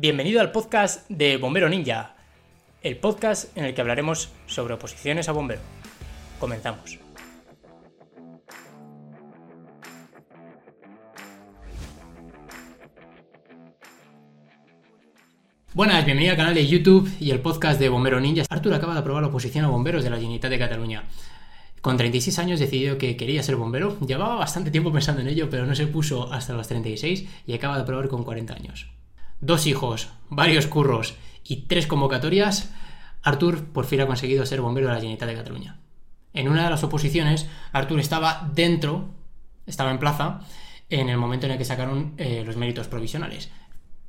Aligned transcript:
Bienvenido 0.00 0.40
al 0.40 0.52
podcast 0.52 1.10
de 1.10 1.38
Bombero 1.38 1.68
Ninja, 1.68 2.14
el 2.82 2.98
podcast 2.98 3.56
en 3.56 3.64
el 3.64 3.74
que 3.74 3.80
hablaremos 3.80 4.30
sobre 4.46 4.74
oposiciones 4.74 5.28
a 5.28 5.32
bombero. 5.32 5.60
Comenzamos. 6.38 7.00
Buenas, 15.74 16.04
bienvenido 16.04 16.30
al 16.30 16.36
canal 16.36 16.54
de 16.54 16.68
YouTube 16.68 17.10
y 17.18 17.32
el 17.32 17.40
podcast 17.40 17.80
de 17.80 17.88
Bombero 17.88 18.20
Ninja. 18.20 18.44
Artur 18.48 18.74
acaba 18.74 18.94
de 18.94 19.00
aprobar 19.00 19.22
la 19.22 19.30
oposición 19.30 19.64
a 19.64 19.68
bomberos 19.68 20.04
de 20.04 20.10
la 20.10 20.16
Generalitat 20.18 20.50
de 20.52 20.58
Cataluña. 20.60 21.08
Con 21.80 21.96
36 21.96 22.38
años 22.38 22.60
decidió 22.60 22.98
que 22.98 23.16
quería 23.16 23.42
ser 23.42 23.56
bombero. 23.56 23.98
Llevaba 24.06 24.36
bastante 24.36 24.70
tiempo 24.70 24.92
pensando 24.92 25.22
en 25.22 25.26
ello, 25.26 25.50
pero 25.50 25.66
no 25.66 25.74
se 25.74 25.88
puso 25.88 26.32
hasta 26.32 26.52
los 26.52 26.68
36 26.68 27.28
y 27.48 27.52
acaba 27.52 27.74
de 27.74 27.82
aprobar 27.82 28.06
con 28.06 28.22
40 28.22 28.54
años. 28.54 28.86
Dos 29.40 29.66
hijos, 29.66 30.08
varios 30.30 30.66
curros 30.66 31.16
y 31.44 31.66
tres 31.68 31.86
convocatorias, 31.86 32.72
Artur 33.22 33.66
por 33.66 33.84
fin 33.84 34.00
ha 34.00 34.06
conseguido 34.06 34.44
ser 34.46 34.60
bombero 34.60 34.88
de 34.88 34.94
la 34.94 35.00
Generalitat 35.00 35.28
de 35.28 35.34
Cataluña. 35.34 35.80
En 36.32 36.48
una 36.48 36.64
de 36.64 36.70
las 36.70 36.82
oposiciones, 36.82 37.48
Artur 37.72 38.00
estaba 38.00 38.50
dentro, 38.54 39.08
estaba 39.66 39.90
en 39.90 39.98
plaza, 39.98 40.40
en 40.90 41.08
el 41.08 41.18
momento 41.18 41.46
en 41.46 41.52
el 41.52 41.58
que 41.58 41.64
sacaron 41.64 42.14
eh, 42.16 42.42
los 42.44 42.56
méritos 42.56 42.88
provisionales. 42.88 43.50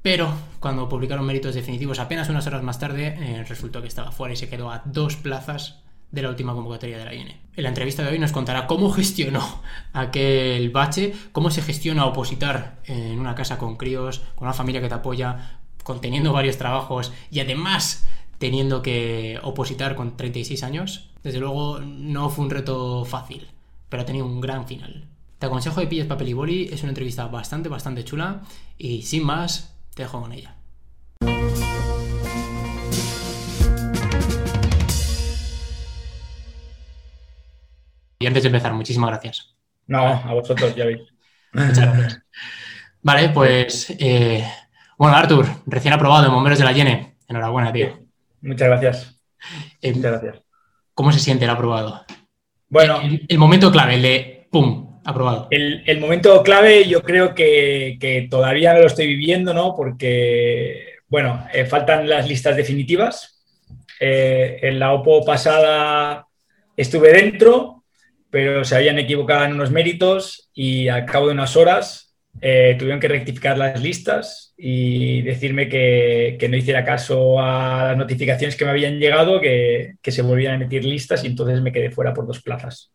Pero 0.02 0.34
cuando 0.60 0.88
publicaron 0.88 1.26
méritos 1.26 1.56
definitivos 1.56 2.00
apenas 2.00 2.30
unas 2.30 2.48
horas 2.48 2.64
más 2.64 2.80
tarde, 2.80 3.16
eh, 3.20 3.44
resultó 3.44 3.82
que 3.82 3.88
estaba 3.88 4.12
fuera 4.12 4.34
y 4.34 4.38
se 4.38 4.50
quedó 4.50 4.72
a 4.72 4.82
dos 4.86 5.16
plazas 5.16 5.84
de 6.12 6.22
la 6.22 6.30
última 6.30 6.54
convocatoria 6.54 6.98
de 6.98 7.06
la 7.06 7.14
INE. 7.14 7.42
En 7.56 7.64
la 7.64 7.70
entrevista 7.70 8.04
de 8.04 8.10
hoy 8.10 8.20
nos 8.20 8.32
contará 8.32 8.68
cómo 8.68 8.90
gestionó 8.94 9.62
aquel 9.94 10.70
bache, 10.70 11.14
cómo 11.32 11.50
se 11.52 11.62
gestiona 11.62 12.06
opositar 12.06 12.80
en 12.86 13.20
una 13.20 13.36
casa 13.36 13.58
con 13.58 13.76
críos, 13.78 14.22
con 14.36 14.48
una 14.48 14.54
familia 14.54 14.82
que 14.82 14.90
te 14.90 14.96
apoya, 14.96 15.60
conteniendo 15.84 16.34
varios 16.34 16.58
trabajos 16.58 17.12
y 17.32 17.40
además 17.40 18.08
teniendo 18.38 18.82
que 18.82 19.40
opositar 19.44 19.96
con 19.96 20.18
36 20.18 20.64
años. 20.64 21.10
Desde 21.24 21.40
luego 21.40 21.80
no 21.80 22.30
fue 22.30 22.46
un 22.46 22.52
reto 22.52 23.06
fácil, 23.06 23.48
pero 23.90 24.04
ha 24.04 24.06
tenido 24.06 24.26
un 24.26 24.40
gran 24.40 24.68
final. 24.68 25.06
Te 25.38 25.46
aconsejo 25.46 25.82
que 25.82 25.88
pilles 25.88 26.06
papel 26.06 26.30
y 26.30 26.34
boli, 26.34 26.70
es 26.72 26.82
una 26.82 26.90
entrevista 26.90 27.28
bastante, 27.28 27.70
bastante 27.70 28.04
chula 28.04 28.42
y 28.78 29.04
sin 29.04 29.24
más, 29.24 29.76
te 29.94 30.04
dejo 30.04 30.22
con 30.22 30.32
ella. 30.32 30.56
Y 38.22 38.28
antes 38.28 38.44
de 38.44 38.48
empezar, 38.48 38.74
muchísimas 38.74 39.12
gracias. 39.12 39.56
No, 39.88 40.06
a 40.06 40.34
vosotros, 40.34 40.76
ya 40.76 40.84
veis. 40.86 41.00
Muchas 41.54 41.78
gracias. 41.80 42.22
Vale, 43.02 43.30
pues 43.30 43.96
eh, 43.98 44.44
bueno, 44.98 45.16
Artur, 45.16 45.46
recién 45.66 45.94
aprobado 45.94 46.26
en 46.28 46.34
Bomberos 46.34 46.60
de 46.60 46.66
la 46.66 46.74
Yene. 46.74 47.16
Enhorabuena, 47.30 47.72
tío. 47.72 47.98
Muchas 48.42 48.68
gracias. 48.68 49.22
Eh, 49.82 49.94
Muchas 49.94 50.12
gracias. 50.22 50.44
¿Cómo 50.94 51.14
se 51.14 51.20
siente 51.20 51.46
el 51.46 51.52
aprobado? 51.52 52.04
Bueno, 52.68 53.00
El, 53.02 53.26
el 53.30 53.38
momento 53.38 53.72
clave, 53.72 53.96
el 53.96 54.02
de 54.02 54.48
¡pum! 54.52 55.00
Aprobado. 55.06 55.48
el, 55.50 55.82
el 55.88 56.00
momento 56.02 56.44
clave 56.44 56.86
yo 56.88 57.02
creo 57.02 57.34
que, 57.34 57.98
que 58.02 58.28
todavía 58.30 58.74
no 58.74 58.80
lo 58.82 58.88
estoy 58.88 59.08
viviendo, 59.08 59.54
¿no? 59.54 59.74
Porque, 59.78 60.96
bueno, 61.08 61.48
eh, 61.54 61.66
faltan 61.66 62.08
las 62.10 62.28
listas 62.28 62.58
definitivas. 62.58 63.38
En 64.02 64.78
la 64.80 64.92
OPO 64.94 65.26
pasada 65.26 66.26
estuve 66.78 67.12
dentro, 67.12 67.79
pero 68.30 68.64
se 68.64 68.76
habían 68.76 69.00
equivocado 69.00 69.46
en 69.46 69.54
unos 69.54 69.72
méritos 69.72 70.50
y 70.54 70.88
al 70.88 71.06
cabo 71.06 71.28
de 71.28 71.34
unas 71.34 71.56
horas 71.56 72.16
eh, 72.42 72.76
tuvieron 72.78 73.00
que 73.00 73.08
rectificar 73.08 73.58
las 73.58 73.82
listas 73.82 74.54
y 74.58 75.22
decirme 75.24 75.68
que, 75.68 76.38
que 76.40 76.48
no 76.50 76.58
hiciera 76.58 76.86
caso 76.86 77.40
a 77.42 77.90
las 77.90 77.98
notificaciones 77.98 78.56
que 78.56 78.66
me 78.66 78.72
habían 78.72 79.00
llegado, 79.00 79.42
que, 79.42 79.96
que 80.02 80.12
se 80.12 80.22
volvían 80.22 80.54
a 80.54 80.56
emitir 80.56 80.86
listas 80.86 81.24
y 81.24 81.28
entonces 81.28 81.62
me 81.62 81.72
quedé 81.72 81.92
fuera 81.92 82.14
por 82.14 82.28
dos 82.28 82.42
plazas. 82.42 82.92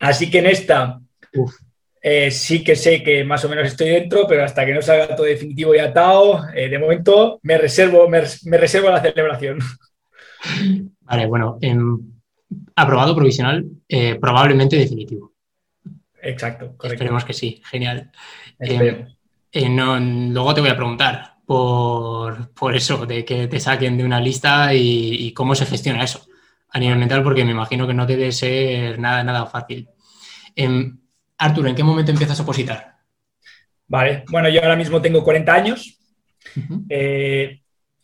Así 0.00 0.30
que 0.30 0.38
en 0.38 0.46
esta 0.46 1.00
Uf. 1.34 1.54
eh, 2.02 2.30
sí 2.30 2.62
que 2.64 2.76
sé 2.76 3.02
que 3.02 3.24
más 3.24 3.44
o 3.44 3.48
menos 3.48 3.66
estoy 3.66 3.90
dentro, 3.90 4.26
pero 4.28 4.44
hasta 4.44 4.64
que 4.64 4.74
no 4.74 4.82
salga 4.82 5.14
todo 5.16 5.26
definitivo 5.26 5.74
y 5.74 5.78
atado, 5.78 6.48
eh, 6.54 6.68
de 6.68 6.78
momento 6.78 7.40
me 7.42 7.58
reservo, 7.58 8.08
me, 8.08 8.22
me 8.44 8.58
reservo 8.58 8.90
la 8.90 9.02
celebración. 9.02 9.58
Vale, 11.00 11.26
bueno, 11.26 11.58
aprobado 12.74 13.14
provisional, 13.14 13.64
eh, 13.88 14.16
probablemente 14.16 14.76
definitivo. 14.76 15.32
Exacto, 16.22 16.74
correcto. 16.76 16.94
Esperemos 16.94 17.24
que 17.24 17.32
sí, 17.32 17.62
genial. 17.64 18.10
Esperemos. 18.58 19.16
Eh, 19.50 19.68
no, 19.68 19.98
luego 19.98 20.54
te 20.54 20.60
voy 20.60 20.70
a 20.70 20.76
preguntar 20.76 21.36
por, 21.46 22.52
por 22.52 22.76
eso, 22.76 23.06
de 23.06 23.24
que 23.24 23.48
te 23.48 23.60
saquen 23.60 23.96
de 23.96 24.04
una 24.04 24.20
lista 24.20 24.74
y, 24.74 25.26
y 25.26 25.32
cómo 25.32 25.54
se 25.54 25.66
gestiona 25.66 26.04
eso 26.04 26.26
a 26.70 26.78
nivel 26.78 26.98
mental, 26.98 27.22
porque 27.22 27.44
me 27.44 27.52
imagino 27.52 27.86
que 27.86 27.94
no 27.94 28.06
debe 28.06 28.30
ser 28.32 28.98
nada, 28.98 29.24
nada 29.24 29.46
fácil. 29.46 29.88
Em, 30.54 30.98
Arturo, 31.38 31.68
¿en 31.68 31.74
qué 31.74 31.84
momento 31.84 32.10
empiezas 32.10 32.38
a 32.38 32.42
opositar? 32.42 32.98
Vale, 33.86 34.24
bueno, 34.30 34.48
yo 34.48 34.60
ahora 34.60 34.76
mismo 34.76 35.00
tengo 35.00 35.24
40 35.24 35.54
años. 35.54 35.98
Eh, 36.88 37.62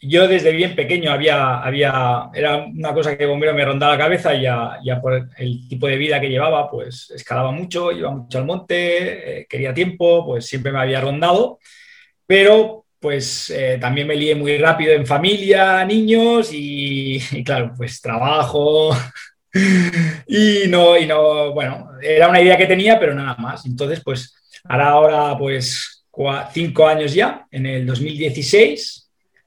yo 0.09 0.29
desde 0.29 0.53
bien 0.53 0.75
pequeño 0.75 1.11
había, 1.11 1.59
había, 1.59 2.31
era 2.35 2.65
una 2.65 2.93
cosa 2.93 3.17
que 3.17 3.27
bombero 3.27 3.55
me 3.55 3.65
rondaba 3.65 3.93
la 3.93 3.99
cabeza, 3.99 4.35
ya, 4.35 4.79
ya 4.85 5.01
por 5.01 5.29
el 5.37 5.69
tipo 5.69 5.87
de 5.87 5.97
vida 5.97 6.21
que 6.21 6.29
llevaba, 6.29 6.71
pues 6.71 7.11
escalaba 7.11 7.51
mucho, 7.51 7.93
iba 7.93 8.11
mucho 8.11 8.39
al 8.39 8.45
monte, 8.45 9.41
eh, 9.41 9.47
quería 9.49 9.75
tiempo, 9.75 10.25
pues 10.27 10.47
siempre 10.47 10.73
me 10.73 10.81
había 10.81 11.01
rondado, 11.01 11.59
pero 12.27 12.87
pues 12.99 13.51
eh, 13.51 13.79
también 13.81 14.07
me 14.07 14.17
lié 14.17 14.35
muy 14.35 14.57
rápido 14.59 14.93
en 14.93 15.07
familia, 15.07 15.85
niños 15.85 16.53
y, 16.53 17.17
y 17.33 17.45
claro, 17.45 17.75
pues 17.77 18.01
trabajo 18.01 18.97
y 20.27 20.69
no, 20.69 20.97
y 20.97 21.07
no, 21.07 21.53
bueno, 21.53 21.91
era 22.03 22.29
una 22.29 22.41
idea 22.41 22.57
que 22.57 22.67
tenía, 22.67 22.99
pero 22.99 23.15
nada 23.15 23.37
más. 23.37 23.67
Entonces, 23.67 24.01
pues 24.03 24.35
ahora, 24.65 24.89
ahora 24.89 25.39
pues 25.39 26.07
cinco 26.53 26.87
años 26.87 27.13
ya, 27.13 27.47
en 27.51 27.67
el 27.67 27.87
2016 27.87 29.04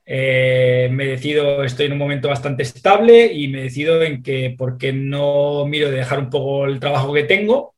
eh, 0.09 0.88
me 0.90 1.06
decido, 1.06 1.63
estoy 1.66 1.88
en 1.88 1.91
un 1.91 1.97
momento 1.97 2.29
bastante 2.29 2.63
estable 2.63 3.25
y 3.34 3.50
me 3.50 3.63
decido 3.63 4.01
en 4.01 4.23
que, 4.23 4.56
¿por 4.57 4.78
qué 4.78 4.94
no 4.94 5.66
miro 5.66 5.91
de 5.91 5.97
dejar 5.97 6.19
un 6.19 6.29
poco 6.29 6.66
el 6.66 6.79
trabajo 6.79 7.13
que 7.13 7.23
tengo? 7.23 7.75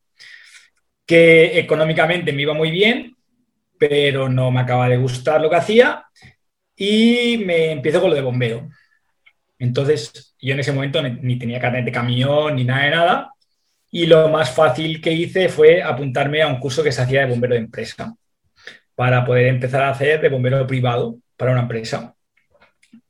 Que 1.08 1.58
económicamente 1.60 2.32
me 2.32 2.44
iba 2.44 2.54
muy 2.54 2.70
bien, 2.70 3.16
pero 3.80 4.30
no 4.30 4.52
me 4.52 4.62
acaba 4.62 4.88
de 4.88 4.98
gustar 4.98 5.42
lo 5.42 5.50
que 5.50 5.56
hacía 5.56 6.06
y 6.76 7.42
me 7.46 7.72
empiezo 7.72 8.00
con 8.00 8.12
lo 8.12 8.16
de 8.16 8.22
bombero. 8.22 8.70
Entonces, 9.58 10.36
yo 10.40 10.54
en 10.54 10.60
ese 10.60 10.72
momento 10.72 11.02
ni 11.02 11.40
tenía 11.40 11.60
carnet 11.60 11.86
de 11.86 11.92
camión 11.92 12.56
ni 12.56 12.64
nada 12.64 12.84
de 12.84 12.90
nada. 12.92 13.34
Y 13.92 14.06
lo 14.06 14.30
más 14.30 14.52
fácil 14.52 15.02
que 15.02 15.12
hice 15.12 15.50
fue 15.50 15.82
apuntarme 15.82 16.44
a 16.44 16.48
un 16.48 16.60
curso 16.60 16.84
que 16.84 16.92
se 16.92 17.02
hacía 17.02 17.22
de 17.22 17.32
bombero 17.32 17.56
de 17.56 17.62
empresa 17.62 18.16
para 18.96 19.26
poder 19.26 19.48
empezar 19.48 19.82
a 19.82 19.90
hacer 19.90 20.22
de 20.22 20.30
bombero 20.30 20.68
privado 20.68 21.18
para 21.36 21.54
una 21.54 21.62
empresa. 21.62 22.16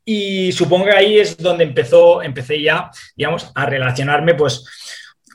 Y 0.05 0.51
supongo 0.51 0.85
que 0.85 0.95
ahí 0.95 1.19
es 1.19 1.37
donde 1.37 1.63
empezó, 1.63 2.21
empecé 2.21 2.61
ya, 2.61 2.89
digamos, 3.15 3.51
a 3.53 3.65
relacionarme 3.65 4.33
pues 4.33 4.65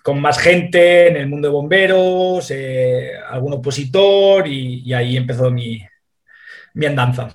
con 0.03 0.21
más 0.21 0.39
gente 0.39 1.09
en 1.09 1.17
el 1.17 1.29
mundo 1.29 1.49
de 1.49 1.53
bomberos, 1.53 2.51
eh, 2.51 3.13
algún 3.29 3.55
opositor 3.55 4.47
y, 4.47 4.83
y 4.85 4.93
ahí 4.93 5.17
empezó 5.17 5.51
mi, 5.51 5.81
mi 6.75 6.87
andanza. 6.87 7.33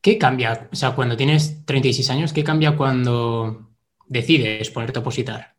¿Qué 0.00 0.18
cambia? 0.18 0.68
O 0.72 0.76
sea, 0.76 0.92
cuando 0.92 1.16
tienes 1.16 1.64
36 1.66 2.10
años, 2.10 2.32
¿qué 2.32 2.44
cambia 2.44 2.76
cuando 2.76 3.70
decides 4.06 4.70
ponerte 4.70 4.98
a 4.98 5.02
opositar? 5.02 5.54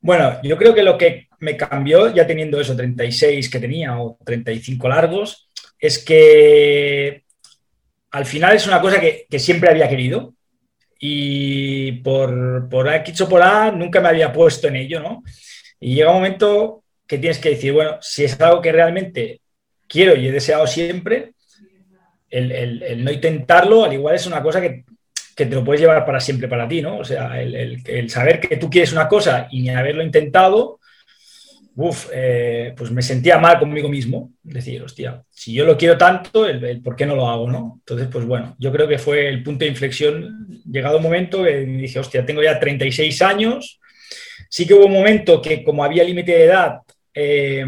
Bueno, 0.00 0.40
yo 0.42 0.56
creo 0.56 0.74
que 0.74 0.82
lo 0.82 0.98
que 0.98 1.28
me 1.40 1.56
cambió, 1.56 2.12
ya 2.12 2.26
teniendo 2.26 2.60
eso, 2.60 2.76
36 2.76 3.48
que 3.48 3.60
tenía 3.60 3.98
o 3.98 4.18
35 4.24 4.88
largos, 4.88 5.48
es 5.78 6.04
que 6.04 7.24
al 8.12 8.26
final 8.26 8.54
es 8.54 8.66
una 8.66 8.80
cosa 8.80 9.00
que, 9.00 9.26
siempre 9.38 9.70
había 9.70 9.88
querido 9.88 10.34
y 11.00 11.92
por, 12.02 12.68
por 12.68 12.92
X 12.94 13.22
o 13.22 13.28
por 13.28 13.42
A 13.42 13.70
nunca 13.72 14.00
me 14.00 14.08
había 14.08 14.32
puesto 14.32 14.68
en 14.68 14.76
ello, 14.76 15.00
¿no? 15.00 15.22
Y 15.80 15.94
llega 15.94 16.10
un 16.10 16.16
momento 16.16 16.84
que 17.06 17.18
tienes 17.18 17.38
que 17.38 17.50
decir, 17.50 17.72
bueno, 17.72 17.98
si 18.00 18.24
es 18.24 18.40
algo 18.40 18.60
que 18.60 18.70
realmente 18.70 19.40
quiero 19.88 20.14
y 20.14 20.28
he 20.28 20.32
deseado 20.32 20.66
siempre, 20.66 21.32
el, 22.30 23.04
no 23.04 23.10
intentarlo 23.10 23.84
al 23.84 23.92
igual 23.92 24.14
es 24.14 24.26
una 24.26 24.42
cosa 24.42 24.60
que, 24.60 24.84
que 25.36 25.46
te 25.46 25.54
lo 25.54 25.64
puedes 25.64 25.80
llevar 25.80 26.04
para 26.06 26.20
siempre 26.20 26.48
para 26.48 26.68
ti, 26.68 26.80
¿no? 26.80 26.98
O 26.98 27.04
sea, 27.04 27.40
el- 27.42 27.82
el 27.86 28.10
saber 28.10 28.40
que 28.40 28.56
tú 28.56 28.70
quieres 28.70 28.92
una 28.92 29.08
cosa 29.08 29.48
y 29.50 29.62
ni 29.62 29.70
haberlo 29.70 30.02
intentado, 30.02 30.78
uf, 31.76 32.08
eh, 32.12 32.74
pues 32.76 32.90
me 32.90 33.02
sentía 33.02 33.38
mal 33.38 33.58
conmigo 33.58 33.88
mismo. 33.88 34.32
Decir, 34.42 34.82
hostia, 34.82 35.22
si 35.30 35.52
yo 35.52 35.64
lo 35.64 35.76
quiero 35.76 35.96
tanto, 35.96 36.46
por 36.82 36.96
qué 36.96 37.06
no 37.06 37.16
lo 37.16 37.28
hago, 37.28 37.50
¿no? 37.50 37.80
Entonces, 37.80 38.08
pues 38.10 38.24
bueno, 38.24 38.56
yo 38.58 38.72
creo 38.72 38.88
que 38.88 38.98
fue 38.98 39.28
el 39.28 39.42
punto 39.42 39.64
de 39.64 39.70
inflexión. 39.70 40.62
Llegado 40.70 40.98
un 40.98 41.02
momento 41.02 41.44
que 41.44 41.58
dije, 41.60 41.98
hostia, 41.98 42.24
tengo 42.24 42.42
ya 42.42 42.58
36 42.58 43.22
años. 43.22 43.80
Sí 44.48 44.66
que 44.66 44.74
hubo 44.74 44.86
un 44.86 44.92
momento 44.92 45.40
que 45.40 45.64
como 45.64 45.84
había 45.84 46.04
límite 46.04 46.32
de 46.32 46.44
edad, 46.44 46.78
eh, 47.14 47.64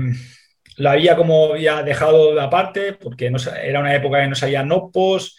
la 0.77 0.93
había 0.93 1.17
como 1.17 1.57
ya 1.57 1.83
dejado 1.83 2.35
de 2.35 2.43
aparte, 2.43 2.93
porque 2.95 3.31
no, 3.31 3.39
era 3.63 3.81
una 3.81 3.95
época 3.95 4.21
que 4.21 4.29
no 4.29 4.35
salían 4.35 4.69
NOPOS 4.69 5.37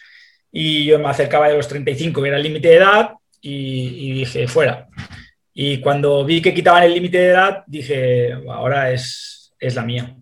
y 0.51 0.85
yo 0.85 0.99
me 0.99 1.09
acercaba 1.09 1.49
de 1.49 1.57
los 1.57 1.67
35, 1.67 2.21
que 2.21 2.27
era 2.29 2.37
el 2.37 2.43
límite 2.43 2.69
de 2.69 2.75
edad, 2.75 3.11
y, 3.41 4.13
dije, 4.13 4.47
fuera. 4.47 4.87
Y 5.57 5.79
cuando 5.79 6.25
vi 6.25 6.41
que 6.41 6.53
quitaban 6.53 6.83
el 6.83 6.93
límite 6.93 7.17
de 7.17 7.29
edad, 7.29 7.63
dije, 7.65 8.33
ahora 8.51 8.91
es, 8.91 9.55
es 9.57 9.73
la 9.73 9.83
mía. 9.83 10.17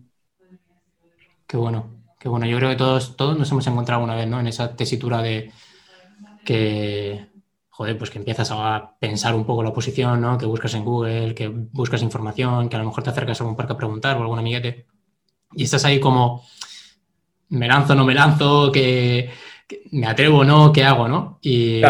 Qué 1.44 1.56
bueno, 1.56 2.04
qué 2.20 2.28
bueno. 2.28 2.46
Yo 2.46 2.56
creo 2.56 2.70
que 2.70 2.76
todos, 2.76 3.16
todos 3.16 3.36
nos 3.36 3.50
hemos 3.50 3.66
encontrado 3.66 4.04
una 4.04 4.14
vez, 4.14 4.28
¿no? 4.28 4.38
En 4.38 4.46
esa 4.46 4.76
tesitura 4.76 5.22
de 5.22 5.50
que, 6.44 7.26
joder, 7.68 7.98
pues 7.98 8.10
que 8.10 8.18
empiezas 8.18 8.48
a 8.52 8.94
pensar 9.00 9.34
un 9.34 9.44
poco 9.44 9.64
la 9.64 9.70
oposición, 9.70 10.20
¿no? 10.20 10.38
Que 10.38 10.46
buscas 10.46 10.72
en 10.74 10.84
Google, 10.84 11.34
que 11.34 11.48
buscas 11.48 12.02
información, 12.02 12.68
que 12.68 12.76
a 12.76 12.78
lo 12.78 12.84
mejor 12.84 13.02
te 13.02 13.10
acercas 13.10 13.40
a 13.40 13.42
algún 13.42 13.56
parque 13.56 13.72
a 13.72 13.76
preguntar 13.76 14.16
o 14.16 14.20
algún 14.20 14.38
amiguete. 14.38 14.86
Y 15.52 15.64
estás 15.64 15.84
ahí 15.84 15.98
como, 15.98 16.46
me 17.48 17.66
lanzo, 17.66 17.96
no 17.96 18.04
me 18.04 18.14
lanzo, 18.14 18.70
que, 18.70 19.30
me 19.92 20.06
atrevo 20.06 20.38
o 20.38 20.44
no, 20.44 20.72
¿qué 20.72 20.84
hago, 20.84 21.08
no? 21.08 21.38
Y 21.42 21.82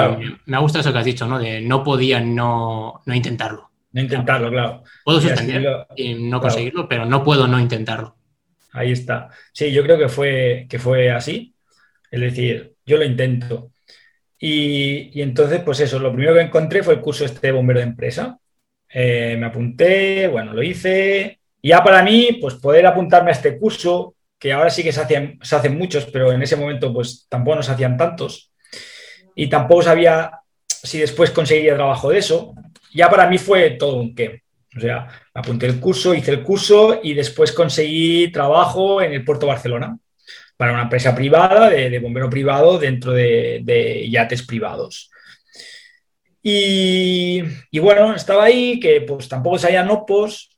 me 0.47 0.57
ha 0.57 0.61
gustado 0.61 0.81
eso 0.81 0.93
que 0.93 0.99
has 0.99 1.05
dicho, 1.05 1.27
¿no? 1.27 1.39
De 1.39 1.61
no 1.61 1.83
podía 1.83 2.21
no, 2.21 3.03
no 3.05 3.15
intentarlo. 3.15 3.71
No 3.93 4.01
intentarlo, 4.01 4.51
claro. 4.51 4.83
Puedo 5.05 5.21
suspenderlo 5.21 5.87
y 5.97 6.15
no 6.15 6.41
conseguirlo, 6.41 6.89
pero 6.89 7.05
no 7.05 7.23
puedo 7.23 7.47
no 7.47 7.61
intentarlo. 7.61 8.17
Ahí 8.73 8.91
está. 8.91 9.31
Sí, 9.53 9.73
yo 9.73 9.85
creo 9.85 9.97
que 9.97 10.09
fue, 10.09 10.67
que 10.69 10.79
fue 10.79 11.11
así. 11.11 11.55
Es 12.11 12.21
decir, 12.21 12.75
yo 12.85 12.97
lo 12.97 13.05
intento. 13.05 13.71
Y, 14.39 15.21
entonces, 15.23 15.61
pues 15.65 15.81
eso, 15.81 15.99
lo 15.99 16.13
primero 16.13 16.35
que 16.35 16.43
encontré 16.43 16.83
fue 16.83 16.95
el 16.95 17.01
curso 17.01 17.25
este 17.25 17.47
de 17.47 17.53
bombero 17.53 17.79
de 17.79 17.87
empresa. 17.87 18.39
Eh, 18.93 19.37
me 19.39 19.47
apunté, 19.47 20.29
bueno, 20.29 20.53
lo 20.53 20.63
hice. 20.63 21.39
Y 21.63 21.69
ya 21.69 21.83
para 21.83 22.03
mí, 22.03 22.39
pues 22.41 22.55
poder 22.55 22.87
apuntarme 22.87 23.31
a 23.31 23.35
este 23.35 23.57
curso, 23.59 24.14
que 24.45 24.53
ahora 24.53 24.69
sí 24.69 24.83
que 24.83 24.93
se 24.93 25.01
hacen, 25.01 25.39
se 25.41 25.57
hacen 25.57 25.79
muchos, 25.79 26.05
pero 26.05 26.31
en 26.31 26.43
ese 26.43 26.55
momento 26.55 26.93
pues 26.93 27.27
tampoco 27.31 27.57
nos 27.57 27.71
hacían 27.71 27.97
tantos. 27.97 28.53
Y 29.35 29.49
tampoco 29.49 29.81
sabía 29.81 30.33
si 30.69 30.99
después 30.99 31.31
conseguiría 31.31 31.77
trabajo 31.77 32.11
de 32.11 32.19
eso. 32.19 32.53
Ya 32.93 33.09
para 33.09 33.27
mí 33.27 33.39
fue 33.39 33.71
todo 33.71 33.97
un 33.97 34.15
qué. 34.15 34.43
O 34.77 34.81
sea, 34.81 35.09
apunté 35.33 35.65
el 35.65 35.81
curso, 35.81 36.13
hice 36.13 36.33
el 36.33 36.43
curso 36.43 37.01
y 37.03 37.15
después 37.15 37.53
conseguí 37.53 38.31
trabajo 38.33 39.01
en 39.01 39.15
el 39.15 39.25
Puerto 39.25 39.47
Barcelona 39.47 39.97
para 40.59 40.75
una 40.75 40.83
empresa 40.83 41.15
privada, 41.15 41.71
de, 41.71 41.99
bombero 41.99 42.29
privado, 42.29 42.79
dentro 42.79 43.13
de, 43.13 44.07
yates 44.11 44.43
privados. 44.43 45.11
Y, 46.43 47.41
bueno, 47.81 48.15
estaba 48.15 48.45
ahí, 48.45 48.79
que 48.79 49.01
pues 49.01 49.27
tampoco 49.27 49.57
salían 49.57 49.89
opos, 49.89 50.51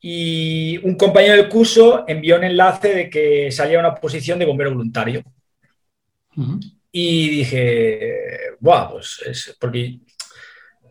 y 0.00 0.78
un 0.78 0.94
compañero 0.96 1.36
del 1.36 1.48
curso 1.48 2.04
envió 2.06 2.36
un 2.36 2.44
enlace 2.44 2.94
de 2.94 3.10
que 3.10 3.50
salía 3.50 3.78
una 3.78 3.94
posición 3.94 4.38
de 4.38 4.46
bombero 4.46 4.70
voluntario. 4.70 5.22
Y 6.92 7.28
dije, 7.28 8.56
Buah, 8.60 8.90
pues 8.90 9.22
es 9.26 9.56
porque 9.60 9.98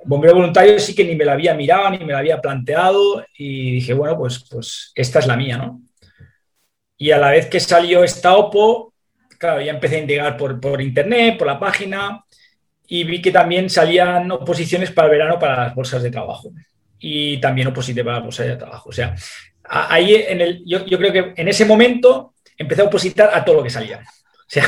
bombero 0.06 0.36
voluntario 0.36 0.80
sí 0.80 0.96
que 0.96 1.04
ni 1.04 1.16
me 1.16 1.26
la 1.26 1.34
había 1.34 1.54
mirado, 1.54 1.90
ni 1.90 2.00
me 2.00 2.14
la 2.14 2.20
había 2.20 2.40
planteado, 2.40 3.26
y 3.38 3.74
dije, 3.74 3.94
bueno, 3.94 4.18
pues, 4.18 4.46
pues 4.50 4.92
esta 4.96 5.20
es 5.20 5.28
la 5.28 5.36
mía, 5.36 5.58
¿no? 5.58 5.82
Y 6.98 7.12
a 7.12 7.18
la 7.18 7.32
vez 7.32 7.48
que 7.48 7.60
salió 7.60 8.04
esta 8.04 8.36
OPO, 8.36 8.94
claro, 9.38 9.62
ya 9.62 9.72
empecé 9.72 9.98
a 9.98 10.00
indagar 10.00 10.38
por, 10.38 10.60
por 10.60 10.82
internet, 10.82 11.38
por 11.38 11.48
la 11.48 11.60
página, 11.60 12.24
y 12.88 13.04
vi 13.04 13.22
que 13.22 13.32
también 13.32 13.70
salían 13.70 14.32
oposiciones 14.32 14.92
para 14.92 15.08
el 15.08 15.18
verano 15.18 15.40
para 15.40 15.66
las 15.66 15.76
bolsas 15.76 16.04
de 16.04 16.12
trabajo. 16.12 16.52
Y 17.00 17.40
también 17.40 17.68
las 17.68 18.24
bolsas 18.24 18.46
de 18.46 18.56
trabajo. 18.56 18.90
O 18.90 18.94
sea, 18.94 19.16
ahí 19.64 20.16
en 20.16 20.42
el, 20.42 20.64
yo, 20.66 20.86
yo 20.86 20.98
creo 20.98 21.14
que 21.14 21.34
en 21.36 21.48
ese 21.48 21.66
momento 21.66 22.34
empecé 22.58 22.82
a 22.82 22.86
opositar 22.86 23.30
a 23.34 23.44
todo 23.44 23.58
lo 23.58 23.64
que 23.64 23.70
salía. 23.70 24.00
O 24.00 24.50
sea, 24.50 24.66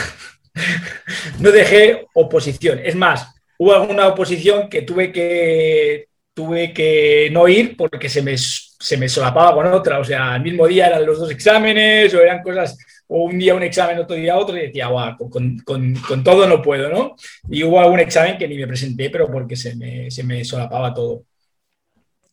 no 1.40 1.52
dejé 1.52 2.06
oposición. 2.14 2.80
Es 2.84 2.96
más, 2.96 3.34
hubo 3.58 3.74
alguna 3.74 4.08
oposición 4.08 4.70
que 4.70 4.82
tuve 4.84 5.12
que, 5.12 6.08
tuve 6.34 6.74
que 6.74 7.30
no 7.32 7.48
ir 7.48 7.76
porque 7.78 8.10
se 8.10 8.22
me 8.22 8.36
se 8.80 8.98
me 8.98 9.10
solapaba 9.10 9.54
con 9.54 9.68
otra, 9.68 10.00
o 10.00 10.04
sea, 10.04 10.34
al 10.34 10.42
mismo 10.42 10.68
día 10.68 10.88
eran 10.88 11.06
los 11.06 11.20
dos 11.20 11.32
exámenes 11.32 12.14
o 12.14 12.22
eran 12.22 12.44
cosas, 12.44 12.78
o 13.08 13.24
un 13.24 13.40
día 13.40 13.56
un 13.56 13.64
examen, 13.64 13.98
otro 14.00 14.16
día 14.16 14.38
otro, 14.38 14.56
y 14.58 14.68
decía, 14.68 14.88
guau, 14.88 15.18
con, 15.30 15.58
con, 15.60 15.96
con, 15.96 16.24
todo 16.24 16.48
no 16.48 16.62
puedo, 16.62 16.90
¿no? 16.90 17.16
Y 17.50 17.64
hubo 17.64 17.80
algún 17.80 18.00
examen 18.00 18.38
que 18.38 18.48
ni 18.48 18.58
me 18.58 18.68
presenté, 18.68 19.10
pero 19.10 19.32
porque 19.32 19.56
se 19.56 19.76
me, 19.76 20.12
se 20.12 20.24
me 20.24 20.44
solapaba 20.46 20.94
todo. 20.94 21.24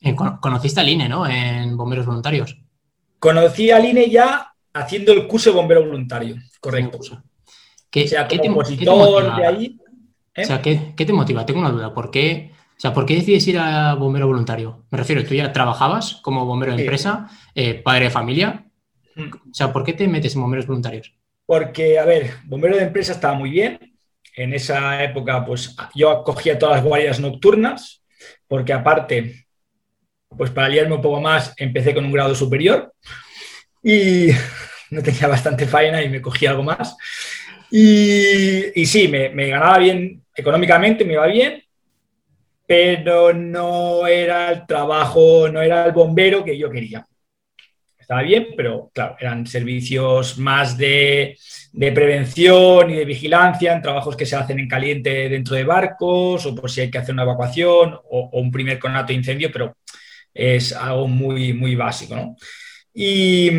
Eh, 0.04 0.14
conociste 0.40 0.80
al 0.80 0.88
INE, 0.88 1.08
¿no? 1.08 1.26
En 1.26 1.76
bomberos 1.76 2.06
voluntarios. 2.06 2.56
Conocí 3.18 3.70
al 3.70 3.84
INE 3.84 4.10
ya 4.10 4.54
haciendo 4.72 5.12
el 5.12 5.26
curso 5.26 5.50
de 5.50 5.56
bombero 5.56 5.84
voluntario, 5.84 6.36
correcto. 6.60 6.98
¿Qué, 7.90 8.04
o 8.04 8.08
sea, 8.08 8.28
¿qué 8.28 8.38
te, 8.38 8.50
motiva? 8.50 9.36
de 9.36 9.46
ahí. 9.46 9.78
¿eh? 10.34 10.42
O 10.42 10.44
sea, 10.44 10.60
¿qué, 10.60 10.92
¿qué 10.96 11.06
te 11.06 11.12
motiva? 11.12 11.46
Tengo 11.46 11.60
una 11.60 11.70
duda. 11.70 11.94
¿Por 11.94 12.10
qué 12.10 12.54
o 12.76 12.80
sea, 12.80 12.92
¿por 12.92 13.06
qué 13.06 13.14
decides 13.14 13.46
ir 13.46 13.58
a 13.58 13.94
bombero 13.94 14.26
voluntario? 14.26 14.84
Me 14.90 14.98
refiero, 14.98 15.24
tú 15.24 15.34
ya 15.34 15.52
trabajabas 15.52 16.16
como 16.22 16.44
bombero 16.44 16.74
de 16.74 16.82
empresa, 16.82 17.28
eh, 17.54 17.74
padre 17.74 18.04
de 18.04 18.10
familia. 18.10 18.64
Mm. 19.14 19.30
O 19.50 19.54
sea, 19.54 19.72
¿por 19.72 19.84
qué 19.84 19.92
te 19.92 20.08
metes 20.08 20.34
en 20.34 20.42
bomberos 20.42 20.66
voluntarios? 20.66 21.14
Porque, 21.46 21.98
a 21.98 22.04
ver, 22.04 22.32
bombero 22.44 22.76
de 22.76 22.82
empresa 22.82 23.12
estaba 23.12 23.34
muy 23.34 23.50
bien. 23.50 23.78
En 24.36 24.52
esa 24.52 25.04
época, 25.04 25.44
pues 25.44 25.76
yo 25.94 26.24
cogía 26.24 26.58
todas 26.58 26.76
las 26.76 26.84
guardias 26.84 27.20
nocturnas, 27.20 28.02
porque 28.48 28.72
aparte, 28.72 29.43
pues 30.36 30.50
para 30.50 30.68
liarme 30.68 30.94
un 30.94 31.02
poco 31.02 31.20
más, 31.20 31.54
empecé 31.56 31.94
con 31.94 32.04
un 32.04 32.12
grado 32.12 32.34
superior 32.34 32.92
y 33.82 34.28
no 34.90 35.02
tenía 35.02 35.28
bastante 35.28 35.66
faena 35.66 36.02
y 36.02 36.08
me 36.08 36.22
cogía 36.22 36.50
algo 36.50 36.62
más. 36.62 36.96
Y, 37.70 38.86
sí, 38.86 39.08
me, 39.08 39.48
ganaba 39.48 39.78
bien 39.78 40.22
económicamente, 40.36 41.04
me 41.04 41.14
iba 41.14 41.26
bien, 41.26 41.62
pero 42.66 43.32
no 43.32 44.06
era 44.06 44.52
el 44.52 44.66
trabajo, 44.66 45.48
no 45.48 45.60
era 45.60 45.86
el 45.86 45.92
bombero 45.92 46.44
que 46.44 46.56
yo 46.56 46.70
quería. 46.70 47.04
Estaba 47.98 48.22
bien, 48.22 48.48
pero 48.56 48.90
claro, 48.94 49.16
eran 49.18 49.46
servicios 49.46 50.38
más 50.38 50.76
de, 50.76 51.36
prevención 51.72 52.90
y 52.90 52.96
de 52.96 53.04
vigilancia, 53.06 53.72
en 53.72 53.82
trabajos 53.82 54.14
que 54.14 54.26
se 54.26 54.36
hacen 54.36 54.60
en 54.60 54.68
caliente 54.68 55.28
dentro 55.28 55.56
de 55.56 55.64
barcos, 55.64 56.46
o 56.46 56.54
por 56.54 56.70
si 56.70 56.82
hay 56.82 56.90
que 56.90 56.98
hacer 56.98 57.14
una 57.14 57.22
evacuación, 57.22 57.98
o, 58.10 58.30
un 58.34 58.52
primer 58.52 58.78
conato 58.78 59.08
de 59.08 59.14
incendio, 59.14 59.50
pero 59.50 59.74
es 60.34 60.72
algo 60.72 61.08
muy, 61.08 61.52
muy 61.54 61.76
básico. 61.76 62.36
Y, 62.92 63.50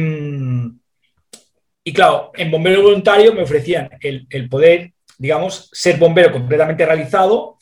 y 1.83 1.93
claro, 1.93 2.31
en 2.35 2.51
bombero 2.51 2.83
voluntario 2.83 3.33
me 3.33 3.43
ofrecían 3.43 3.89
el, 4.01 4.27
el 4.29 4.49
poder, 4.49 4.91
digamos, 5.17 5.69
ser 5.71 5.97
bombero 5.97 6.31
completamente 6.31 6.85
realizado 6.85 7.57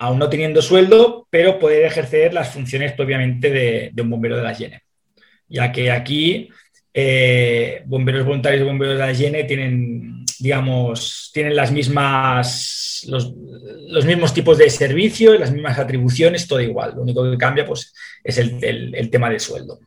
aún 0.00 0.18
no 0.18 0.30
teniendo 0.30 0.62
sueldo, 0.62 1.28
pero 1.30 1.58
poder 1.58 1.84
ejercer 1.84 2.32
las 2.32 2.48
funciones 2.48 2.92
propiamente 2.92 3.50
de, 3.50 4.02
un 4.02 4.10
bombero 4.10 4.36
de 4.36 4.42
la 4.42 4.54
Hiene. 4.54 4.82
Ya 5.46 5.70
que 5.70 5.90
aquí 5.90 6.48
eh, 6.94 7.82
bomberos 7.84 8.24
voluntarios 8.24 8.62
y 8.62 8.64
bomberos 8.64 8.94
de 8.94 9.00
la 9.06 9.12
Hiene 9.12 9.44
tienen, 9.44 10.19
digamos, 10.40 11.30
tienen 11.34 11.54
las 11.54 11.70
mismas, 11.70 13.04
los, 13.08 13.34
mismos 14.06 14.32
tipos 14.32 14.56
de 14.58 14.70
servicio, 14.70 15.38
las 15.38 15.52
mismas 15.52 15.78
atribuciones, 15.78 16.48
todo 16.48 16.60
igual. 16.60 16.94
Lo 16.96 17.02
único 17.02 17.30
que 17.30 17.36
cambia 17.36 17.66
pues, 17.66 17.94
es 18.24 18.38
el, 18.38 19.10
tema 19.10 19.28
del 19.28 19.40
sueldo. 19.40 19.78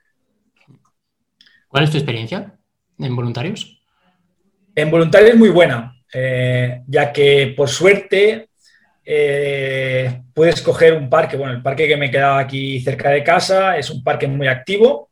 ¿Cuál 1.68 1.86
es 1.86 1.92
tu 1.92 1.98
experiencia 1.98 2.56
en 3.00 3.16
voluntarios? 3.16 3.82
En 4.76 4.92
voluntarios 4.92 5.32
es 5.32 5.38
muy 5.38 5.50
buena, 5.50 5.96
eh, 6.14 6.82
ya 6.88 7.12
que 7.12 7.54
por 7.58 7.70
suerte 7.70 8.50
eh, 9.04 10.22
puedes 10.34 10.62
coger 10.62 10.94
un 10.94 11.10
parque, 11.10 11.36
bueno, 11.36 11.54
el 11.54 11.64
parque 11.64 11.88
que 11.88 11.98
me 11.98 12.12
quedaba 12.12 12.40
aquí 12.40 12.80
cerca 12.80 13.10
de 13.10 13.24
casa 13.24 13.78
es 13.78 13.90
un 13.90 14.04
parque 14.04 14.28
muy 14.28 14.48
activo, 14.48 15.10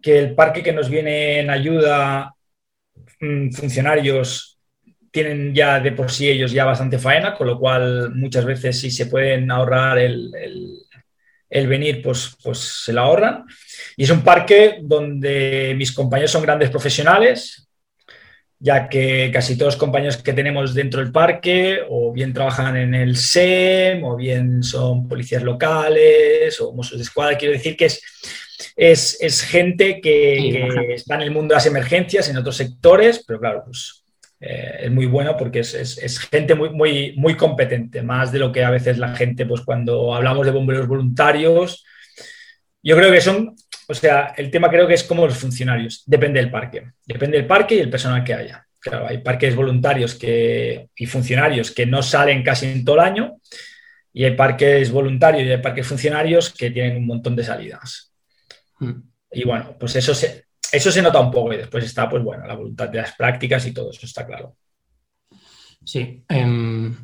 que 0.00 0.18
el 0.18 0.34
parque 0.36 0.62
que 0.62 0.72
nos 0.72 0.88
viene 0.88 1.40
en 1.40 1.50
ayuda 1.50 2.34
funcionarios 3.20 4.58
tienen 5.10 5.54
ya 5.54 5.80
de 5.80 5.92
por 5.92 6.10
sí 6.10 6.28
ellos 6.28 6.52
ya 6.52 6.64
bastante 6.64 6.98
faena, 6.98 7.34
con 7.34 7.46
lo 7.46 7.58
cual 7.58 8.14
muchas 8.14 8.44
veces 8.44 8.78
si 8.78 8.90
se 8.90 9.06
pueden 9.06 9.50
ahorrar 9.50 9.98
el, 9.98 10.30
el 11.50 11.66
venir, 11.66 12.02
pues, 12.02 12.36
pues 12.42 12.58
se 12.58 12.92
la 12.92 13.02
ahorran. 13.02 13.44
Y 13.96 14.04
es 14.04 14.10
un 14.10 14.22
parque 14.22 14.78
donde 14.82 15.74
mis 15.76 15.92
compañeros 15.92 16.30
son 16.30 16.42
grandes 16.42 16.70
profesionales, 16.70 17.68
ya 18.60 18.88
que 18.88 19.30
casi 19.32 19.56
todos 19.56 19.74
los 19.74 19.80
compañeros 19.80 20.16
que 20.16 20.32
tenemos 20.32 20.74
dentro 20.74 21.00
del 21.00 21.12
parque 21.12 21.80
o 21.88 22.12
bien 22.12 22.32
trabajan 22.32 22.76
en 22.76 22.94
el 22.94 23.16
SEM 23.16 24.02
o 24.04 24.16
bien 24.16 24.62
son 24.62 25.06
policías 25.06 25.42
locales 25.42 26.60
o 26.60 26.72
mozos 26.72 26.98
de 26.98 27.04
escuadra. 27.04 27.38
Quiero 27.38 27.54
decir 27.54 27.76
que 27.76 27.86
es, 27.86 28.02
es, 28.76 29.42
gente 29.42 30.00
que, 30.00 30.94
está 30.94 31.16
en 31.16 31.22
el 31.22 31.30
mundo 31.30 31.52
de 31.52 31.56
las 31.56 31.66
emergencias, 31.66 32.28
en 32.28 32.36
otros 32.36 32.56
sectores, 32.56 33.24
pero 33.26 33.40
claro, 33.40 33.62
pues 33.64 34.04
eh, 34.40 34.80
es 34.82 34.90
muy 34.90 35.06
bueno 35.06 35.36
porque 35.36 35.60
es, 35.60 36.28
gente 36.30 36.54
muy, 36.54 36.70
muy, 36.70 37.14
muy 37.16 37.36
competente, 37.36 38.02
más 38.02 38.32
de 38.32 38.38
lo 38.38 38.52
que 38.52 38.64
a 38.64 38.70
veces 38.70 38.98
la 38.98 39.14
gente, 39.16 39.46
pues 39.46 39.62
cuando 39.62 40.14
hablamos 40.14 40.46
de 40.46 40.52
bomberos 40.52 40.86
voluntarios, 40.86 41.84
yo 42.82 42.96
creo 42.96 43.10
que 43.10 43.20
son 43.20 43.54
o 43.90 43.94
sea, 43.94 44.34
el 44.36 44.50
tema 44.50 44.68
creo 44.68 44.86
que 44.86 44.94
es 44.94 45.02
como 45.02 45.26
los 45.26 45.38
funcionarios. 45.38 46.02
Depende 46.04 46.40
del 46.40 46.50
parque. 46.50 46.92
Depende 47.06 47.38
del 47.38 47.46
parque 47.46 47.76
y 47.76 47.78
el 47.78 47.88
personal 47.88 48.22
que 48.22 48.34
haya. 48.34 48.66
Claro, 48.78 49.06
hay 49.08 49.18
parques 49.18 49.56
voluntarios 49.56 50.14
que, 50.14 50.88
y 50.94 51.06
funcionarios 51.06 51.70
que 51.70 51.86
no 51.86 52.02
salen 52.02 52.42
casi 52.42 52.66
en 52.66 52.84
todo 52.84 52.96
el 52.96 53.02
año 53.02 53.38
y 54.12 54.24
hay 54.24 54.36
parques 54.36 54.90
voluntarios 54.90 55.44
y 55.44 55.50
hay 55.50 55.62
parques 55.62 55.86
funcionarios 55.86 56.50
que 56.50 56.70
tienen 56.70 56.98
un 56.98 57.06
montón 57.06 57.34
de 57.34 57.44
salidas. 57.44 58.12
Y 59.30 59.44
bueno, 59.44 59.76
pues 59.78 59.96
eso 59.96 60.14
se, 60.14 60.46
eso 60.72 60.90
se 60.90 61.02
nota 61.02 61.20
un 61.20 61.30
poco 61.30 61.52
y 61.52 61.58
después 61.58 61.84
está, 61.84 62.08
pues 62.08 62.22
bueno, 62.22 62.46
la 62.46 62.54
voluntad 62.54 62.88
de 62.88 62.98
las 62.98 63.14
prácticas 63.14 63.66
y 63.66 63.72
todo 63.72 63.90
eso 63.90 64.06
está 64.06 64.26
claro. 64.26 64.56
Sí, 65.84 66.24
em, 66.28 66.94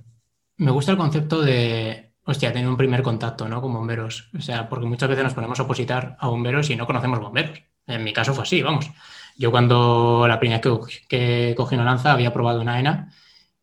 me 0.57 0.71
gusta 0.71 0.93
el 0.93 0.99
concepto 0.99 1.41
de, 1.41 2.13
hostia, 2.25 2.53
tener 2.53 2.69
un 2.69 2.77
primer 2.77 3.03
contacto, 3.03 3.49
¿no? 3.49 3.61
Con 3.61 3.73
bomberos. 3.73 4.31
O 4.37 4.41
sea, 4.41 4.69
porque 4.69 4.87
muchas 4.87 5.09
veces 5.09 5.25
nos 5.25 5.35
ponemos 5.35 5.59
a 5.59 5.63
opositar 5.63 6.17
a 6.19 6.29
bomberos 6.29 6.71
y 6.71 6.77
no 6.77 6.87
conocemos 6.87 7.21
bomberos. 7.21 7.63
En 7.87 8.03
mi 8.05 8.13
caso 8.13 8.35
fue 8.35 8.45
así, 8.45 8.63
vamos. 8.63 8.91
Yo 9.37 9.51
cuando 9.51 10.27
la 10.29 10.39
primera 10.39 10.61
vez 10.61 11.03
que, 11.09 11.55
cogí 11.57 11.75
una 11.75 11.85
lanza 11.85 12.13
había 12.13 12.33
probado 12.33 12.61
una 12.61 12.79
ENA 12.79 13.13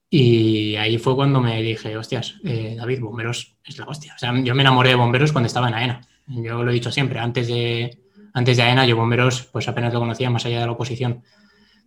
y 0.10 0.76
ahí 0.76 0.98
fue 0.98 1.16
cuando 1.16 1.40
me 1.40 1.62
dije, 1.62 1.96
hostias, 1.98 2.36
eh, 2.44 2.76
David, 2.78 3.00
bomberos 3.02 3.58
es 3.64 3.78
la 3.78 3.86
hostia. 3.86 4.14
O 4.16 4.20
sea, 4.20 4.34
yo 4.44 4.54
me 4.56 4.62
enamoré 4.62 4.90
de 4.90 4.96
bomberos 4.96 5.32
cuando 5.32 5.48
estaba 5.48 5.70
en 5.70 5.76
AENA. 5.76 6.02
Yo 6.28 6.64
lo 6.64 6.72
he 6.72 6.74
dicho 6.74 6.92
siempre, 6.92 7.20
antes 7.20 7.48
de, 7.48 8.01
antes 8.34 8.58
de 8.58 8.64
AENA 8.64 8.86
yo 8.86 8.96
bomberos 8.96 9.44
pues 9.52 9.68
apenas 9.68 9.94
lo 9.94 10.00
conocía 10.00 10.30
más 10.30 10.46
allá 10.46 10.60
de 10.60 10.66
la 10.66 10.72
oposición. 10.72 11.24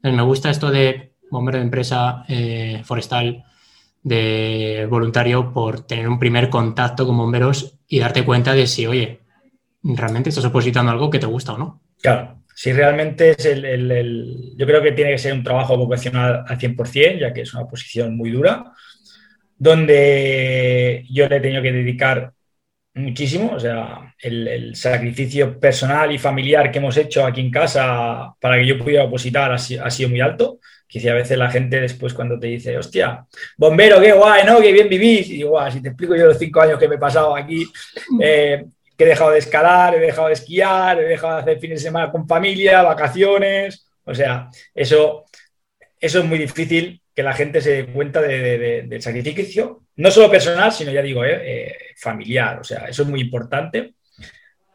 Me 0.03 0.23
gusta 0.23 0.51
esto 0.51 0.71
de 0.71 1.15
bombero 1.31 1.59
de 1.59 1.65
empresa 1.65 2.25
eh, 2.29 2.83
forestal, 2.85 3.45
de 4.03 4.87
voluntario, 4.89 5.53
por 5.53 5.87
tener 5.87 6.09
un 6.09 6.19
primer 6.19 6.51
contacto 6.51 7.07
con 7.07 7.17
bomberos 7.17 7.79
y 7.89 7.99
darte 7.99 8.25
cuenta 8.25 8.55
de 8.55 8.67
si, 8.67 8.87
oye, 8.87 9.21
realmente 9.83 10.29
estás 10.29 10.45
opositando 10.45 10.93
algo 10.93 11.11
que 11.11 11.19
te 11.19 11.27
gusta 11.27 11.55
o 11.55 11.59
no. 11.59 11.81
Claro, 12.01 12.43
si 12.55 12.73
realmente 12.73 13.31
es 13.31 13.45
el, 13.47 14.55
Yo 14.57 14.67
creo 14.67 14.83
que 14.83 14.93
tiene 14.93 15.13
que 15.13 15.19
ser 15.19 15.33
un 15.33 15.43
trabajo 15.43 15.77
vocacional 15.77 16.45
al 16.47 16.59
100%, 16.59 17.19
ya 17.19 17.33
que 17.33 17.41
es 17.41 17.55
una 17.55 17.67
posición 17.67 18.17
muy 18.17 18.31
dura, 18.31 18.73
donde 19.57 21.07
yo 21.11 21.29
le 21.29 21.37
he 21.37 21.41
tenido 21.41 21.63
que 21.63 21.73
dedicar 21.73 22.34
muchísimo, 22.95 23.53
o 23.55 23.61
sea, 23.61 24.15
el, 24.21 24.75
sacrificio 24.77 25.59
personal 25.59 26.13
y 26.13 26.19
familiar 26.19 26.71
que 26.71 26.79
hemos 26.79 26.97
hecho 26.97 27.25
aquí 27.25 27.41
en 27.41 27.51
casa 27.51 28.35
para 28.41 28.57
que 28.57 28.67
yo 28.67 28.79
pudiera 28.79 29.05
opositar 29.05 29.53
ha, 29.53 29.59
sido 29.59 30.09
muy 30.09 30.21
alto. 30.21 30.59
Que 30.87 31.11
a 31.11 31.15
veces 31.15 31.37
la 31.37 31.51
gente 31.51 31.81
después 31.81 32.15
cuando 32.15 32.39
te 32.39 32.47
dice, 32.47 32.79
hostia, 32.79 33.27
bombero, 33.57 34.01
qué 34.01 34.13
guay, 34.13 34.45
¿no? 34.45 34.61
Qué 34.61 34.71
bien 34.71 34.89
vivís. 34.89 35.29
Y 35.29 35.39
digo, 35.39 35.59
si 35.69 35.83
te 35.83 35.89
explico 35.89 36.15
yo 36.15 36.27
los 36.27 36.39
cinco 36.39 36.61
años 36.61 36.79
que 36.79 36.87
me 36.87 36.95
he 36.95 36.99
pasado 36.99 37.35
aquí, 37.35 37.67
eh, 38.23 38.65
que 38.97 39.05
he 39.05 39.09
dejado 39.09 39.33
de 39.33 39.39
escalar, 39.39 39.97
he 39.97 39.99
dejado 39.99 40.29
de 40.29 40.35
esquiar, 40.35 41.01
he 41.01 41.05
dejado 41.05 41.37
de 41.37 41.43
hacer 41.43 41.59
fines 41.59 41.81
de 41.81 41.89
semana 41.89 42.13
con 42.13 42.29
familia, 42.29 42.83
vacaciones. 42.83 43.89
O 44.05 44.15
sea, 44.15 44.49
eso, 44.73 45.25
eso 45.99 46.19
es 46.21 46.25
muy 46.25 46.39
difícil 46.39 47.01
que 47.15 47.23
la 47.23 47.33
gente 47.33 47.61
se 47.61 47.71
dé 47.71 47.87
cuenta 47.87 48.21
del 48.21 49.01
sacrificio, 49.01 49.85
no 49.97 50.11
solo 50.11 50.31
personal, 50.31 50.73
sino 50.73 50.91
ya 50.91 51.01
digo, 51.01 51.25
eh, 51.25 51.41
eh, 51.45 51.77
familiar. 51.97 52.61
O 52.61 52.65
sea, 52.65 52.87
eso 52.87 53.03
es 53.03 53.09
muy 53.09 53.21
importante. 53.21 53.95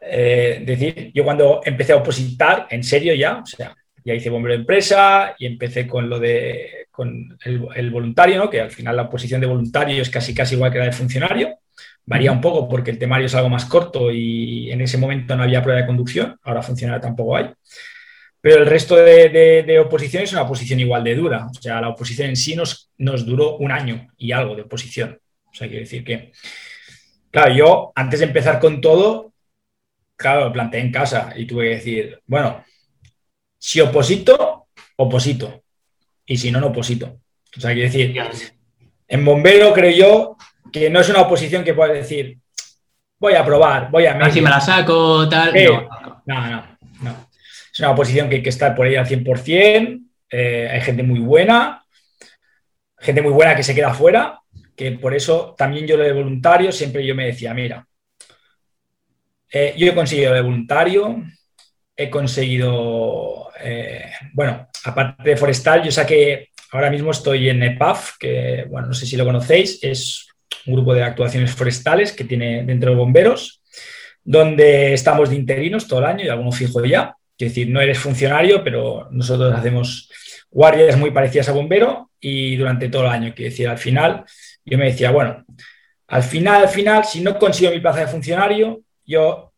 Eh, 0.00 0.62
decir, 0.64 1.12
yo 1.12 1.24
cuando 1.24 1.60
empecé 1.62 1.92
a 1.92 1.96
opositar, 1.96 2.66
en 2.70 2.82
serio 2.82 3.14
ya, 3.14 3.38
o 3.38 3.46
sea, 3.46 3.76
ya 4.02 4.14
hice 4.14 4.30
bombero 4.30 4.54
de 4.54 4.60
empresa 4.60 5.34
y 5.38 5.44
empecé 5.44 5.86
con 5.86 6.08
lo 6.08 6.18
de 6.18 6.86
con 6.90 7.38
el, 7.44 7.90
voluntario, 7.90 8.48
que 8.50 8.60
al 8.60 8.70
final 8.70 8.96
la 8.96 9.02
oposición 9.02 9.40
de 9.40 9.46
voluntario 9.46 10.02
es 10.02 10.10
casi 10.10 10.34
casi 10.34 10.54
igual 10.54 10.72
que 10.72 10.78
la 10.78 10.86
de 10.86 10.92
funcionario. 10.92 11.58
Varía 12.04 12.32
un 12.32 12.40
poco 12.40 12.68
porque 12.68 12.90
el 12.90 12.98
temario 12.98 13.26
es 13.26 13.34
algo 13.34 13.48
más 13.48 13.66
corto 13.66 14.10
y 14.10 14.70
en 14.70 14.80
ese 14.80 14.98
momento 14.98 15.36
no 15.36 15.42
había 15.42 15.62
prueba 15.62 15.80
de 15.80 15.86
conducción, 15.86 16.38
ahora 16.42 16.62
funcionario 16.62 17.00
tampoco 17.00 17.36
hay. 17.36 17.50
Pero 18.40 18.62
el 18.62 18.66
resto 18.66 18.96
de, 18.96 19.28
de, 19.66 19.78
oposición 19.78 20.22
es 20.22 20.32
una 20.32 20.42
oposición 20.42 20.80
igual 20.80 21.04
de 21.04 21.14
dura. 21.14 21.46
O 21.46 21.60
sea, 21.60 21.80
la 21.80 21.90
oposición 21.90 22.30
en 22.30 22.36
sí 22.36 22.56
nos, 22.56 22.90
nos 22.96 23.26
duró 23.26 23.56
un 23.56 23.70
año 23.70 24.08
y 24.16 24.32
algo 24.32 24.54
de 24.54 24.62
oposición. 24.62 25.20
O 25.44 25.54
sea, 25.54 25.68
quiero 25.68 25.82
decir 25.82 26.04
que, 26.04 26.32
claro, 27.30 27.54
yo 27.54 27.92
antes 27.94 28.20
de 28.20 28.26
empezar 28.26 28.58
con 28.58 28.80
todo, 28.80 29.34
claro, 30.16 30.46
lo 30.46 30.52
planteé 30.52 30.80
en 30.80 30.92
casa 30.92 31.34
y 31.36 31.46
tuve 31.46 31.64
que 31.64 31.76
decir, 31.76 32.20
bueno, 32.26 32.64
si 33.58 33.80
oposito, 33.80 34.68
oposito. 34.96 35.62
Y 36.24 36.38
si 36.38 36.50
no, 36.50 36.60
no 36.60 36.68
oposito. 36.68 37.20
O 37.56 37.60
sea, 37.60 37.72
quiero 37.72 37.90
decir, 37.90 38.14
en 39.08 39.24
bombero 39.24 39.74
creo 39.74 39.90
yo 39.90 40.36
que 40.72 40.88
no 40.88 41.00
es 41.00 41.08
una 41.08 41.22
oposición 41.22 41.64
que 41.64 41.74
puedas 41.74 41.92
decir, 41.92 42.38
voy 43.18 43.34
a 43.34 43.44
probar, 43.44 43.90
voy 43.90 44.06
a... 44.06 44.14
A 44.14 44.18
ver 44.18 44.32
si 44.32 44.40
me 44.40 44.48
la 44.48 44.60
saco, 44.60 45.28
tal. 45.28 45.52
no, 46.26 46.48
no, 46.48 46.78
no. 47.02 47.29
Es 47.72 47.78
una 47.80 47.90
oposición 47.90 48.28
que 48.28 48.36
hay 48.36 48.42
que 48.42 48.48
estar 48.50 48.74
por 48.74 48.86
ahí 48.86 48.96
al 48.96 49.06
100%. 49.06 50.00
Eh, 50.30 50.68
hay 50.70 50.80
gente 50.80 51.02
muy 51.02 51.20
buena, 51.20 51.84
gente 52.98 53.22
muy 53.22 53.32
buena 53.32 53.56
que 53.56 53.62
se 53.62 53.74
queda 53.74 53.92
fuera, 53.92 54.40
que 54.76 54.92
por 54.92 55.14
eso 55.14 55.54
también 55.58 55.86
yo 55.86 55.96
lo 55.96 56.04
de 56.04 56.12
voluntario, 56.12 56.70
siempre 56.70 57.04
yo 57.04 57.14
me 57.14 57.26
decía, 57.26 57.52
mira, 57.52 57.86
eh, 59.52 59.74
yo 59.76 59.88
he 59.88 59.94
conseguido 59.94 60.32
de 60.32 60.42
voluntario, 60.42 61.22
he 61.96 62.08
conseguido, 62.08 63.50
eh, 63.60 64.12
bueno, 64.32 64.68
aparte 64.84 65.30
de 65.30 65.36
forestal, 65.36 65.82
yo 65.82 65.90
saqué, 65.90 66.50
ahora 66.70 66.90
mismo 66.90 67.10
estoy 67.10 67.48
en 67.48 67.62
EPAF, 67.62 68.16
que, 68.18 68.66
bueno, 68.68 68.88
no 68.88 68.94
sé 68.94 69.06
si 69.06 69.16
lo 69.16 69.24
conocéis, 69.24 69.82
es 69.82 70.28
un 70.66 70.74
grupo 70.74 70.94
de 70.94 71.02
actuaciones 71.02 71.52
forestales 71.52 72.12
que 72.12 72.24
tiene 72.24 72.62
dentro 72.64 72.90
de 72.90 72.96
bomberos, 72.96 73.62
donde 74.22 74.92
estamos 74.92 75.30
de 75.30 75.36
interinos 75.36 75.88
todo 75.88 76.00
el 76.00 76.06
año 76.06 76.24
y 76.24 76.28
algunos 76.28 76.56
fijo 76.56 76.84
ya. 76.84 77.16
Es 77.46 77.52
decir, 77.52 77.70
no 77.70 77.80
eres 77.80 77.98
funcionario, 77.98 78.62
pero 78.62 79.08
nosotros 79.10 79.54
hacemos 79.54 80.10
guardias 80.50 80.98
muy 80.98 81.10
parecidas 81.10 81.48
a 81.48 81.52
bombero 81.52 82.10
y 82.20 82.56
durante 82.56 82.88
todo 82.88 83.04
el 83.04 83.10
año. 83.10 83.32
Quiero 83.34 83.50
decir, 83.50 83.68
al 83.68 83.78
final, 83.78 84.24
yo 84.64 84.78
me 84.78 84.86
decía, 84.86 85.10
bueno, 85.10 85.44
al 86.08 86.22
final, 86.22 86.62
al 86.62 86.68
final, 86.68 87.04
si 87.04 87.20
no 87.20 87.38
consigo 87.38 87.70
mi 87.70 87.80
plaza 87.80 88.00
de 88.00 88.08
funcionario, 88.08 88.80
yo 89.06 89.52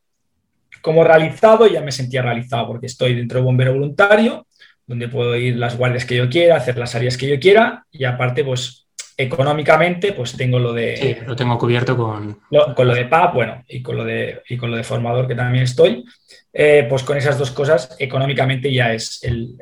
como 0.81 1.05
realizado 1.05 1.67
ya 1.67 1.81
me 1.81 1.93
sentía 1.93 2.23
realizado 2.23 2.67
porque 2.67 2.87
estoy 2.87 3.15
dentro 3.15 3.39
de 3.39 3.45
bombero 3.45 3.73
voluntario, 3.73 4.47
donde 4.87 5.09
puedo 5.09 5.35
ir 5.37 5.57
las 5.57 5.77
guardias 5.77 6.05
que 6.05 6.17
yo 6.17 6.29
quiera, 6.29 6.57
hacer 6.57 6.77
las 6.77 6.95
áreas 6.95 7.17
que 7.17 7.29
yo 7.29 7.41
quiera 7.41 7.87
y 7.91 8.05
aparte, 8.05 8.45
pues 8.45 8.87
económicamente, 9.17 10.13
pues 10.13 10.37
tengo 10.37 10.59
lo 10.59 10.73
de... 10.73 10.97
Sí, 10.97 11.17
lo 11.27 11.37
tengo 11.37 11.57
cubierto 11.59 11.97
con... 11.97 12.41
con 12.75 12.89
lo 12.89 12.95
de 12.95 13.05
PAP, 13.05 13.35
bueno, 13.35 13.65
y 13.69 13.83
con 13.83 13.97
lo 13.97 14.05
de, 14.05 14.43
y 14.49 14.57
con 14.57 14.71
lo 14.71 14.77
de 14.77 14.85
formador 14.85 15.29
que 15.29 15.35
también 15.35 15.65
estoy. 15.65 16.05
Eh, 16.53 16.87
pues 16.89 17.03
con 17.03 17.17
esas 17.17 17.39
dos 17.39 17.51
cosas 17.51 17.97
económicamente 17.99 18.73
ya 18.73 18.93
es 18.93 19.23
el, 19.23 19.57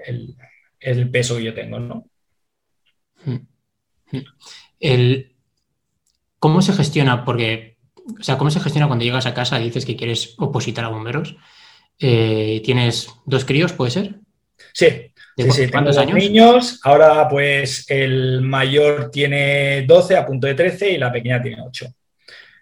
peso 1.11 1.37
que 1.37 1.45
yo 1.45 1.55
tengo, 1.55 1.79
¿no? 1.79 2.05
Hmm. 3.25 3.39
El, 4.81 5.37
¿Cómo 6.41 6.63
se 6.63 6.73
gestiona? 6.73 7.25
Porque, 7.25 7.77
o 8.19 8.23
sea, 8.23 8.39
¿cómo 8.39 8.51
se 8.51 8.61
gestiona 8.61 8.87
cuando 8.87 9.05
llegas 9.05 9.27
a 9.27 9.35
casa 9.35 9.61
y 9.61 9.65
dices 9.65 9.85
que 9.85 9.95
quieres 9.95 10.35
opositar 10.39 10.85
a 10.85 10.89
bomberos? 10.89 11.37
Eh, 11.99 12.63
¿Tienes 12.65 13.09
dos 13.27 13.45
críos, 13.45 13.73
puede 13.73 13.91
ser? 13.91 14.15
Sí, 14.73 14.87
sí, 15.37 15.69
¿Cuántos 15.71 15.99
años? 15.99 16.17
niños. 16.17 16.81
Ahora, 16.83 17.29
pues, 17.29 17.85
el 17.91 18.41
mayor 18.41 19.11
tiene 19.11 19.83
12, 19.83 20.17
a 20.17 20.27
punto 20.27 20.47
de 20.47 20.55
13, 20.55 20.93
y 20.93 20.99
la 20.99 21.13
pequeña 21.13 21.43
tiene 21.43 21.63
8. 21.63 21.87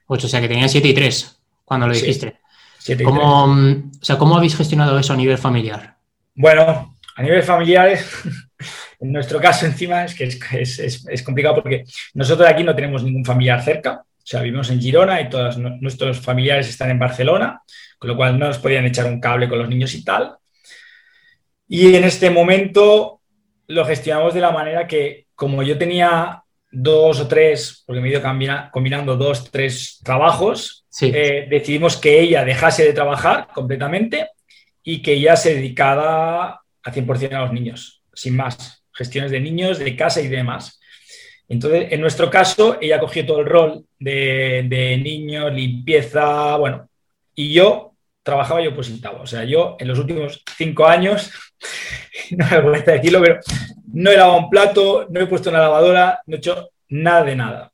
8, 0.08 0.26
o 0.26 0.30
sea 0.30 0.40
que 0.40 0.48
tenía 0.48 0.68
7 0.68 0.88
y 0.88 0.94
3 0.94 1.40
cuando 1.64 1.86
lo 1.86 1.94
dijiste. 1.94 2.40
¿Cómo, 3.04 3.44
o 3.44 4.04
sea, 4.04 4.16
¿Cómo 4.16 4.36
habéis 4.36 4.56
gestionado 4.56 4.98
eso 4.98 5.12
a 5.12 5.16
nivel 5.16 5.38
familiar? 5.38 5.96
Bueno, 6.34 6.96
a 7.16 7.22
nivel 7.22 7.42
familiar, 7.42 7.98
en 9.00 9.12
nuestro 9.12 9.40
caso 9.40 9.66
encima 9.66 10.04
es 10.04 10.14
que 10.14 10.24
es, 10.24 11.22
complicado 11.24 11.56
porque 11.56 11.84
nosotros 12.14 12.48
aquí 12.48 12.62
no 12.62 12.74
tenemos 12.74 13.02
ningún 13.02 13.24
familiar 13.24 13.62
cerca, 13.62 14.02
o 14.02 14.30
sea, 14.30 14.42
vivimos 14.42 14.70
en 14.70 14.80
Girona 14.80 15.20
y 15.20 15.28
todos 15.28 15.58
nuestros 15.58 16.20
familiares 16.20 16.68
están 16.68 16.90
en 16.90 16.98
Barcelona, 16.98 17.62
con 17.98 18.08
lo 18.08 18.16
cual 18.16 18.38
no 18.38 18.46
nos 18.46 18.58
podían 18.58 18.84
echar 18.84 19.06
un 19.06 19.20
cable 19.20 19.48
con 19.48 19.58
los 19.58 19.68
niños 19.68 19.94
y 19.94 20.04
tal. 20.04 20.36
Y 21.66 21.94
en 21.94 22.04
este 22.04 22.30
momento 22.30 23.20
lo 23.66 23.84
gestionamos 23.84 24.34
de 24.34 24.40
la 24.40 24.50
manera 24.50 24.86
que, 24.86 25.26
como 25.34 25.62
yo 25.62 25.78
tenía 25.78 26.42
dos 26.70 27.20
o 27.20 27.28
tres, 27.28 27.82
porque 27.86 28.00
me 28.00 28.08
he 28.08 28.12
ido 28.12 28.22
combinando 28.70 29.16
dos, 29.16 29.50
tres 29.50 29.98
trabajos, 30.04 30.84
eh, 31.00 31.46
decidimos 31.48 31.96
que 31.96 32.20
ella 32.20 32.44
dejase 32.44 32.84
de 32.84 32.92
trabajar 32.92 33.48
completamente 33.54 34.30
y 34.82 35.02
que 35.02 35.14
ella 35.14 35.36
se 35.36 35.54
dedicara 35.54 36.60
a 36.82 36.92
100% 36.92 37.32
a 37.34 37.40
los 37.40 37.52
niños, 37.52 38.02
sin 38.14 38.36
más, 38.36 38.84
gestiones 38.92 39.30
de 39.30 39.40
niños, 39.40 39.78
de 39.78 39.96
casa 39.96 40.20
y 40.20 40.28
demás. 40.28 40.80
Entonces, 41.48 41.92
en 41.92 42.00
nuestro 42.00 42.30
caso, 42.30 42.78
ella 42.80 43.00
cogió 43.00 43.24
todo 43.24 43.40
el 43.40 43.46
rol 43.46 43.84
de, 43.98 44.66
de 44.68 44.96
limpieza, 45.50 46.56
bueno, 46.56 46.88
y 47.34 47.52
yo 47.52 47.94
trabajaba 48.22 48.60
y 48.60 48.66
opositaba. 48.66 49.22
O 49.22 49.26
sea, 49.26 49.44
yo 49.44 49.76
en 49.78 49.88
los 49.88 49.98
últimos 49.98 50.42
cinco 50.56 50.86
años, 50.86 51.30
no 52.30 52.46
me 52.50 52.60
gusta 52.60 52.92
decirlo, 52.92 53.22
pero 53.22 53.40
no 53.92 54.10
he 54.10 54.16
lavado 54.16 54.38
un 54.38 54.50
plato, 54.50 55.06
no 55.08 55.20
he 55.20 55.26
puesto 55.26 55.48
una 55.48 55.60
lavadora, 55.60 56.20
no 56.26 56.36
he 56.36 56.38
hecho 56.38 56.70
nada 56.90 57.24
de 57.24 57.36
nada. 57.36 57.72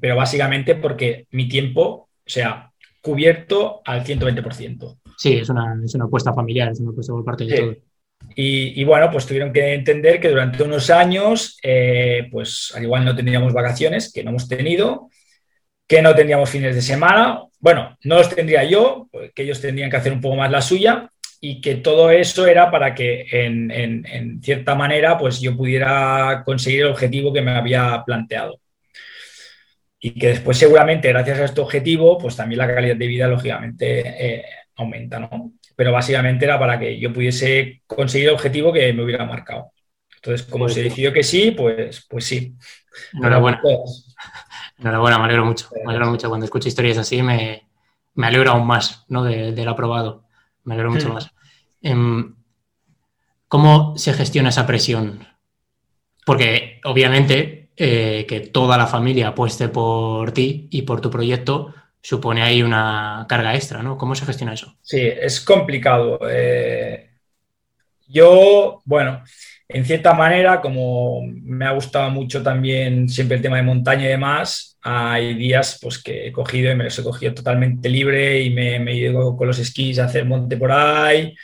Pero 0.00 0.16
básicamente 0.16 0.74
porque 0.74 1.26
mi 1.30 1.48
tiempo, 1.48 2.08
sea, 2.32 2.72
cubierto 3.00 3.82
al 3.84 4.04
120%. 4.04 4.98
Sí, 5.18 5.34
es 5.34 5.48
una, 5.48 5.78
es 5.84 5.94
una 5.94 6.04
apuesta 6.04 6.32
familiar, 6.32 6.70
es 6.70 6.80
una 6.80 6.90
apuesta 6.90 7.12
por 7.12 7.24
parte 7.24 7.44
de 7.44 7.56
todos. 7.56 7.76
Y, 8.34 8.82
bueno, 8.84 9.10
pues 9.10 9.26
tuvieron 9.26 9.52
que 9.52 9.74
entender 9.74 10.20
que 10.20 10.30
durante 10.30 10.62
unos 10.62 10.88
años, 10.90 11.58
eh, 11.62 12.28
pues 12.30 12.72
al 12.74 12.84
igual 12.84 13.04
no 13.04 13.14
teníamos 13.14 13.52
vacaciones, 13.52 14.12
que 14.12 14.24
no 14.24 14.30
hemos 14.30 14.48
tenido, 14.48 15.10
que 15.86 16.00
no 16.00 16.14
teníamos 16.14 16.48
fines 16.48 16.74
de 16.74 16.82
semana. 16.82 17.42
Bueno, 17.58 17.98
no 18.04 18.16
los 18.16 18.34
tendría 18.34 18.64
yo, 18.64 19.08
que 19.34 19.42
ellos 19.42 19.60
tendrían 19.60 19.90
que 19.90 19.96
hacer 19.96 20.12
un 20.12 20.20
poco 20.20 20.36
más 20.36 20.50
la 20.50 20.62
suya 20.62 21.10
y 21.40 21.60
que 21.60 21.74
todo 21.74 22.10
eso 22.10 22.46
era 22.46 22.70
para 22.70 22.94
que 22.94 23.26
en, 23.32 23.70
en 23.70 24.42
cierta 24.42 24.74
manera 24.74 25.18
pues 25.18 25.40
yo 25.40 25.56
pudiera 25.56 26.42
conseguir 26.46 26.82
el 26.82 26.92
objetivo 26.92 27.32
que 27.32 27.42
me 27.42 27.50
había 27.50 28.02
planteado 28.06 28.60
y 30.04 30.18
que 30.18 30.30
después 30.30 30.58
seguramente 30.58 31.08
gracias 31.08 31.38
a 31.38 31.44
este 31.44 31.60
objetivo, 31.60 32.18
pues 32.18 32.34
también 32.34 32.58
la 32.58 32.66
calidad 32.66 32.96
de 32.96 33.06
vida 33.06 33.28
lógicamente 33.28 34.00
eh, 34.00 34.44
aumenta, 34.74 35.20
¿no? 35.20 35.52
Pero 35.76 35.92
básicamente 35.92 36.44
era 36.44 36.58
para 36.58 36.76
que 36.76 36.98
yo 36.98 37.12
pudiese 37.12 37.82
conseguir 37.86 38.28
el 38.28 38.34
objetivo 38.34 38.72
que 38.72 38.92
me 38.92 39.04
hubiera 39.04 39.24
marcado. 39.24 39.70
Entonces, 40.16 40.44
como 40.44 40.68
se 40.68 40.82
decidió 40.82 41.12
que 41.12 41.22
sí, 41.22 41.52
pues, 41.52 42.04
pues 42.10 42.24
sí. 42.24 42.56
Enhorabuena. 43.12 43.60
Pues, 43.62 44.14
Enhorabuena, 44.78 45.18
me 45.18 45.24
alegro 45.26 45.44
mucho. 45.44 45.68
Me 45.84 45.92
alegro 45.92 46.10
mucho. 46.10 46.28
Cuando 46.28 46.46
escucho 46.46 46.66
historias 46.66 46.98
así 46.98 47.22
me, 47.22 47.68
me 48.14 48.26
alegro 48.26 48.50
aún 48.50 48.66
más, 48.66 49.04
¿no? 49.08 49.22
De, 49.22 49.52
del 49.52 49.68
aprobado. 49.68 50.24
Me 50.64 50.74
alegro 50.74 50.90
mucho 50.90 51.10
mm. 51.10 51.12
más. 51.12 51.30
Em, 51.80 52.34
¿Cómo 53.46 53.96
se 53.96 54.12
gestiona 54.14 54.48
esa 54.48 54.66
presión? 54.66 55.28
Porque 56.26 56.80
obviamente 56.84 57.61
eh, 57.76 58.26
que 58.28 58.40
toda 58.40 58.76
la 58.76 58.86
familia 58.86 59.28
apueste 59.28 59.68
por 59.68 60.32
ti 60.32 60.68
y 60.70 60.82
por 60.82 61.00
tu 61.00 61.10
proyecto 61.10 61.74
supone 62.02 62.42
ahí 62.42 62.62
una 62.62 63.26
carga 63.28 63.54
extra, 63.54 63.82
¿no? 63.82 63.96
¿Cómo 63.96 64.14
se 64.14 64.26
gestiona 64.26 64.54
eso? 64.54 64.76
Sí, 64.82 65.00
es 65.00 65.40
complicado. 65.40 66.18
Eh, 66.28 67.10
yo, 68.08 68.82
bueno, 68.84 69.22
en 69.68 69.84
cierta 69.86 70.12
manera, 70.12 70.60
como 70.60 71.22
me 71.26 71.64
ha 71.64 71.70
gustado 71.72 72.10
mucho 72.10 72.42
también 72.42 73.08
siempre 73.08 73.36
el 73.36 73.42
tema 73.42 73.56
de 73.56 73.62
montaña 73.62 74.04
y 74.04 74.08
demás, 74.08 74.76
hay 74.82 75.34
días 75.34 75.78
pues, 75.80 76.02
que 76.02 76.26
he 76.26 76.32
cogido 76.32 76.70
y 76.70 76.74
me 76.74 76.84
los 76.84 76.98
he 76.98 77.02
cogido 77.02 77.34
totalmente 77.34 77.88
libre 77.88 78.42
y 78.42 78.50
me, 78.50 78.80
me 78.80 78.94
ido 78.94 79.36
con 79.36 79.46
los 79.46 79.58
esquís 79.58 79.98
a 79.98 80.06
hacer 80.06 80.26
monte 80.26 80.56
por 80.56 80.72
ahí. 80.72 81.34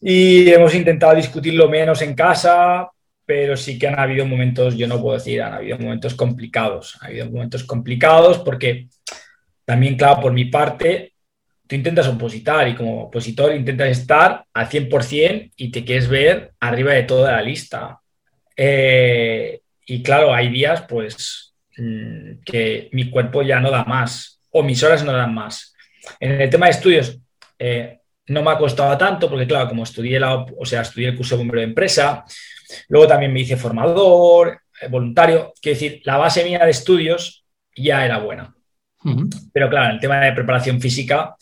Y 0.00 0.48
hemos 0.50 0.74
intentado 0.74 1.16
discutirlo 1.16 1.68
menos 1.68 2.00
en 2.02 2.14
casa, 2.14 2.88
pero 3.28 3.58
sí 3.58 3.78
que 3.78 3.86
han 3.86 4.00
habido 4.00 4.24
momentos, 4.24 4.74
yo 4.74 4.88
no 4.88 5.02
puedo 5.02 5.18
decir, 5.18 5.42
han 5.42 5.52
habido 5.52 5.78
momentos 5.78 6.14
complicados, 6.14 6.96
ha 7.02 7.08
habido 7.08 7.26
momentos 7.26 7.62
complicados 7.62 8.38
porque 8.38 8.88
también, 9.66 9.98
claro, 9.98 10.22
por 10.22 10.32
mi 10.32 10.46
parte, 10.46 11.12
tú 11.66 11.76
intentas 11.76 12.08
opositar 12.08 12.66
y 12.68 12.74
como 12.74 13.02
opositor 13.02 13.54
intentas 13.54 13.88
estar 13.90 14.46
al 14.54 14.66
100% 14.66 15.52
y 15.56 15.70
te 15.70 15.84
quieres 15.84 16.08
ver 16.08 16.52
arriba 16.58 16.94
de 16.94 17.02
toda 17.02 17.32
la 17.32 17.42
lista. 17.42 18.00
Eh, 18.56 19.60
y 19.84 20.02
claro, 20.02 20.32
hay 20.32 20.48
días 20.48 20.86
pues 20.88 21.54
mm, 21.76 22.38
que 22.46 22.88
mi 22.92 23.10
cuerpo 23.10 23.42
ya 23.42 23.60
no 23.60 23.70
da 23.70 23.84
más 23.84 24.40
o 24.48 24.62
mis 24.62 24.82
horas 24.82 25.04
no 25.04 25.12
dan 25.12 25.34
más. 25.34 25.74
En 26.18 26.40
el 26.40 26.48
tema 26.48 26.64
de 26.64 26.72
estudios, 26.72 27.18
eh, 27.58 27.97
no 28.28 28.42
me 28.42 28.50
ha 28.50 28.58
costado 28.58 28.96
tanto 28.96 29.28
porque 29.28 29.46
claro, 29.46 29.68
como 29.68 29.84
estudié, 29.84 30.20
la, 30.20 30.34
o 30.36 30.64
sea, 30.64 30.82
estudié 30.82 31.08
el 31.08 31.16
curso 31.16 31.36
de 31.36 31.38
bombero 31.38 31.60
de 31.60 31.68
empresa, 31.68 32.24
Luego 32.88 33.08
también 33.08 33.32
me 33.32 33.40
hice 33.40 33.56
formador, 33.56 34.62
eh, 34.80 34.88
voluntario. 34.88 35.52
Quiero 35.60 35.78
decir, 35.78 36.00
la 36.04 36.16
base 36.16 36.44
mía 36.44 36.64
de 36.64 36.70
estudios 36.70 37.44
ya 37.74 38.04
era 38.04 38.18
buena. 38.18 38.54
Pero 39.52 39.70
claro, 39.70 39.94
el 39.94 40.00
tema 40.00 40.20
de 40.20 40.32
preparación 40.32 40.80
física 40.80 41.34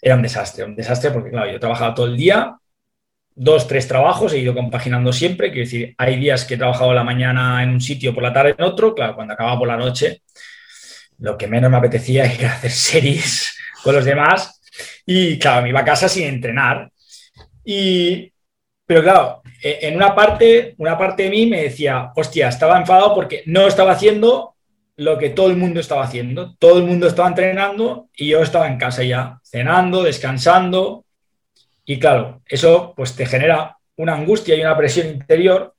era 0.00 0.14
un 0.14 0.22
desastre, 0.22 0.64
un 0.64 0.74
desastre 0.74 1.10
porque 1.10 1.30
claro, 1.30 1.50
yo 1.50 1.60
trabajaba 1.60 1.94
todo 1.94 2.06
el 2.06 2.16
día, 2.16 2.56
dos, 3.34 3.66
tres 3.66 3.86
trabajos, 3.86 4.32
he 4.32 4.38
ido 4.38 4.54
compaginando 4.54 5.12
siempre. 5.12 5.50
Quiero 5.50 5.66
decir, 5.66 5.94
hay 5.98 6.18
días 6.18 6.44
que 6.44 6.54
he 6.54 6.56
trabajado 6.56 6.94
la 6.94 7.04
mañana 7.04 7.62
en 7.62 7.70
un 7.70 7.80
sitio, 7.80 8.14
por 8.14 8.22
la 8.22 8.32
tarde 8.32 8.54
en 8.56 8.64
otro. 8.64 8.94
Claro, 8.94 9.16
cuando 9.16 9.34
acababa 9.34 9.58
por 9.58 9.68
la 9.68 9.76
noche, 9.76 10.22
lo 11.18 11.36
que 11.36 11.46
menos 11.46 11.70
me 11.70 11.76
apetecía 11.76 12.24
era 12.32 12.54
hacer 12.54 12.70
series 12.70 13.54
con 13.82 13.94
los 13.94 14.04
demás. 14.04 14.62
Y 15.06 15.38
claro, 15.38 15.62
me 15.62 15.68
iba 15.70 15.80
a 15.80 15.84
casa 15.84 16.08
sin 16.08 16.26
entrenar. 16.26 16.90
Y, 17.64 18.32
pero 18.86 19.02
claro, 19.02 19.42
eh, 19.62 19.78
en 19.82 19.96
una 19.96 20.14
parte, 20.14 20.74
una 20.78 20.98
parte 20.98 21.24
de 21.24 21.30
mí 21.30 21.46
me 21.46 21.62
decía, 21.62 22.12
hostia, 22.14 22.48
estaba 22.48 22.78
enfadado 22.78 23.14
porque 23.14 23.42
no 23.46 23.66
estaba 23.66 23.92
haciendo 23.92 24.54
lo 24.96 25.18
que 25.18 25.30
todo 25.30 25.48
el 25.48 25.56
mundo 25.56 25.80
estaba 25.80 26.04
haciendo. 26.04 26.54
Todo 26.58 26.78
el 26.78 26.84
mundo 26.84 27.06
estaba 27.06 27.28
entrenando 27.28 28.08
y 28.16 28.28
yo 28.28 28.42
estaba 28.42 28.68
en 28.68 28.78
casa 28.78 29.02
ya, 29.02 29.40
cenando, 29.44 30.02
descansando. 30.02 31.04
Y 31.84 31.98
claro, 31.98 32.42
eso 32.46 32.94
pues 32.96 33.14
te 33.16 33.26
genera 33.26 33.78
una 33.96 34.14
angustia 34.14 34.54
y 34.54 34.60
una 34.60 34.76
presión 34.76 35.08
interior. 35.08 35.74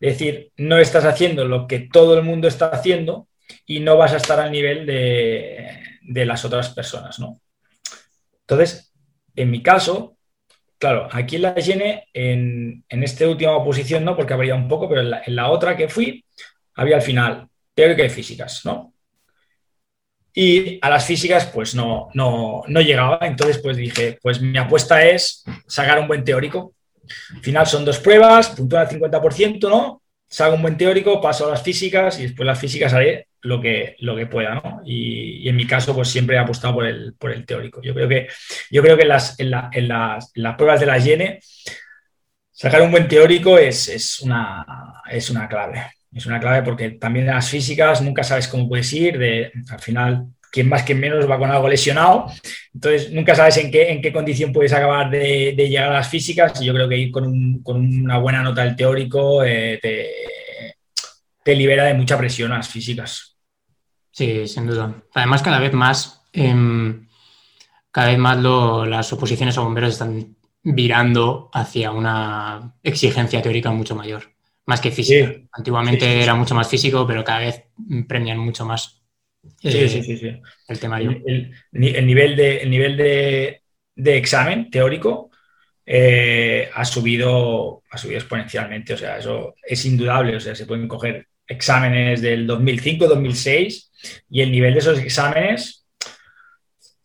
Es 0.00 0.18
decir, 0.18 0.50
no 0.56 0.78
estás 0.78 1.04
haciendo 1.04 1.44
lo 1.44 1.66
que 1.66 1.80
todo 1.80 2.16
el 2.16 2.24
mundo 2.24 2.48
está 2.48 2.66
haciendo 2.66 3.28
y 3.66 3.80
no 3.80 3.96
vas 3.96 4.12
a 4.12 4.16
estar 4.16 4.40
al 4.40 4.52
nivel 4.52 4.86
de, 4.86 5.80
de 6.02 6.24
las 6.24 6.44
otras 6.44 6.70
personas, 6.70 7.18
¿no? 7.18 7.40
Entonces, 8.50 8.92
en 9.36 9.50
mi 9.50 9.62
caso, 9.62 10.18
Claro, 10.80 11.08
aquí 11.12 11.36
la 11.36 11.52
Gene, 11.52 12.08
en, 12.14 12.82
en 12.88 13.02
esta 13.02 13.28
última 13.28 13.62
posición 13.62 14.02
no, 14.02 14.16
porque 14.16 14.32
habría 14.32 14.54
un 14.54 14.66
poco, 14.66 14.88
pero 14.88 15.02
en 15.02 15.36
la, 15.36 15.50
otra 15.50 15.76
que 15.76 15.90
fui, 15.90 16.24
había 16.74 16.96
al 16.96 17.02
final 17.02 17.48
teórica 17.74 18.02
y 18.02 18.08
físicas, 18.08 18.62
¿no? 18.64 18.94
Y 20.32 20.78
a 20.80 20.88
las 20.88 21.04
físicas, 21.04 21.50
pues 21.52 21.74
no, 21.74 22.08
no, 22.14 22.62
no 22.66 22.80
llegaba. 22.80 23.18
Entonces, 23.20 23.58
pues 23.58 23.76
dije, 23.76 24.18
pues 24.22 24.40
mi 24.40 24.56
apuesta 24.56 25.04
es 25.04 25.44
sacar 25.66 25.98
un 25.98 26.08
buen 26.08 26.24
teórico. 26.24 26.72
Al 27.34 27.42
final 27.42 27.66
son 27.66 27.84
dos 27.84 27.98
pruebas, 27.98 28.48
puntúa 28.48 28.80
al 28.80 28.88
50%, 28.88 29.68
¿no? 29.68 29.99
Saco 30.30 30.54
un 30.54 30.62
buen 30.62 30.76
teórico, 30.76 31.20
paso 31.20 31.46
a 31.46 31.50
las 31.50 31.62
físicas 31.62 32.20
y 32.20 32.22
después 32.22 32.46
las 32.46 32.58
físicas 32.58 32.94
haré 32.94 33.26
lo 33.42 33.60
que, 33.60 33.96
lo 33.98 34.14
que 34.14 34.26
pueda, 34.26 34.54
¿no? 34.54 34.80
Y, 34.84 35.48
en 35.48 35.56
mi 35.56 35.66
caso, 35.66 35.92
pues 35.92 36.08
siempre 36.08 36.36
he 36.36 36.38
apostado 36.38 36.74
por 36.74 36.86
el, 36.86 37.14
por 37.14 37.32
el 37.32 37.44
teórico. 37.44 37.82
Yo 37.82 37.92
creo 37.94 38.08
que, 38.08 38.28
yo 38.70 38.80
creo 38.80 38.96
que 38.96 39.02
en, 39.02 39.08
las, 39.08 39.40
en, 39.40 39.52
en, 39.72 39.88
las, 39.88 40.30
las, 40.34 40.56
pruebas 40.56 40.78
de 40.78 40.86
la 40.86 40.98
Yene, 40.98 41.40
sacar 42.52 42.82
un 42.82 42.92
buen 42.92 43.08
teórico 43.08 43.58
es, 43.58 43.88
es, 43.88 44.20
una, 44.20 44.64
es 45.10 45.30
una 45.30 45.48
clave. 45.48 45.84
Es 46.12 46.26
una 46.26 46.38
clave 46.38 46.62
porque 46.62 46.90
también 46.90 47.28
en 47.28 47.34
las 47.34 47.48
físicas 47.48 48.00
nunca 48.00 48.22
sabes 48.22 48.46
cómo 48.46 48.68
puedes 48.68 48.92
ir, 48.92 49.18
de, 49.18 49.50
al 49.68 49.80
final 49.80 50.26
quien 50.50 50.68
más, 50.68 50.82
quien 50.82 51.00
menos 51.00 51.30
va 51.30 51.38
con 51.38 51.50
algo 51.50 51.68
lesionado. 51.68 52.26
Entonces, 52.74 53.12
nunca 53.12 53.34
sabes 53.34 53.56
en 53.58 53.70
qué, 53.70 53.90
en 53.90 54.02
qué 54.02 54.12
condición 54.12 54.52
puedes 54.52 54.72
acabar 54.72 55.10
de, 55.10 55.54
de 55.56 55.68
llegar 55.68 55.90
a 55.90 55.94
las 55.94 56.08
físicas. 56.08 56.60
Y 56.60 56.66
yo 56.66 56.74
creo 56.74 56.88
que 56.88 56.96
ir 56.96 57.10
con, 57.10 57.24
un, 57.24 57.62
con 57.62 57.76
una 57.76 58.18
buena 58.18 58.42
nota 58.42 58.64
del 58.64 58.76
teórico 58.76 59.44
eh, 59.44 59.78
te, 59.80 60.10
te, 61.42 61.54
libera 61.54 61.84
de 61.84 61.94
mucha 61.94 62.18
presión 62.18 62.52
a 62.52 62.56
las 62.56 62.68
físicas. 62.68 63.36
Sí, 64.10 64.46
sin 64.48 64.66
duda. 64.66 65.02
Además, 65.14 65.42
cada 65.42 65.60
vez 65.60 65.72
más, 65.72 66.22
em, 66.32 67.06
cada 67.92 68.08
vez 68.08 68.18
más 68.18 68.38
las 68.88 69.12
oposiciones 69.12 69.56
a 69.56 69.60
bomberos 69.60 69.90
están 69.90 70.36
virando 70.62 71.48
hacia 71.52 71.90
una 71.92 72.74
exigencia 72.82 73.40
teórica 73.40 73.70
mucho 73.70 73.94
mayor, 73.94 74.24
más 74.66 74.80
que 74.80 74.90
física. 74.90 75.32
Antiguamente 75.52 76.22
era 76.22 76.34
mucho 76.34 76.54
más 76.54 76.68
físico, 76.68 77.06
pero 77.06 77.24
cada 77.24 77.38
vez 77.38 77.64
premian 78.06 78.38
mucho 78.38 78.66
más 78.66 78.99
eh, 79.62 80.40
el 80.68 80.80
temario. 80.80 81.22
El, 81.26 81.52
nivel 81.72 82.36
de, 82.36 82.66
nivel 82.66 82.96
de, 82.96 84.16
examen 84.16 84.70
teórico 84.70 85.30
eh, 85.84 86.68
ha, 86.74 86.84
subido, 86.84 87.82
ha 87.90 87.98
subido 87.98 88.18
exponencialmente, 88.18 88.94
o 88.94 88.96
sea, 88.96 89.18
eso 89.18 89.54
es 89.62 89.84
indudable, 89.84 90.36
o 90.36 90.40
sea, 90.40 90.54
se 90.54 90.66
pueden 90.66 90.88
coger 90.88 91.26
exámenes 91.46 92.22
del 92.22 92.46
2005, 92.46 93.08
2006 93.08 93.90
y 94.30 94.40
el 94.40 94.52
nivel 94.52 94.72
de 94.74 94.78
esos 94.78 94.98
exámenes 94.98 95.84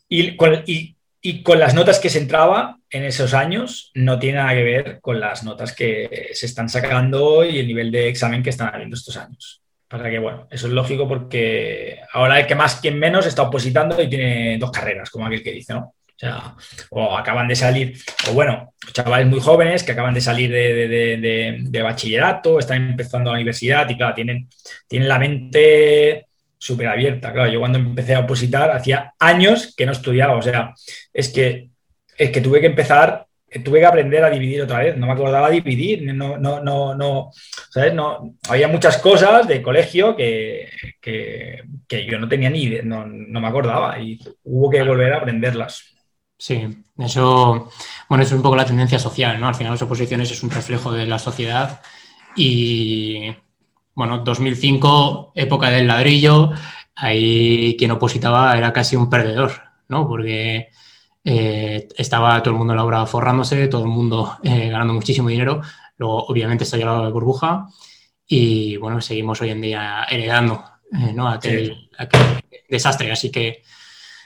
y 0.08 0.36
con, 0.36 0.63
y, 0.65 0.95
con 1.41 1.60
las 1.60 1.74
notas 1.74 2.00
que 2.00 2.10
se 2.10 2.19
entraba 2.19 2.78
en 2.91 3.04
esos 3.04 3.34
años 3.34 3.91
no 3.95 4.19
tiene 4.19 4.38
nada 4.38 4.54
que 4.54 4.63
ver 4.63 5.00
con 5.02 5.19
las 5.19 5.43
notas 5.43 5.76
que 5.76 6.30
se 6.34 6.45
están 6.45 6.69
sacando 6.69 7.43
y 7.43 7.58
el 7.58 7.67
nivel 7.67 7.91
de 7.91 8.08
examen 8.08 8.43
que 8.43 8.52
están 8.52 8.74
habiendo 8.74 8.95
estos 8.95 9.17
años. 9.17 9.64
Para 9.88 10.10
que, 10.10 10.19
bueno, 10.19 10.48
eso 10.50 10.67
es 10.67 10.74
lógico 10.74 11.08
porque 11.08 12.00
ahora 12.13 12.39
el 12.39 12.48
que 12.48 12.56
más, 12.56 12.76
quien 12.78 12.98
menos 12.98 13.26
está 13.26 13.43
opositando 13.43 14.02
y 14.02 14.10
tiene 14.10 14.58
dos 14.58 14.71
carreras, 14.71 15.10
como 15.10 15.26
aquel 15.26 15.43
que 15.43 15.52
dice, 15.52 15.74
¿no? 15.74 15.80
O 16.15 16.17
sea, 16.17 16.56
o 16.91 17.17
acaban 17.17 17.48
de 17.48 17.58
salir, 17.58 17.98
o 18.30 18.34
bueno, 18.34 18.74
chavales 18.93 19.28
muy 19.28 19.41
jóvenes 19.41 19.84
que 19.84 19.91
acaban 19.91 20.13
de 20.13 20.21
salir 20.21 20.50
de, 20.50 20.88
de, 20.88 21.58
de 21.60 21.82
bachillerato, 21.82 22.58
están 22.58 22.91
empezando 22.91 23.32
la 23.32 23.36
universidad 23.36 23.89
y 23.89 23.98
claro, 23.98 24.15
tienen, 24.15 24.48
tienen 24.88 25.10
la 25.10 25.19
mente 25.19 26.26
súper 26.58 26.88
abierta. 26.88 27.34
Claro, 27.34 27.52
yo 27.52 27.60
cuando 27.60 27.78
empecé 27.78 28.15
a 28.15 28.21
opositar 28.21 28.71
hacía 28.71 29.13
años 29.19 29.76
que 29.76 29.86
no 29.86 29.91
estudiaba, 29.91 30.36
o 30.36 30.41
sea, 30.41 30.74
es 31.13 31.30
que, 31.30 31.69
es 32.17 32.32
que 32.32 32.41
tuve 32.41 32.62
que 32.62 32.67
empezar, 32.67 33.28
tuve 33.63 33.79
que 33.79 33.86
aprender 33.86 34.23
a 34.23 34.29
dividir 34.29 34.62
otra 34.62 34.79
vez, 34.79 34.97
no 34.97 35.08
me 35.08 35.13
acordaba 35.13 35.49
dividir, 35.49 36.13
no, 36.13 36.38
no, 36.38 36.62
no, 36.62 36.95
no, 36.95 37.31
¿sabes? 37.69 37.93
No, 37.93 38.36
había 38.49 38.67
muchas 38.67 38.97
cosas 38.97 39.47
de 39.47 39.62
colegio 39.62 40.15
que, 40.15 40.69
que, 40.99 41.63
yo 42.10 42.19
no 42.19 42.27
tenía 42.27 42.49
ni 42.49 42.63
idea, 42.63 42.81
no, 42.84 43.05
no, 43.05 43.39
me 43.39 43.47
acordaba 43.47 43.99
y 43.99 44.19
hubo 44.43 44.69
que 44.69 44.84
volver 44.84 45.13
a 45.13 45.17
aprenderlas. 45.17 45.84
Sí, 46.38 46.67
eso, 46.97 47.69
bueno, 48.10 48.23
es 48.23 48.31
un 48.31 48.41
poco 48.41 48.55
la 48.55 48.65
tendencia 48.65 48.99
social, 48.99 49.39
¿no? 49.39 49.47
Al 49.47 49.55
final 49.55 49.73
las 49.73 49.81
oposiciones 49.81 50.31
es 50.31 50.43
un 50.43 50.49
reflejo 50.49 50.91
de 50.91 51.05
la 51.05 51.19
sociedad 51.19 51.81
y, 52.36 53.34
bueno, 53.93 54.19
2005, 54.19 55.31
época 55.36 55.69
del 55.69 55.88
ladrillo, 55.88 56.51
ahí 56.95 57.75
quien 57.77 57.91
opositaba 57.91 58.58
era 58.58 58.73
casi 58.73 58.97
un 58.97 59.10
perdedor, 59.10 59.53
¿no? 59.88 60.08
Porque 60.08 60.71
eh, 61.25 61.88
estaba 61.97 62.41
todo 62.41 62.53
el 62.53 62.57
mundo 62.59 62.73
en 62.73 62.77
la 62.77 62.85
obra 62.85 63.05
forrándose, 63.05 63.67
todo 63.67 63.81
el 63.83 63.89
mundo 63.89 64.38
eh, 64.43 64.69
ganando 64.69 64.93
muchísimo 64.93 65.27
dinero, 65.27 65.61
luego 65.97 66.25
obviamente 66.27 66.63
se 66.63 66.75
ha 66.75 66.79
llegado 66.79 67.03
la 67.03 67.09
burbuja 67.09 67.67
y, 68.27 68.77
bueno, 68.77 69.01
seguimos 69.01 69.41
hoy 69.41 69.49
en 69.49 69.61
día 69.61 70.05
heredando, 70.09 70.63
eh, 70.93 71.11
¿no? 71.13 71.27
Aquel, 71.27 71.89
aquel 71.97 72.21
desastre, 72.69 73.11
así 73.11 73.31
que 73.31 73.63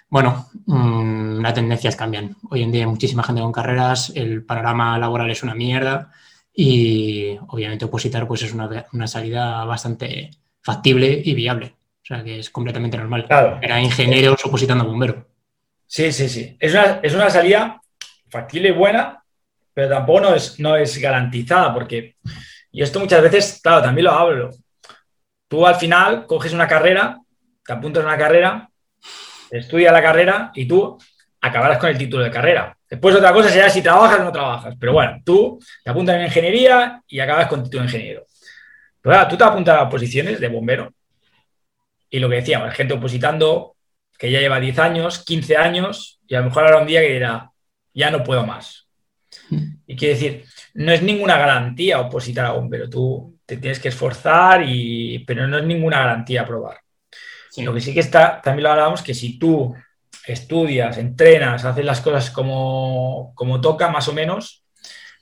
bueno, 0.09 0.49
mmm, 0.65 1.39
las 1.39 1.53
tendencias 1.53 1.95
cambian. 1.95 2.35
Hoy 2.49 2.63
en 2.63 2.71
día 2.71 2.81
hay 2.81 2.89
muchísima 2.89 3.23
gente 3.23 3.41
con 3.41 3.51
carreras, 3.51 4.11
el 4.15 4.43
panorama 4.43 4.97
laboral 4.97 5.29
es 5.29 5.43
una 5.43 5.53
mierda 5.53 6.11
y 6.53 7.37
obviamente 7.47 7.85
opositar 7.85 8.27
pues 8.27 8.41
es 8.41 8.53
una, 8.53 8.87
una 8.91 9.07
salida 9.07 9.63
bastante 9.65 10.31
factible 10.61 11.21
y 11.23 11.33
viable. 11.33 11.75
O 12.01 12.05
sea 12.05 12.23
que 12.23 12.39
es 12.39 12.49
completamente 12.49 12.97
normal. 12.97 13.25
Claro. 13.27 13.59
Era 13.61 13.79
ingenieros 13.79 14.43
opositando 14.43 14.83
a 14.83 14.87
bombero. 14.87 15.28
Sí, 15.89 16.11
sí, 16.11 16.29
sí. 16.29 16.55
Es 16.59 16.73
una, 16.73 16.99
es 17.01 17.13
una 17.15 17.29
salida 17.31 17.81
factible 18.29 18.69
y 18.69 18.73
buena, 18.73 19.23
pero 19.73 19.89
tampoco 19.89 20.21
no 20.21 20.35
es, 20.35 20.59
no 20.59 20.75
es 20.75 20.97
garantizada 20.99 21.73
porque, 21.73 22.15
y 22.71 22.83
esto 22.83 22.99
muchas 22.99 23.23
veces, 23.23 23.59
claro, 23.61 23.81
también 23.81 24.05
lo 24.05 24.11
hablo. 24.11 24.51
Tú 25.47 25.65
al 25.65 25.75
final 25.75 26.27
coges 26.27 26.53
una 26.53 26.67
carrera, 26.67 27.17
te 27.65 27.73
apuntas 27.73 28.03
a 28.03 28.07
una 28.07 28.17
carrera 28.17 28.69
estudia 29.49 29.91
la 29.91 30.01
carrera 30.01 30.51
y 30.53 30.67
tú 30.67 30.97
acabarás 31.41 31.77
con 31.77 31.89
el 31.89 31.97
título 31.97 32.23
de 32.23 32.31
carrera. 32.31 32.75
Después 32.89 33.15
otra 33.15 33.33
cosa 33.33 33.49
será 33.49 33.69
si 33.69 33.81
trabajas 33.81 34.19
o 34.19 34.23
no 34.23 34.31
trabajas. 34.31 34.75
Pero 34.79 34.93
bueno, 34.93 35.21
tú 35.23 35.59
te 35.83 35.89
apuntas 35.89 36.15
en 36.15 36.23
ingeniería 36.23 37.01
y 37.07 37.19
acabas 37.19 37.47
con 37.47 37.63
título 37.63 37.83
de 37.83 37.87
ingeniero. 37.87 38.25
Pero 39.01 39.15
ahora, 39.15 39.27
tú 39.27 39.37
te 39.37 39.43
apuntas 39.43 39.79
a 39.79 39.89
posiciones 39.89 40.39
de 40.39 40.47
bombero. 40.47 40.91
Y 42.09 42.19
lo 42.19 42.29
que 42.29 42.35
decíamos, 42.35 42.73
gente 42.73 42.93
opositando 42.93 43.75
que 44.19 44.29
ya 44.29 44.41
lleva 44.41 44.59
10 44.59 44.77
años, 44.79 45.23
15 45.23 45.55
años, 45.55 46.19
y 46.27 46.35
a 46.35 46.39
lo 46.39 46.47
mejor 46.47 46.65
ahora 46.65 46.81
un 46.81 46.87
día 46.87 46.99
que 46.99 47.13
dirá, 47.13 47.51
ya 47.93 48.11
no 48.11 48.21
puedo 48.21 48.45
más. 48.45 48.87
Y 49.87 49.95
quiere 49.95 50.13
decir, 50.13 50.43
no 50.73 50.91
es 50.91 51.01
ninguna 51.01 51.37
garantía 51.37 52.01
opositar 52.01 52.45
a 52.45 52.51
bombero. 52.51 52.89
Tú 52.89 53.39
te 53.45 53.57
tienes 53.57 53.79
que 53.79 53.87
esforzar, 53.87 54.63
y, 54.67 55.19
pero 55.19 55.47
no 55.47 55.57
es 55.57 55.63
ninguna 55.63 55.99
garantía 55.99 56.41
aprobar. 56.41 56.81
Sí. 57.49 57.63
Lo 57.63 57.73
que 57.73 57.79
sí 57.79 57.93
que 57.93 58.01
está, 58.01 58.41
también 58.41 58.63
lo 58.63 58.71
hablábamos, 58.71 59.01
que 59.01 59.13
si 59.13 59.39
tú 59.39 59.73
estudias, 60.27 60.97
entrenas, 60.97 61.63
haces 61.63 61.85
las 61.85 62.01
cosas 62.01 62.29
como, 62.29 63.31
como 63.35 63.61
toca, 63.61 63.89
más 63.89 64.07
o 64.09 64.13
menos, 64.13 64.65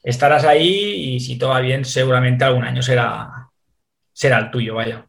estarás 0.02 0.44
ahí 0.44 1.14
y 1.16 1.20
si 1.20 1.38
todo 1.38 1.52
va 1.52 1.60
bien, 1.62 1.86
seguramente 1.86 2.44
algún 2.44 2.66
año 2.66 2.82
será, 2.82 3.50
será 4.12 4.40
el 4.40 4.50
tuyo, 4.50 4.74
vaya. 4.74 5.06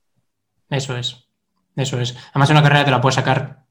Eso 0.68 0.96
es, 0.96 1.26
eso 1.74 2.00
es. 2.00 2.14
Además, 2.30 2.50
una 2.50 2.62
carrera 2.62 2.84
te 2.84 2.90
la 2.90 3.00
puedes 3.00 3.14
sacar. 3.14 3.67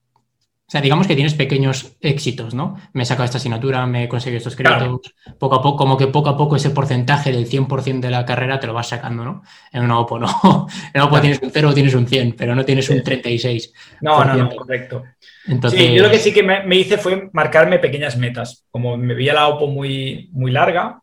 O 0.67 0.69
sea, 0.69 0.81
digamos 0.81 1.07
que 1.07 1.15
tienes 1.15 1.33
pequeños 1.33 1.95
éxitos, 2.01 2.53
¿no? 2.53 2.75
Me 2.91 3.03
he 3.03 3.05
sacado 3.05 3.23
esta 3.23 3.37
asignatura, 3.37 3.85
me 3.85 4.03
he 4.03 4.09
conseguido 4.09 4.39
estos 4.39 4.57
créditos. 4.57 5.13
Claro. 5.13 5.37
Poco 5.39 5.55
a 5.55 5.61
poco, 5.61 5.77
como 5.77 5.95
que 5.95 6.07
poco 6.07 6.27
a 6.27 6.35
poco 6.35 6.57
ese 6.57 6.71
porcentaje 6.71 7.31
del 7.31 7.47
100% 7.47 8.01
de 8.01 8.11
la 8.11 8.25
carrera 8.25 8.59
te 8.59 8.67
lo 8.67 8.73
vas 8.73 8.89
sacando, 8.89 9.23
¿no? 9.23 9.43
En 9.71 9.83
una 9.83 9.97
OPO 9.99 10.19
no. 10.19 10.27
En 10.93 11.01
una 11.01 11.05
OPO 11.05 11.09
claro. 11.09 11.21
tienes 11.21 11.41
un 11.41 11.51
0 11.51 11.69
o 11.69 11.73
tienes 11.73 11.95
un 11.95 12.05
100, 12.05 12.33
pero 12.33 12.53
no 12.53 12.65
tienes 12.65 12.89
un 12.89 13.01
36. 13.01 13.73
No, 14.01 14.25
no, 14.25 14.35
no, 14.35 14.49
correcto. 14.49 15.05
Entonces... 15.47 15.79
Sí, 15.79 15.93
yo 15.93 16.03
lo 16.03 16.11
que 16.11 16.19
sí 16.19 16.33
que 16.33 16.43
me, 16.43 16.61
me, 16.63 16.75
hice 16.75 16.97
fue 16.97 17.29
marcarme 17.31 17.79
pequeñas 17.79 18.17
metas. 18.17 18.65
Como 18.69 18.97
me 18.97 19.13
veía 19.13 19.33
la 19.33 19.47
OPO 19.47 19.67
muy, 19.67 20.29
muy 20.33 20.51
larga, 20.51 21.01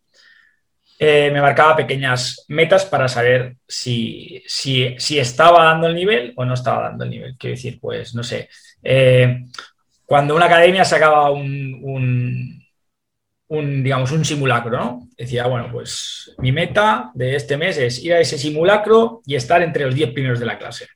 eh, 1.04 1.30
me 1.30 1.42
marcaba 1.42 1.76
pequeñas 1.76 2.44
metas 2.48 2.86
para 2.86 3.08
saber 3.08 3.56
si, 3.68 4.42
si, 4.46 5.18
estaba 5.18 5.64
dando 5.64 5.86
el 5.86 5.94
nivel 5.94 6.32
o 6.36 6.44
no 6.44 6.54
estaba 6.54 6.88
dando 6.88 7.04
el 7.04 7.10
nivel. 7.10 7.36
Quiero 7.38 7.56
decir, 7.56 7.78
pues, 7.80 8.14
no 8.14 8.22
sé. 8.22 8.48
Eh, 8.82 9.44
cuando 10.06 10.34
una 10.34 10.46
academia 10.46 10.84
sacaba 10.84 11.30
un, 11.30 12.64
un, 13.48 13.82
digamos, 13.82 14.12
un 14.12 14.24
simulacro. 14.24 15.00
Decía, 15.16 15.46
bueno, 15.46 15.68
pues 15.70 16.34
mi 16.38 16.52
meta 16.52 17.10
de 17.14 17.36
este 17.36 17.56
mes 17.56 17.76
es 17.78 18.02
ir 18.02 18.14
a 18.14 18.20
ese 18.20 18.38
simulacro 18.38 19.20
y 19.26 19.34
estar 19.34 19.62
entre 19.62 19.84
los 19.84 19.94
10 19.94 20.12
primeros 20.12 20.40
de 20.40 20.46
la 20.46 20.58
clase. 20.58 20.88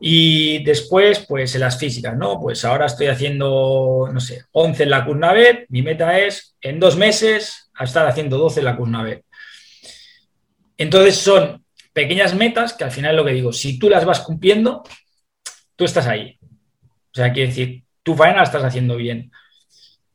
Y 0.00 0.62
después, 0.64 1.24
pues 1.26 1.54
en 1.54 1.60
las 1.62 1.78
físicas, 1.78 2.16
¿no? 2.16 2.40
Pues 2.40 2.64
ahora 2.64 2.86
estoy 2.86 3.06
haciendo, 3.06 4.08
no 4.12 4.20
sé, 4.20 4.44
11 4.52 4.82
en 4.82 4.90
la 4.90 5.04
Curnavet. 5.04 5.66
Mi 5.68 5.82
meta 5.82 6.18
es 6.18 6.56
en 6.60 6.80
dos 6.80 6.96
meses 6.96 7.70
estar 7.80 8.06
haciendo 8.06 8.38
12 8.38 8.60
en 8.60 8.66
la 8.66 8.76
Curnavet. 8.76 9.24
Entonces 10.76 11.16
son 11.16 11.64
pequeñas 11.92 12.34
metas 12.34 12.74
que 12.74 12.84
al 12.84 12.90
final 12.90 13.12
es 13.12 13.16
lo 13.16 13.24
que 13.24 13.32
digo, 13.32 13.52
si 13.52 13.78
tú 13.78 13.88
las 13.88 14.04
vas 14.04 14.20
cumpliendo, 14.20 14.82
tú 15.76 15.84
estás 15.84 16.06
ahí. 16.06 16.38
O 16.42 17.14
sea, 17.14 17.32
quiere 17.32 17.48
decir, 17.48 17.84
tu 18.02 18.14
faena 18.14 18.38
la 18.38 18.42
estás 18.42 18.64
haciendo 18.64 18.96
bien. 18.96 19.30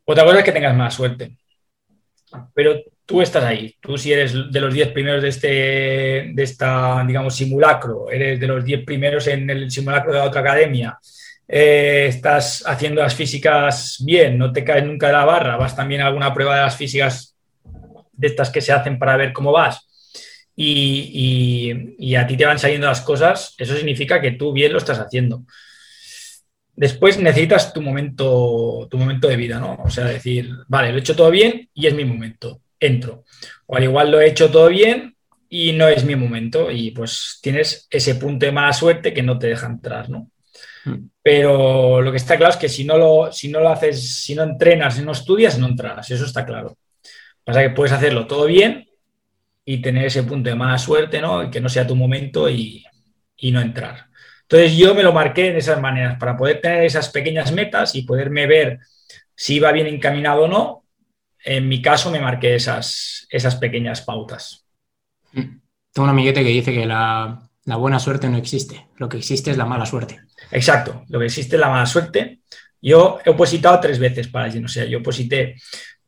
Otra 0.05 0.25
cosa 0.25 0.39
es 0.39 0.45
que 0.45 0.51
tengas 0.51 0.75
más 0.75 0.93
suerte. 0.93 1.37
Pero 2.53 2.75
tú 3.09 3.23
estás 3.23 3.43
ahí. 3.43 3.75
Tú 3.81 3.97
si 3.97 4.13
eres 4.13 4.51
de 4.51 4.61
los 4.61 4.71
10 4.71 4.89
primeros 4.89 5.23
de 5.23 5.29
este, 5.29 5.47
de 6.31 6.43
esta, 6.43 7.03
digamos, 7.07 7.35
simulacro, 7.35 8.07
eres 8.11 8.39
de 8.39 8.45
los 8.45 8.63
10 8.63 8.85
primeros 8.85 9.25
en 9.25 9.49
el 9.49 9.71
simulacro 9.71 10.13
de 10.13 10.19
la 10.19 10.25
otra 10.25 10.41
academia, 10.41 10.95
eh, 11.47 12.05
estás 12.07 12.63
haciendo 12.67 13.01
las 13.01 13.15
físicas 13.15 13.97
bien, 14.05 14.37
no 14.37 14.51
te 14.51 14.63
caes 14.63 14.85
nunca 14.85 15.07
de 15.07 15.13
la 15.13 15.25
barra, 15.25 15.57
vas 15.57 15.75
también 15.75 16.01
a 16.01 16.05
alguna 16.05 16.31
prueba 16.31 16.55
de 16.55 16.61
las 16.61 16.77
físicas 16.77 17.35
de 18.11 18.27
estas 18.27 18.51
que 18.51 18.61
se 18.61 18.71
hacen 18.71 18.99
para 18.99 19.17
ver 19.17 19.33
cómo 19.33 19.51
vas 19.51 19.87
y, 20.55 21.95
y, 21.97 22.15
a 22.15 22.27
ti 22.27 22.37
te 22.37 22.45
van 22.45 22.59
saliendo 22.59 22.85
las 22.85 23.01
cosas, 23.01 23.55
eso 23.57 23.75
significa 23.75 24.21
que 24.21 24.33
tú 24.33 24.53
bien 24.53 24.71
lo 24.71 24.77
estás 24.77 24.99
haciendo. 24.99 25.45
Después 26.75 27.17
necesitas 27.17 27.73
tu 27.73 27.81
momento, 27.81 28.87
tu 28.91 28.97
momento 28.99 29.27
de 29.27 29.35
vida, 29.35 29.59
¿no? 29.59 29.79
O 29.83 29.89
sea, 29.89 30.05
decir, 30.05 30.51
vale, 30.67 30.91
lo 30.91 30.97
he 30.97 30.99
hecho 30.99 31.15
todo 31.15 31.31
bien 31.31 31.69
y 31.73 31.87
es 31.87 31.93
mi 31.95 32.05
momento 32.05 32.61
entro. 32.79 33.23
O 33.65 33.75
al 33.75 33.83
igual 33.83 34.11
lo 34.11 34.19
he 34.19 34.27
hecho 34.27 34.49
todo 34.49 34.69
bien 34.69 35.15
y 35.49 35.73
no 35.73 35.87
es 35.87 36.03
mi 36.05 36.15
momento 36.15 36.69
y 36.71 36.91
pues 36.91 37.39
tienes 37.41 37.87
ese 37.89 38.15
punto 38.15 38.45
de 38.45 38.51
mala 38.51 38.73
suerte 38.73 39.13
que 39.13 39.23
no 39.23 39.39
te 39.39 39.47
deja 39.47 39.67
entrar, 39.67 40.09
¿no? 40.09 40.31
Mm. 40.85 41.09
Pero 41.21 42.01
lo 42.01 42.11
que 42.11 42.17
está 42.17 42.37
claro 42.37 42.53
es 42.53 42.59
que 42.59 42.69
si 42.69 42.85
no 42.85 42.97
lo, 42.97 43.31
si 43.31 43.49
no 43.49 43.59
lo 43.59 43.69
haces, 43.69 44.21
si 44.21 44.35
no 44.35 44.43
entrenas, 44.43 44.95
si 44.95 45.01
no 45.03 45.11
estudias, 45.11 45.57
no 45.57 45.67
entrarás, 45.67 46.09
eso 46.11 46.25
está 46.25 46.45
claro. 46.45 46.77
Pasa 47.43 47.61
que 47.61 47.71
puedes 47.71 47.93
hacerlo 47.93 48.27
todo 48.27 48.45
bien 48.45 48.87
y 49.65 49.81
tener 49.81 50.05
ese 50.05 50.23
punto 50.23 50.49
de 50.49 50.55
mala 50.55 50.77
suerte, 50.77 51.21
¿no? 51.21 51.43
Y 51.43 51.49
que 51.49 51.61
no 51.61 51.69
sea 51.69 51.87
tu 51.87 51.95
momento 51.95 52.49
y, 52.49 52.85
y 53.37 53.51
no 53.51 53.61
entrar. 53.61 54.07
Entonces 54.43 54.77
yo 54.77 54.95
me 54.95 55.03
lo 55.03 55.13
marqué 55.13 55.49
en 55.49 55.57
esas 55.57 55.79
maneras, 55.79 56.17
para 56.19 56.35
poder 56.35 56.59
tener 56.61 56.83
esas 56.83 57.09
pequeñas 57.09 57.51
metas 57.51 57.93
y 57.95 58.01
poderme 58.03 58.47
ver 58.47 58.79
si 59.35 59.55
iba 59.55 59.71
bien 59.71 59.87
encaminado 59.87 60.43
o 60.43 60.47
no, 60.47 60.85
en 61.43 61.67
mi 61.67 61.81
caso 61.81 62.11
me 62.11 62.19
marqué 62.19 62.55
esas, 62.55 63.27
esas 63.29 63.55
pequeñas 63.55 64.01
pautas. 64.01 64.65
Tengo 65.31 66.03
un 66.03 66.09
amiguete 66.09 66.43
que 66.43 66.49
dice 66.49 66.73
que 66.73 66.85
la, 66.85 67.49
la, 67.65 67.75
buena 67.75 67.99
suerte 67.99 68.29
no 68.29 68.37
existe, 68.37 68.87
lo 68.97 69.07
que 69.09 69.17
existe 69.17 69.51
es 69.51 69.57
la 69.57 69.65
mala 69.65 69.85
suerte. 69.85 70.21
Exacto, 70.51 71.03
lo 71.09 71.19
que 71.19 71.25
existe 71.25 71.55
es 71.55 71.59
la 71.59 71.69
mala 71.69 71.85
suerte. 71.85 72.41
Yo 72.81 73.19
he 73.25 73.29
opositado 73.29 73.79
tres 73.79 73.99
veces 73.99 74.27
para 74.27 74.45
allí, 74.45 74.63
o 74.63 74.67
sea, 74.67 74.85
yo 74.85 74.99
oposité 74.99 75.55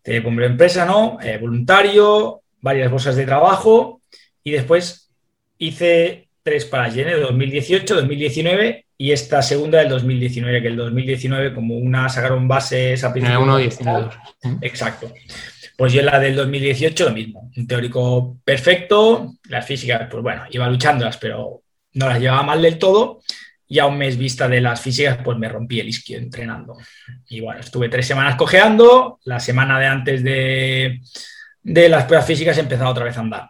de 0.04 0.24
como 0.24 0.42
empresa, 0.42 0.86
¿no? 0.86 1.18
Eh, 1.22 1.38
voluntario, 1.38 2.42
varias 2.62 2.90
bolsas 2.90 3.16
de 3.16 3.26
trabajo 3.26 4.02
y 4.44 4.52
después 4.52 5.12
hice 5.58 6.30
tres 6.44 6.66
para 6.66 6.90
de 6.90 7.20
2018, 7.20 7.96
2019 7.96 8.86
y 8.98 9.12
esta 9.12 9.42
segunda 9.42 9.80
del 9.80 9.90
2019, 9.90 10.62
que 10.62 10.68
el 10.68 10.76
2019 10.76 11.54
como 11.54 11.76
una 11.78 12.10
sacaron 12.10 12.48
bases 12.48 13.04
a 13.04 13.12
principios. 13.12 13.42
1, 13.42 13.58
19. 13.58 14.10
Exacto. 14.62 15.12
Pues 15.78 15.94
yo 15.94 16.02
en 16.02 16.06
la 16.06 16.20
del 16.20 16.36
2018 16.36 17.06
lo 17.06 17.12
mismo, 17.12 17.52
un 17.56 17.68
teórico 17.68 18.38
perfecto, 18.44 19.34
las 19.50 19.66
físicas, 19.66 20.08
pues 20.10 20.22
bueno, 20.22 20.44
iba 20.52 20.70
luchándolas, 20.70 21.18
pero 21.18 21.64
no 21.94 22.08
las 22.08 22.20
llevaba 22.20 22.44
mal 22.44 22.62
del 22.62 22.78
todo. 22.78 23.22
Y 23.68 23.80
a 23.80 23.86
un 23.86 23.98
mes 23.98 24.18
vista 24.18 24.50
de 24.50 24.60
las 24.60 24.82
físicas, 24.82 25.20
pues 25.24 25.38
me 25.38 25.48
rompí 25.48 25.80
el 25.80 25.88
isquio 25.88 26.18
entrenando. 26.18 26.78
Y 27.30 27.40
bueno, 27.40 27.62
estuve 27.62 27.88
tres 27.88 28.06
semanas 28.06 28.36
cojeando, 28.36 29.20
la 29.24 29.40
semana 29.40 29.80
de 29.80 29.88
antes 29.88 30.24
de, 30.24 31.00
de 31.64 31.90
las 31.90 32.04
pruebas 32.04 32.28
físicas 32.28 32.58
empezaba 32.58 32.90
otra 32.90 33.06
vez 33.06 33.18
a 33.18 33.22
andar. 33.22 33.50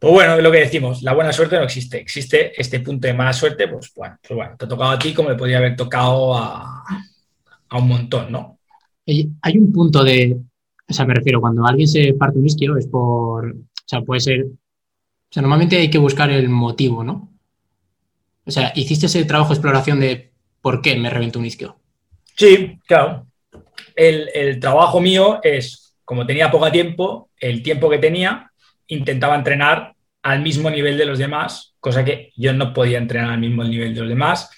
Pues 0.00 0.14
bueno, 0.14 0.34
es 0.36 0.42
lo 0.42 0.50
que 0.50 0.60
decimos, 0.60 1.02
la 1.02 1.12
buena 1.12 1.30
suerte 1.30 1.56
no 1.56 1.64
existe, 1.64 1.98
existe 1.98 2.58
este 2.58 2.80
punto 2.80 3.06
de 3.06 3.12
mala 3.12 3.34
suerte, 3.34 3.68
pues 3.68 3.92
bueno, 3.94 4.18
pues 4.26 4.34
bueno 4.34 4.56
te 4.56 4.64
ha 4.64 4.68
tocado 4.68 4.90
a 4.92 4.98
ti 4.98 5.12
como 5.12 5.28
le 5.28 5.36
podría 5.36 5.58
haber 5.58 5.76
tocado 5.76 6.34
a, 6.36 6.82
a 7.68 7.78
un 7.78 7.86
montón, 7.86 8.32
¿no? 8.32 8.58
Hay 9.06 9.58
un 9.58 9.72
punto 9.72 10.02
de, 10.02 10.36
o 10.88 10.92
sea, 10.92 11.04
me 11.04 11.14
refiero, 11.14 11.40
cuando 11.40 11.66
alguien 11.66 11.86
se 11.86 12.14
parte 12.14 12.38
un 12.38 12.46
isquio 12.46 12.76
es 12.76 12.86
por, 12.86 13.50
o 13.50 13.54
sea, 13.84 14.00
puede 14.02 14.20
ser, 14.20 14.44
o 14.44 15.32
sea, 15.32 15.42
normalmente 15.42 15.76
hay 15.76 15.90
que 15.90 15.98
buscar 15.98 16.30
el 16.30 16.48
motivo, 16.48 17.04
¿no? 17.04 17.30
O 18.44 18.50
sea, 18.50 18.72
¿hiciste 18.74 19.06
ese 19.06 19.24
trabajo 19.24 19.50
de 19.50 19.54
exploración 19.54 20.00
de 20.00 20.32
por 20.60 20.82
qué 20.82 20.96
me 20.96 21.10
reventó 21.10 21.38
un 21.38 21.46
isquio? 21.46 21.76
Sí, 22.36 22.78
claro. 22.86 23.26
el, 23.94 24.58
trabajo 24.60 25.00
mío 25.00 25.40
es, 25.42 25.94
como 26.04 26.26
tenía 26.26 26.50
poco 26.50 26.70
tiempo, 26.72 27.30
el 27.38 27.62
tiempo 27.62 27.90
que 27.90 27.98
tenía, 27.98 28.49
intentaba 28.90 29.34
entrenar 29.34 29.94
al 30.22 30.42
mismo 30.42 30.70
nivel 30.70 30.98
de 30.98 31.06
los 31.06 31.18
demás, 31.18 31.74
cosa 31.80 32.04
que 32.04 32.32
yo 32.36 32.52
no 32.52 32.72
podía 32.72 32.98
entrenar 32.98 33.30
al 33.30 33.40
mismo 33.40 33.64
nivel 33.64 33.94
de 33.94 34.00
los 34.00 34.08
demás. 34.08 34.50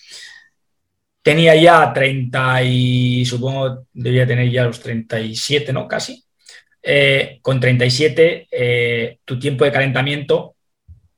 Tenía 1.23 1.55
ya 1.55 1.93
30 1.93 2.63
y 2.65 3.25
supongo 3.25 3.87
debía 3.93 4.27
tener 4.27 4.51
ya 4.51 4.65
los 4.65 4.81
37, 4.81 5.73
¿no? 5.73 5.87
Casi. 5.87 6.25
Eh, 6.83 7.39
con 7.43 7.61
37, 7.61 8.49
eh, 8.51 9.19
tu 9.25 9.39
tiempo 9.39 9.65
de 9.65 9.71
calentamiento, 9.71 10.57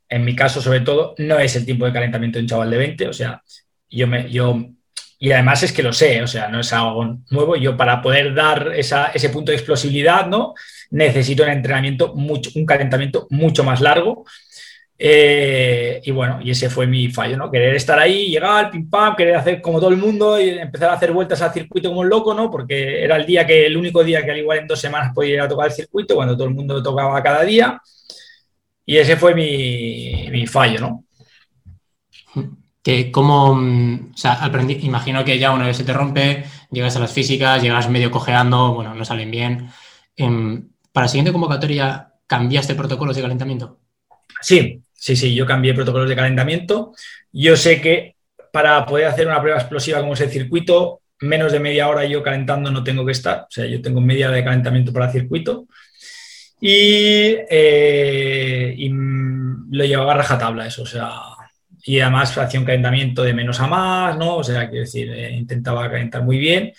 en 0.09 0.25
mi 0.25 0.37
caso 0.37 0.61
sobre 0.61 0.81
todo, 0.81 1.15
no 1.19 1.39
es 1.39 1.57
el 1.57 1.65
tiempo 1.65 1.87
de 1.87 1.93
calentamiento 1.93 2.39
de 2.39 2.43
un 2.43 2.49
chaval 2.49 2.71
de 2.71 2.77
20, 2.77 3.09
o 3.09 3.13
sea, 3.15 3.43
yo 3.89 4.07
me, 4.07 4.31
yo 4.31 4.75
y 5.19 5.33
además 5.33 5.63
es 5.63 5.73
que 5.73 5.83
lo 5.83 5.95
sé, 5.95 6.23
o 6.23 6.27
sea, 6.27 6.49
no 6.49 6.61
es 6.61 6.71
algo 6.75 7.19
nuevo. 7.31 7.57
Yo 7.57 7.79
para 7.79 8.03
poder 8.03 8.35
dar 8.35 8.73
ese 8.75 9.31
punto 9.31 9.53
de 9.53 9.57
explosividad, 9.57 10.27
¿no? 10.27 10.53
Necesito 10.91 11.43
un 11.43 11.51
entrenamiento, 11.51 12.15
mucho, 12.15 12.51
un 12.55 12.67
calentamiento 12.67 13.27
mucho 13.31 13.65
más 13.65 13.81
largo. 13.81 14.25
Eh, 14.97 16.01
y 16.05 16.11
bueno, 16.13 16.39
y 16.43 16.51
ese 16.51 16.71
fue 16.71 16.87
mi 16.87 17.09
fallo, 17.11 17.37
¿no? 17.37 17.51
Querer 17.51 17.75
estar 17.75 17.99
ahí, 17.99 18.29
llegar, 18.29 18.71
pim 18.71 18.89
pam, 18.89 19.17
querer 19.17 19.37
hacer 19.37 19.61
como 19.61 19.81
todo 19.81 19.91
el 19.91 19.97
mundo 19.97 20.41
y 20.41 20.51
empezar 20.51 20.91
a 20.91 20.95
hacer 20.95 21.13
vueltas 21.13 21.43
al 21.43 21.53
circuito 21.53 21.89
como 21.89 22.01
un 22.01 22.09
loco, 22.09 22.33
¿no? 22.33 22.51
Porque 22.51 23.03
era 23.03 23.17
el 23.17 23.27
día 23.27 23.47
que, 23.47 23.67
el 23.67 23.77
único 23.77 24.05
día 24.05 24.25
que 24.25 24.31
al 24.31 24.39
igual 24.39 24.59
en 24.59 24.67
dos 24.69 24.81
semanas 24.81 25.13
podía 25.15 25.35
ir 25.35 25.41
a 25.41 25.49
tocar 25.49 25.67
el 25.67 25.73
circuito, 25.73 26.15
cuando 26.15 26.37
todo 26.37 26.47
el 26.47 26.55
mundo 26.55 26.83
tocaba 26.83 27.23
cada 27.23 27.43
día. 27.43 27.81
Y 28.87 28.97
ese 28.99 29.17
fue 29.17 29.35
mi, 29.35 30.47
fallo, 30.47 30.81
¿no? 30.81 31.05
que 32.83 33.11
como, 33.11 33.55
mm, 33.55 34.13
imagino 34.83 35.25
que 35.25 35.39
ya 35.39 35.53
una 35.53 35.67
vez 35.67 35.79
se 35.79 35.85
te 35.85 35.93
rompe, 35.95 36.45
llegas 36.71 36.97
a 36.97 37.01
las 37.01 37.13
físicas, 37.13 37.63
llegas 37.63 37.89
medio 37.89 38.11
cojeando, 38.11 38.75
bueno, 38.75 38.95
no 38.95 39.05
salen 39.07 39.31
bien. 39.31 39.71
Em, 40.17 40.69
¿Para 40.95 41.07
la 41.07 41.09
siguiente 41.09 41.33
convocatoria 41.33 42.09
cambiaste 42.25 42.77
protocolos 42.77 43.17
de 43.17 43.23
calentamiento? 43.23 43.81
Sí, 44.41 44.81
sí, 44.93 45.17
sí, 45.17 45.35
yo 45.35 45.45
cambié 45.45 45.75
protocolos 45.75 46.09
de 46.09 46.15
calentamiento. 46.15 46.93
Yo 47.33 47.57
sé 47.57 47.81
que 47.81 48.15
para 48.53 48.87
poder 48.87 49.07
hacer 49.07 49.27
una 49.27 49.41
prueba 49.41 49.59
explosiva 49.59 49.99
como 49.99 50.15
ese 50.15 50.29
circuito, 50.29 51.01
menos 51.19 51.51
de 51.51 51.59
media 51.59 51.89
hora 51.89 52.05
yo 52.05 52.23
calentando 52.23 52.71
no 52.71 52.85
tengo 52.85 53.05
que 53.05 53.11
estar. 53.11 53.41
O 53.41 53.51
sea, 53.51 53.67
yo 53.67 53.83
tengo 53.83 54.01
media 54.01 54.29
hora 54.29 54.37
de 54.37 54.45
calentamiento 54.45 54.93
para 54.93 55.11
circuito. 55.11 55.67
Y, 56.61 57.39
eh, 57.51 58.73
y 58.79 58.89
lo 58.89 59.85
llevaba 59.85 60.13
a 60.13 60.19
rajatabla 60.19 60.69
eso, 60.69 60.83
o 60.83 60.87
sea, 60.87 61.11
y 61.85 61.99
además 61.99 62.39
hacía 62.39 62.61
un 62.61 62.67
calentamiento 62.67 63.25
de 63.25 63.35
menos 63.35 63.59
a 63.59 63.67
más, 63.67 64.17
¿no? 64.17 64.37
O 64.37 64.45
sea, 64.45 64.71
quiero 64.71 64.85
decir, 64.85 65.11
eh, 65.11 65.33
intentaba 65.33 65.91
calentar 65.91 66.23
muy 66.23 66.39
bien. 66.39 66.73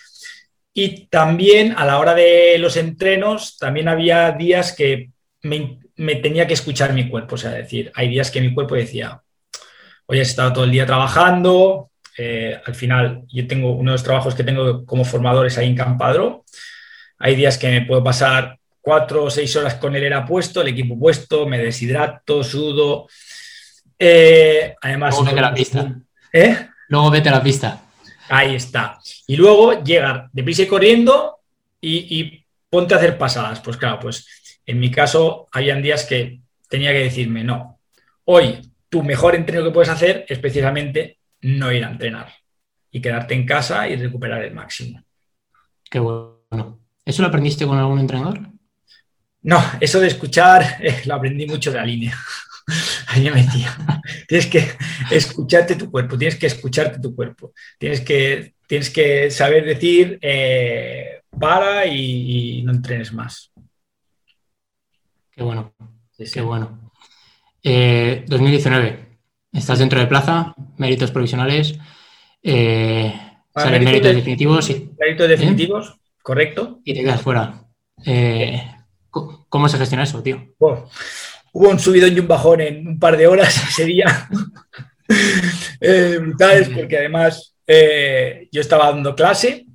Y 0.78 1.08
también 1.08 1.74
a 1.78 1.86
la 1.86 2.00
hora 2.00 2.14
de 2.14 2.58
los 2.60 2.76
entrenos, 2.76 3.58
también 3.58 3.88
había 3.88 4.34
días 4.34 4.74
que 4.74 5.12
me, 5.42 5.80
tenía 6.18 6.46
que 6.48 6.54
escuchar 6.54 6.92
mi 6.92 7.08
cuerpo, 7.08 7.36
o 7.36 7.38
sea, 7.38 7.52
decir, 7.52 7.94
hay 7.96 8.10
días 8.10 8.30
que 8.30 8.42
mi 8.42 8.54
cuerpo 8.54 8.76
decía, 8.76 9.22
hoy 10.06 10.20
he 10.20 10.22
estado 10.22 10.52
todo 10.52 10.64
el 10.66 10.72
día 10.72 10.86
trabajando, 10.86 11.92
eh, 12.18 12.60
al 12.66 12.76
final 12.76 13.22
yo 13.30 13.48
tengo 13.48 13.72
uno 13.72 13.92
de 13.92 13.96
los 13.96 14.04
trabajos 14.04 14.36
que 14.36 14.44
tengo 14.44 14.86
como 14.86 15.06
formadores 15.06 15.58
ahí 15.58 15.68
en 15.68 15.78
Campadro, 15.78 16.44
hay 17.20 17.38
días 17.38 17.58
que 17.58 17.70
me 17.70 17.86
puedo 17.86 18.04
pasar 18.04 18.60
cuatro 18.82 19.24
o 19.24 19.30
seis 19.30 19.56
horas 19.56 19.76
con 19.76 19.96
el 19.96 20.04
era 20.04 20.26
puesto, 20.26 20.62
el 20.62 20.68
equipo 20.68 21.00
puesto, 21.00 21.48
me 21.48 21.58
deshidrato, 21.58 22.44
sudo, 22.44 23.08
eh, 23.98 24.76
además, 24.82 25.16
luego 25.16 25.26
vete 25.26 25.40
a 25.40 25.42
la 25.42 25.54
pista. 25.54 25.96
¿Eh? 26.34 26.68
Luego 26.90 27.12
vete 27.12 27.30
a 27.30 27.32
la 27.32 27.44
pista. 27.44 27.85
Ahí 28.30 28.56
está. 28.56 29.00
Y 29.28 29.36
luego 29.36 29.84
llegar 29.84 30.30
deprisa 30.32 30.64
y 30.64 30.68
corriendo 30.68 31.40
y, 31.82 32.44
ponte 32.70 32.94
a 32.94 32.98
hacer 32.98 33.18
pasadas. 33.18 33.60
Pues 33.62 33.78
claro, 33.78 34.00
pues 34.00 34.60
en 34.66 34.80
mi 34.80 34.92
caso 34.92 35.48
habían 35.52 35.82
días 35.82 36.06
que 36.06 36.42
tenía 36.68 36.92
que 36.92 37.04
decirme, 37.04 37.44
no, 37.44 37.80
hoy 38.26 38.60
tu 38.90 39.04
mejor 39.04 39.36
entreno 39.36 39.64
que 39.64 39.72
puedes 39.72 39.90
hacer 39.90 40.26
es 40.28 40.40
precisamente 40.40 41.20
no 41.42 41.72
ir 41.72 41.86
a 41.86 41.92
entrenar 41.92 42.34
y 42.92 43.02
quedarte 43.02 43.34
en 43.34 43.46
casa 43.46 43.88
y 43.88 43.96
recuperar 43.96 44.44
el 44.44 44.54
máximo. 44.54 45.04
Qué 45.90 46.00
bueno. 46.00 46.80
¿Eso 47.06 47.22
lo 47.22 47.28
aprendiste 47.28 47.66
con 47.66 47.78
algún 47.78 48.00
entrenador? 48.00 48.40
No, 49.44 49.64
eso 49.80 50.00
de 50.00 50.08
escuchar 50.08 50.78
eh, 50.80 51.02
lo 51.06 51.16
aprendí 51.16 51.46
mucho 51.46 51.72
de 51.72 51.78
la 51.78 51.86
línea. 51.86 52.18
Ahí 53.08 53.24
me 53.24 53.32
metía. 53.32 53.76
Tienes 54.28 54.48
que 54.48 54.68
escucharte 55.12 55.76
tu 55.76 55.92
cuerpo, 55.92 56.18
tienes 56.18 56.38
que 56.38 56.48
escucharte 56.48 57.00
tu 57.00 57.16
cuerpo. 57.16 57.54
Tienes 57.78 58.02
que, 58.02 58.56
tienes 58.68 58.90
que 58.90 59.30
saber 59.32 59.66
decir 59.66 60.18
eh, 60.22 61.22
para 61.40 61.86
y, 61.86 62.64
no 62.64 62.72
entrenes 62.72 63.14
más. 63.14 63.52
Qué 65.32 65.44
bueno. 65.44 65.74
Qué 66.18 66.42
bueno. 66.42 66.92
2019. 67.64 68.88
Eh, 68.88 69.02
Estás 69.52 69.80
dentro 69.80 70.00
de 70.00 70.08
plaza, 70.08 70.54
méritos 70.78 71.12
provisionales. 71.12 71.80
Eh, 72.44 73.14
salen 73.54 73.84
méritos, 73.86 74.14
definitivos. 74.14 74.70
Méritos 75.00 75.30
definitivos, 75.30 75.96
correcto. 76.22 76.82
Y 76.84 76.94
te 76.94 77.02
quedas 77.04 77.22
fuera. 77.22 77.64
¿Cómo 79.10 79.70
se 79.70 79.78
gestiona 79.78 80.04
eso, 80.04 80.22
tío? 80.22 80.46
Hubo 81.56 81.70
un 81.70 81.80
subidón 81.80 82.16
y 82.16 82.20
un 82.20 82.28
bajón 82.28 82.60
en 82.60 82.86
un 82.86 83.00
par 83.00 83.16
de 83.16 83.28
horas 83.28 83.56
ese 83.70 83.86
día. 83.86 84.28
eh, 85.80 86.18
brutales, 86.20 86.70
porque 86.70 86.98
además 86.98 87.56
eh, 87.66 88.50
yo 88.52 88.60
estaba 88.60 88.92
dando 88.92 89.16
clase 89.16 89.66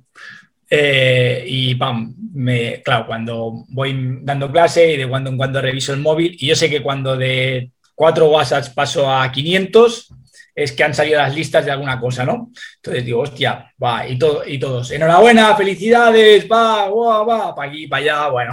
eh, 0.69 1.43
y 1.47 1.73
pam, 1.73 2.13
me, 2.33 2.83
claro, 2.83 3.07
cuando 3.07 3.65
voy 3.69 4.19
dando 4.21 4.51
clase 4.51 4.93
y 4.93 4.97
de 4.97 5.09
cuando 5.09 5.31
en 5.31 5.37
cuando 5.37 5.59
reviso 5.59 5.91
el 5.93 6.01
móvil, 6.01 6.37
y 6.39 6.47
yo 6.47 6.55
sé 6.55 6.69
que 6.69 6.83
cuando 6.83 7.17
de 7.17 7.71
cuatro 7.95 8.29
WhatsApps 8.29 8.69
paso 8.69 9.11
a 9.11 9.31
500, 9.31 10.13
es 10.53 10.73
que 10.73 10.83
han 10.83 10.93
salido 10.93 11.17
las 11.17 11.33
listas 11.33 11.65
de 11.65 11.71
alguna 11.71 11.99
cosa, 11.99 12.23
¿no? 12.23 12.51
Entonces 12.75 13.05
digo, 13.05 13.21
hostia, 13.21 13.73
va, 13.83 14.07
y, 14.07 14.19
todo, 14.19 14.43
y 14.45 14.59
todos, 14.59 14.91
enhorabuena, 14.91 15.55
felicidades, 15.55 16.45
va, 16.49 16.89
va, 16.91 17.23
va, 17.23 17.55
para 17.55 17.71
aquí, 17.71 17.87
para 17.87 18.01
allá, 18.03 18.27
bueno. 18.29 18.51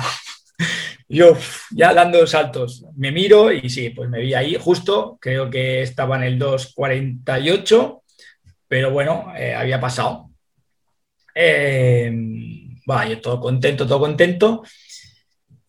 Yo 1.09 1.37
ya 1.71 1.95
dando 1.95 2.27
saltos, 2.27 2.85
me 2.97 3.11
miro 3.11 3.51
y 3.51 3.71
sí, 3.71 3.91
pues 3.91 4.11
me 4.11 4.21
vi 4.21 4.35
ahí 4.35 4.57
justo, 4.61 5.17
creo 5.21 5.49
que 5.49 5.81
estaba 5.81 6.17
en 6.17 6.25
el 6.25 6.39
2.48, 6.39 8.03
pero 8.69 8.91
bueno, 8.91 9.33
eh, 9.37 9.55
había 9.55 9.81
pasado. 9.81 10.31
Eh, 11.35 12.13
yo 13.09 13.21
todo 13.21 13.41
contento, 13.41 13.87
todo 13.87 14.01
contento. 14.01 14.63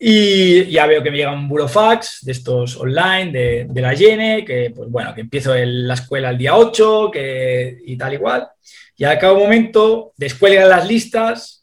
Y 0.01 0.65
ya 0.71 0.87
veo 0.87 1.03
que 1.03 1.11
me 1.11 1.17
llega 1.17 1.33
un 1.33 1.49
burofax 1.49 2.19
de 2.21 2.31
estos 2.31 2.77
online, 2.77 3.31
de, 3.31 3.67
de 3.69 3.81
la 3.81 3.93
Yene, 3.93 4.45
que 4.45 4.71
pues 4.73 4.89
bueno, 4.89 5.13
que 5.13 5.21
empiezo 5.21 5.53
en 5.53 5.87
la 5.87 5.95
escuela 5.95 6.29
el 6.29 6.37
día 6.37 6.55
8 6.55 7.11
que, 7.11 7.77
y 7.85 7.97
tal 7.97 8.13
igual. 8.13 8.47
Y 8.95 9.03
a 9.03 9.19
cada 9.19 9.33
momento 9.33 10.13
descuelgan 10.15 10.69
las 10.69 10.87
listas 10.87 11.58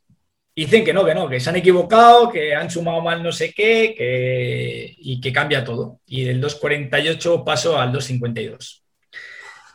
dicen 0.56 0.84
que 0.84 0.94
no, 0.94 1.04
que 1.04 1.14
no, 1.14 1.28
que 1.28 1.38
se 1.38 1.50
han 1.50 1.56
equivocado, 1.56 2.30
que 2.30 2.54
han 2.54 2.70
sumado 2.70 3.02
mal 3.02 3.22
no 3.22 3.30
sé 3.30 3.52
qué, 3.52 3.94
que, 3.96 4.94
y 4.98 5.20
que 5.20 5.32
cambia 5.32 5.62
todo. 5.62 6.00
Y 6.06 6.24
del 6.24 6.42
2.48 6.42 7.44
paso 7.44 7.78
al 7.78 7.92
2.52. 7.92 8.82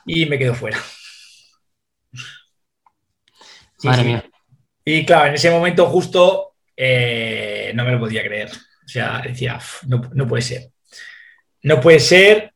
Y 0.08 0.26
me 0.26 0.39
quedo 0.39 0.56
fuera. 0.56 0.80
Madre 3.84 4.04
mía. 4.04 4.26
Y 4.84 5.06
claro, 5.06 5.28
en 5.28 5.36
ese 5.36 5.52
momento 5.52 5.86
justo 5.86 6.56
eh, 6.76 7.72
no 7.76 7.86
me 7.86 7.91
lo 7.91 8.00
podía 8.00 8.24
creer. 8.24 8.50
O 8.50 8.88
sea, 8.88 9.22
decía, 9.24 9.60
no, 9.88 10.02
no, 10.13 10.28
puede 10.28 10.41
ser. 10.41 10.72
No 11.62 11.80
puede 11.80 12.00
ser. 12.00 12.54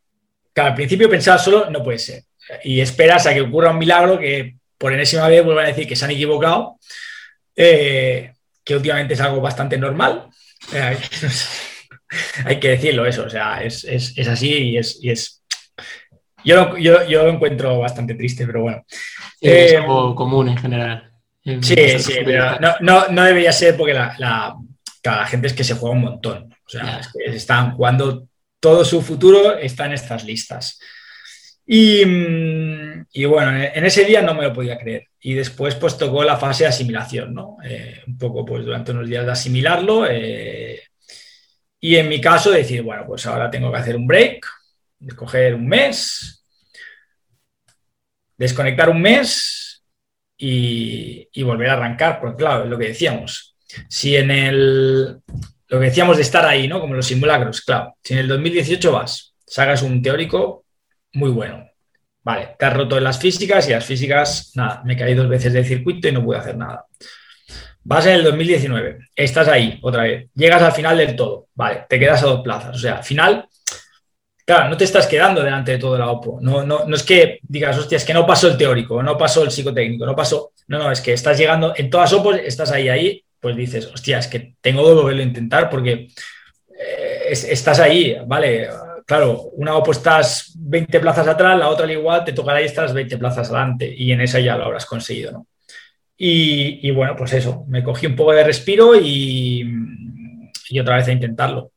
Claro, 0.52 0.72
al 0.72 0.76
principio 0.76 1.08
pensaba 1.08 1.38
solo, 1.38 1.70
no 1.70 1.84
puede 1.84 2.00
ser. 2.00 2.24
Y 2.64 2.82
esperas 2.82 3.28
a 3.28 3.34
que 3.36 3.42
ocurra 3.42 3.70
un 3.70 3.78
milagro 3.78 4.18
que 4.18 4.56
por 4.80 4.92
enésima 4.94 5.28
vez 5.28 5.44
vuelvan 5.44 5.66
a 5.66 5.70
decir 5.70 5.88
que 5.88 5.96
se 5.96 6.06
han 6.06 6.12
equivocado 6.12 6.80
eh, 7.56 8.34
que 8.63 8.76
últimamente 8.76 9.13
es 9.13 9.22
algo 9.22 9.41
bastante 9.41 9.78
normal. 9.78 10.28
Eh, 10.74 10.98
hay 12.46 12.60
que 12.60 12.70
decirlo 12.76 13.06
eso, 13.06 13.26
o 13.26 13.30
sea, 13.30 13.63
es, 13.63 13.86
así 14.28 14.54
y 14.54 14.78
es... 14.78 15.00
es 15.04 15.41
yo, 16.44 16.56
lo, 16.56 16.78
yo, 16.78 17.24
lo 17.24 17.30
encuentro 17.30 17.80
bastante 17.80 18.13
triste, 18.13 18.46
pero 18.46 18.62
bueno. 18.62 18.84
es 19.41 19.72
eh, 19.74 19.78
algo 19.78 20.13
común 20.13 20.50
en 20.50 20.58
general. 20.58 21.12
sí, 21.44 22.00
sí, 22.00 22.13
pero 22.24 22.60
no, 22.82 23.08
no, 23.10 23.24
debería 23.24 23.52
ser 23.52 23.76
porque 23.76 23.96
la, 23.96 24.15
la, 24.20 25.26
gente 25.26 25.48
es 25.48 25.54
que 25.54 25.63
se 25.63 25.74
juega 25.74 25.96
un 25.96 26.02
montón. 26.02 26.54
O 26.65 26.70
sea, 26.70 27.02
están 27.26 27.72
jugando 27.72 28.28
todo 28.60 28.86
su 28.86 29.02
futuro, 29.02 29.58
está 29.58 29.86
en 29.86 29.94
estas 29.94 30.24
listas. 30.24 30.80
Y, 31.65 32.06
mm, 32.06 33.08
y, 33.12 33.25
bueno, 33.25 33.51
en 33.51 33.86
ese 33.86 34.06
día 34.06 34.21
no 34.21 34.34
me 34.34 34.43
lo 34.43 34.54
podía 34.54 34.78
creer 34.78 35.08
y 35.25 35.34
después 35.34 35.73
pues 35.73 35.97
tocó 35.97 36.23
la 36.23 36.38
fase 36.38 36.65
de 36.65 36.69
asimilación, 36.69 37.34
¿no? 37.34 37.58
Eh, 37.63 38.04
un 38.06 38.15
poco 38.15 38.45
pues 38.45 38.63
durante 38.63 38.91
unos 38.91 39.10
días 39.10 39.25
de 39.25 39.32
asimilarlo 39.32 40.06
eh, 40.08 40.84
y 41.80 41.95
en 41.95 42.08
mi 42.10 42.21
caso 42.21 42.51
decir, 42.51 42.84
bueno, 42.84 43.06
pues 43.08 43.25
ahora 43.25 43.49
tengo 43.49 43.71
que 43.71 43.78
hacer 43.80 43.95
un 43.95 44.06
break, 44.06 44.45
coger 45.15 45.56
un 45.56 45.67
mes, 45.67 46.45
desconectar 48.38 48.89
un 48.89 49.01
mes 49.01 49.84
y, 50.38 51.41
volver 51.41 51.69
a 51.69 51.73
arrancar, 51.73 52.19
porque 52.19 52.43
claro, 52.43 52.65
es 52.65 52.69
lo 52.69 52.78
que 52.78 52.89
decíamos. 52.89 53.56
Si 53.89 54.15
en 54.15 54.30
el, 54.30 55.06
lo 55.67 55.80
que 55.80 55.86
decíamos 55.86 56.17
de 56.17 56.23
estar 56.23 56.45
ahí, 56.45 56.67
¿no? 56.67 56.80
Como 56.80 56.93
los 56.93 57.08
simulacros, 57.08 57.62
claro, 57.62 57.97
si 58.04 58.13
en 58.13 58.19
el 58.19 58.28
2018 58.28 58.91
vas, 58.91 59.34
sacas 59.43 59.82
un 59.82 60.04
teórico 60.04 60.64
muy 61.15 61.32
bueno, 61.32 61.69
vale, 62.23 62.56
te 62.58 62.65
has 62.65 62.73
roto 62.73 62.97
en 62.97 63.04
las 63.04 63.19
físicas 63.19 63.67
y 63.67 63.71
las 63.71 63.86
físicas, 63.86 64.51
nada, 64.56 64.82
me 64.86 64.95
caí 64.95 65.13
dos 65.13 65.28
veces 65.28 65.54
del 65.54 65.65
circuito 65.65 66.08
y 66.08 66.12
no 66.12 66.23
pude 66.23 66.38
hacer 66.38 66.58
nada. 66.58 66.86
Vas 67.84 68.06
en 68.08 68.13
el 68.13 68.23
2019, 68.23 68.99
estás 69.15 69.47
ahí 69.47 69.80
otra 69.82 70.04
vez, 70.04 70.30
llegas 70.36 70.62
al 70.62 70.71
final 70.71 70.97
del 70.97 71.15
todo, 71.15 71.47
vale, 71.56 71.86
te 71.89 71.99
quedas 71.99 72.23
a 72.23 72.28
dos 72.28 72.41
plazas, 72.41 72.75
o 72.75 72.80
sea, 72.80 72.97
al 72.97 73.04
final 73.04 73.47
Claro, 74.45 74.69
no 74.69 74.78
te 74.78 74.84
estás 74.84 75.08
quedando 75.08 75.41
delante 75.41 75.71
de 75.71 75.80
todo 75.80 75.97
la 75.97 76.08
OPO. 76.12 76.38
No, 76.39 76.63
no, 76.63 76.86
no 76.86 76.95
es 76.95 77.01
que 77.01 77.39
digas, 77.41 77.75
hostia, 77.80 77.95
es 77.97 78.06
que 78.06 78.13
no 78.13 78.28
pasó 78.28 78.47
el 78.47 78.58
teórico, 78.58 79.01
no 79.01 79.17
pasó 79.17 79.41
el 79.43 79.49
psicotécnico, 79.49 80.06
no 80.06 80.15
pasó. 80.15 80.51
No, 80.67 80.78
no, 80.78 80.91
es 80.91 81.01
que 81.01 81.13
estás 81.13 81.38
llegando, 81.39 81.73
en 81.75 81.89
todas 81.89 82.13
OPOs 82.13 82.38
estás 82.43 82.71
ahí, 82.71 82.88
ahí, 82.88 83.23
pues 83.39 83.56
dices, 83.56 83.88
hostia, 83.88 84.19
es 84.19 84.28
que 84.28 84.56
tengo 84.62 84.86
que 84.86 84.93
volverlo 84.93 85.21
a 85.23 85.25
intentar 85.25 85.67
porque 85.67 86.10
eh, 86.80 87.28
estás 87.30 87.80
ahí, 87.80 88.15
¿vale? 88.28 88.69
Claro, 89.06 89.50
una 89.54 89.76
OPO 89.76 89.91
estás 89.91 90.54
20 90.58 91.00
plazas 91.00 91.28
atrás, 91.28 91.58
la 91.58 91.70
otra 91.70 91.86
al 91.86 91.91
igual, 91.91 92.24
te 92.26 92.34
tocará 92.34 92.62
y 92.62 92.65
estás 92.65 92.94
20 92.94 93.18
plazas 93.18 93.50
adelante 93.50 93.94
y 93.96 94.12
en 94.12 94.22
esa 94.22 94.39
ya 94.39 94.58
lo 94.58 94.65
habrás 94.65 94.86
conseguido, 94.86 95.32
¿no? 95.32 95.48
Y, 96.18 96.89
bueno, 96.91 97.13
pues 97.18 97.34
eso, 97.34 97.65
me 97.68 97.84
cogí 97.84 98.06
un 98.06 98.15
poco 98.15 98.32
de 98.32 98.44
respiro 98.44 98.96
y, 98.96 99.70
y 100.70 100.80
otra 100.80 100.96
vez 100.96 101.08
a 101.10 101.12
intentarlo. 101.12 101.72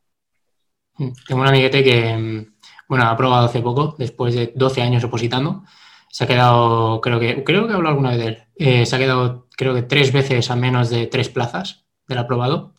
Tengo 1.26 1.40
un 1.40 1.46
amiguete 1.48 1.82
que 1.82 2.46
bueno, 2.88 3.04
ha 3.04 3.10
aprobado 3.10 3.46
hace 3.46 3.60
poco, 3.60 3.94
después 3.98 4.34
de 4.34 4.52
12 4.54 4.82
años 4.82 5.04
opositando. 5.04 5.64
Se 6.10 6.24
ha 6.24 6.26
quedado, 6.26 7.00
creo 7.02 7.20
que, 7.20 7.44
creo 7.44 7.66
que 7.66 7.72
he 7.72 7.76
hablado 7.76 7.90
alguna 7.90 8.10
vez 8.10 8.18
de 8.18 8.26
él, 8.26 8.42
eh, 8.56 8.86
se 8.86 8.96
ha 8.96 8.98
quedado, 8.98 9.46
creo 9.56 9.74
que 9.74 9.82
tres 9.82 10.12
veces 10.12 10.50
a 10.50 10.56
menos 10.56 10.88
de 10.88 11.06
tres 11.06 11.28
plazas 11.28 11.84
del 12.08 12.18
aprobado. 12.18 12.74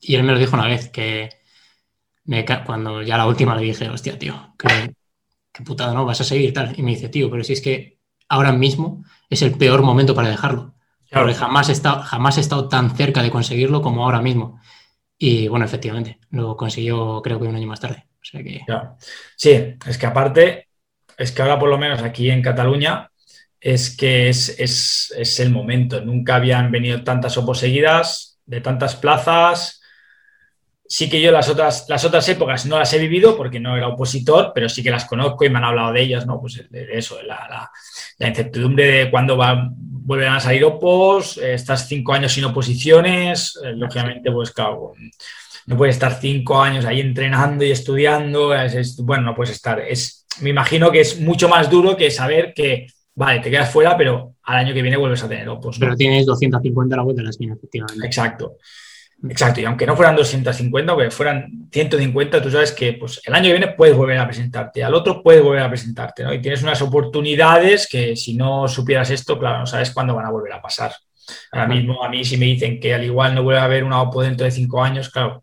Y 0.00 0.16
él 0.16 0.24
me 0.24 0.32
lo 0.32 0.38
dijo 0.38 0.56
una 0.56 0.66
vez, 0.66 0.88
que 0.88 1.30
me, 2.26 2.44
cuando 2.64 3.02
ya 3.02 3.16
la 3.16 3.26
última 3.26 3.56
le 3.56 3.62
dije, 3.62 3.88
hostia, 3.88 4.18
tío, 4.18 4.54
qué, 4.58 4.94
putada, 5.64 5.94
¿no? 5.94 6.04
Vas 6.04 6.20
a 6.20 6.24
seguir 6.24 6.52
tal. 6.52 6.74
Y 6.78 6.82
me 6.82 6.90
dice, 6.92 7.08
tío, 7.08 7.30
pero 7.30 7.42
si 7.42 7.54
es 7.54 7.60
que 7.60 7.98
ahora 8.28 8.52
mismo 8.52 9.04
es 9.30 9.42
el 9.42 9.56
peor 9.56 9.82
momento 9.82 10.14
para 10.14 10.28
dejarlo. 10.28 10.74
Porque 11.10 11.34
jamás 11.34 11.68
he, 11.68 11.72
estado, 11.72 12.02
jamás 12.02 12.36
he 12.36 12.40
estado 12.40 12.68
tan 12.68 12.94
cerca 12.94 13.22
de 13.22 13.30
conseguirlo 13.30 13.80
como 13.80 14.04
ahora 14.04 14.20
mismo. 14.20 14.60
Y 15.16 15.48
bueno, 15.48 15.64
efectivamente, 15.64 16.18
lo 16.30 16.56
consiguió 16.56 17.22
creo 17.22 17.40
que 17.40 17.46
un 17.46 17.56
año 17.56 17.66
más 17.66 17.80
tarde. 17.80 18.06
Sí, 19.36 19.76
es 19.86 19.98
que 19.98 20.06
aparte, 20.06 20.68
es 21.16 21.32
que 21.32 21.42
ahora 21.42 21.58
por 21.58 21.70
lo 21.70 21.78
menos 21.78 22.02
aquí 22.02 22.30
en 22.30 22.42
Cataluña 22.42 23.10
es 23.60 23.96
que 23.96 24.28
es, 24.28 25.38
el 25.40 25.50
momento. 25.50 26.00
Nunca 26.00 26.36
habían 26.36 26.70
venido 26.70 27.02
tantas 27.04 27.36
opos 27.36 27.58
seguidas, 27.58 28.40
de 28.44 28.60
tantas 28.60 28.96
plazas. 28.96 29.80
Sí 30.88 31.08
que 31.08 31.20
yo 31.20 31.32
las 31.32 31.48
otras, 31.48 31.86
las 31.88 32.04
otras 32.04 32.28
épocas 32.28 32.66
no 32.66 32.78
las 32.78 32.92
he 32.92 32.98
vivido 32.98 33.36
porque 33.36 33.58
no 33.58 33.76
era 33.76 33.88
opositor, 33.88 34.52
pero 34.54 34.68
sí 34.68 34.82
que 34.82 34.90
las 34.90 35.04
conozco 35.04 35.44
y 35.44 35.50
me 35.50 35.58
han 35.58 35.64
hablado 35.64 35.92
de 35.92 36.02
ellas, 36.02 36.26
¿no? 36.26 36.40
Pues 36.40 36.64
de, 36.70 36.88
eso, 36.92 37.20
la, 37.22 37.70
la, 38.18 38.28
incertidumbre 38.28 38.86
de 38.86 39.10
cuándo 39.10 39.36
va, 39.36 39.70
vuelven 39.72 40.28
a 40.28 40.40
salir 40.40 40.64
opos, 40.64 41.38
estas 41.38 41.88
cinco 41.88 42.12
años 42.12 42.32
sin 42.32 42.44
oposiciones, 42.44 43.58
eh, 43.64 43.72
lógicamente, 43.74 44.30
pues 44.30 44.52
claro, 44.52 44.92
no 45.66 45.76
puedes 45.76 45.96
estar 45.96 46.18
cinco 46.20 46.62
años 46.62 46.84
ahí 46.84 47.00
entrenando 47.00 47.64
y 47.64 47.72
estudiando, 47.72 48.52
bueno, 48.98 49.24
no 49.24 49.34
puedes 49.34 49.54
estar. 49.54 49.80
Es, 49.80 50.26
me 50.40 50.50
imagino 50.50 50.90
que 50.92 51.00
es 51.00 51.20
mucho 51.20 51.48
más 51.48 51.68
duro 51.68 51.96
que 51.96 52.10
saber 52.10 52.52
que, 52.54 52.86
vale, 53.14 53.40
te 53.40 53.50
quedas 53.50 53.70
fuera, 53.70 53.96
pero 53.96 54.34
al 54.44 54.56
año 54.56 54.72
que 54.72 54.82
viene 54.82 54.96
vuelves 54.96 55.24
a 55.24 55.28
tener 55.28 55.48
opos. 55.48 55.78
Pero 55.78 55.96
tienes 55.96 56.24
250 56.24 56.94
a 56.94 56.96
la 56.96 57.02
vuelta 57.02 57.20
de 57.20 57.24
la 57.24 57.30
esquina, 57.30 57.54
efectivamente. 57.54 58.06
Exacto. 58.06 58.58
Exacto, 59.24 59.60
y 59.60 59.64
aunque 59.64 59.86
no 59.86 59.96
fueran 59.96 60.14
250, 60.14 60.92
o 60.92 60.98
que 60.98 61.10
fueran 61.10 61.68
150, 61.72 62.42
tú 62.42 62.50
sabes 62.50 62.72
que 62.72 62.92
pues, 62.92 63.20
el 63.24 63.34
año 63.34 63.44
que 63.44 63.52
viene 63.52 63.68
puedes 63.68 63.96
volver 63.96 64.18
a 64.18 64.26
presentarte, 64.26 64.84
al 64.84 64.94
otro 64.94 65.22
puedes 65.22 65.42
volver 65.42 65.62
a 65.62 65.68
presentarte, 65.68 66.22
¿no? 66.22 66.34
Y 66.34 66.40
tienes 66.40 66.62
unas 66.62 66.80
oportunidades 66.82 67.88
que 67.90 68.14
si 68.14 68.34
no 68.34 68.68
supieras 68.68 69.10
esto, 69.10 69.38
claro, 69.38 69.60
no 69.60 69.66
sabes 69.66 69.90
cuándo 69.90 70.14
van 70.14 70.26
a 70.26 70.30
volver 70.30 70.52
a 70.52 70.62
pasar. 70.62 70.92
Ahora 71.50 71.66
mismo 71.66 72.04
a 72.04 72.08
mí 72.08 72.24
si 72.24 72.36
me 72.36 72.46
dicen 72.46 72.78
que 72.78 72.94
al 72.94 73.04
igual 73.04 73.34
no 73.34 73.42
vuelve 73.42 73.60
a 73.60 73.64
haber 73.64 73.84
una 73.84 74.00
OPO 74.02 74.22
dentro 74.22 74.44
de 74.44 74.50
cinco 74.50 74.82
años, 74.82 75.08
claro. 75.08 75.42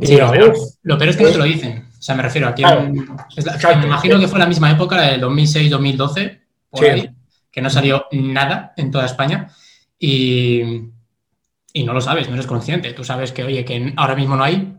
Sí, 0.00 0.16
lo, 0.16 0.30
peor, 0.32 1.08
es 1.08 1.16
que 1.16 1.22
no 1.22 1.30
te 1.30 1.38
lo 1.38 1.44
dicen. 1.44 1.88
O 1.96 2.02
sea, 2.02 2.16
me 2.16 2.22
refiero 2.22 2.48
a 2.48 2.54
quien... 2.54 2.92
me 2.92 3.86
imagino 3.86 4.18
que 4.18 4.26
fue 4.26 4.40
la 4.40 4.46
misma 4.46 4.72
época, 4.72 4.96
la 4.96 5.12
del 5.12 5.22
2006-2012, 5.22 6.40
que 7.52 7.60
no 7.60 7.70
salió 7.70 8.06
nada 8.10 8.72
en 8.76 8.90
toda 8.90 9.06
España. 9.06 9.48
Y, 9.96 10.90
y 11.74 11.84
no 11.84 11.92
lo 11.92 12.00
sabes, 12.00 12.28
no 12.28 12.34
eres 12.34 12.46
consciente. 12.46 12.94
Tú 12.94 13.04
sabes 13.04 13.32
que, 13.32 13.44
oye, 13.44 13.66
que 13.66 13.92
ahora 13.96 14.14
mismo 14.14 14.36
no 14.36 14.44
hay. 14.44 14.74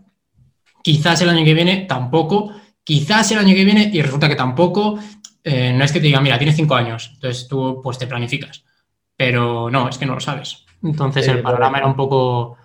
Quizás 0.81 1.21
el 1.21 1.29
año 1.29 1.45
que 1.45 1.53
viene 1.53 1.85
tampoco. 1.87 2.51
Quizás 2.83 3.29
el 3.31 3.37
año 3.37 3.53
que 3.53 3.65
viene 3.65 3.91
y 3.93 4.01
resulta 4.01 4.27
que 4.27 4.35
tampoco. 4.35 4.97
Eh, 5.43 5.71
no 5.73 5.83
es 5.83 5.91
que 5.91 5.99
te 5.99 6.07
digan, 6.07 6.23
mira, 6.23 6.39
tienes 6.39 6.55
cinco 6.55 6.73
años. 6.73 7.11
Entonces 7.13 7.47
tú 7.47 7.81
pues 7.83 7.99
te 7.99 8.07
planificas 8.07 8.65
pero 9.15 9.69
no, 9.69 9.89
es 9.89 9.97
que 9.97 10.05
no 10.05 10.15
lo 10.15 10.19
sabes. 10.19 10.65
Entonces 10.83 11.27
el 11.27 11.41
panorama 11.41 11.77
era 11.77 11.87
un 11.87 11.95
poco 11.95 12.57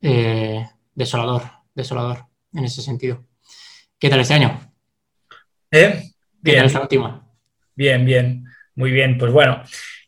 eh, 0.00 0.66
desolador, 0.94 1.42
desolador 1.74 2.26
en 2.52 2.64
ese 2.64 2.82
sentido. 2.82 3.24
¿Qué 3.98 4.08
tal 4.08 4.20
este 4.20 4.34
año? 4.34 4.60
¿Eh? 5.70 6.10
Bien. 6.40 6.64
esta 6.64 6.80
última? 6.80 7.26
Bien, 7.74 8.04
bien, 8.04 8.44
muy 8.74 8.90
bien. 8.90 9.18
Pues 9.18 9.32
bueno, 9.32 9.62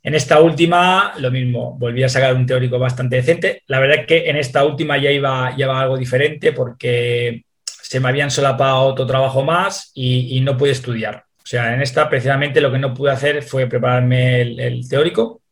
en 0.08 0.14
esta 0.14 0.40
última 0.40 1.14
lo 1.18 1.30
mismo, 1.30 1.76
volví 1.78 2.02
a 2.02 2.08
sacar 2.08 2.34
un 2.34 2.46
teórico 2.46 2.78
bastante 2.78 3.16
decente. 3.16 3.62
La 3.66 3.78
verdad 3.78 4.00
es 4.00 4.06
que 4.06 4.28
en 4.28 4.36
esta 4.36 4.64
última 4.64 4.98
ya 4.98 5.10
iba, 5.10 5.56
ya 5.56 5.66
algo 5.78 5.96
diferente 5.96 6.52
porque 6.52 7.44
se 7.64 8.00
me 8.00 8.08
habían 8.08 8.30
solapado 8.30 8.80
otro 8.80 9.06
trabajo 9.06 9.44
más 9.44 9.92
y, 9.94 10.40
no 10.40 10.56
pude 10.56 10.72
estudiar. 10.72 11.24
O 11.42 11.46
sea, 11.46 11.72
en 11.72 11.80
esta 11.80 12.08
precisamente 12.08 12.60
lo 12.60 12.70
que 12.70 12.78
no 12.78 12.92
pude 12.92 13.12
hacer 13.12 13.42
fue 13.42 13.66
prepararme 13.66 14.42
el 14.42 14.88
teórico 14.88 15.42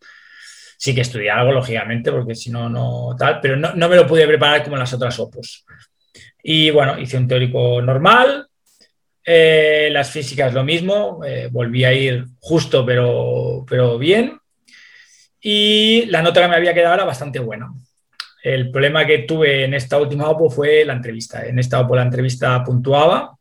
sí 0.77 0.95
que 0.95 1.01
estudié 1.01 1.31
algo, 1.31 1.53
lógicamente, 1.53 2.12
porque 2.12 2.35
si 2.35 2.51
no, 2.51 2.69
no 2.69 3.16
tal, 3.19 3.40
pero 3.40 3.57
no, 3.57 3.88
me 3.88 3.97
lo 3.97 4.07
pude 4.07 4.27
preparar 4.27 4.62
como 4.62 4.77
en 4.77 4.81
las 4.81 4.92
otras 4.92 5.19
opos. 5.19 5.64
Y 6.42 6.71
bueno, 6.71 6.99
hice 6.99 7.16
un 7.16 7.27
teórico 7.27 7.81
normal, 7.83 8.47
eh, 9.25 9.88
las 9.90 10.11
físicas 10.11 10.55
lo 10.55 10.62
mismo, 10.62 11.21
eh, 11.27 11.49
volví 11.51 11.85
a 11.85 11.92
ir 11.92 12.25
justo, 12.38 12.85
pero, 12.85 13.64
pero 13.69 13.99
bien. 13.99 14.38
Y 15.40 16.07
la 16.07 16.22
nota 16.22 16.42
que 16.42 16.49
me 16.49 16.57
había 16.57 16.75
quedado 16.75 16.94
era 16.94 17.05
bastante 17.05 17.38
buena. 17.38 17.72
El 18.42 18.70
problema 18.70 19.07
que 19.07 19.20
tuve 19.20 19.64
en 19.64 19.75
esta 19.75 19.99
última 19.99 20.29
OPO 20.29 20.51
fue 20.51 20.85
la 20.85 20.92
entrevista. 20.92 21.44
En 21.46 21.59
esta 21.59 21.81
OPO 21.81 21.96
la 21.96 22.03
entrevista 22.03 22.62
puntuaba 22.62 23.37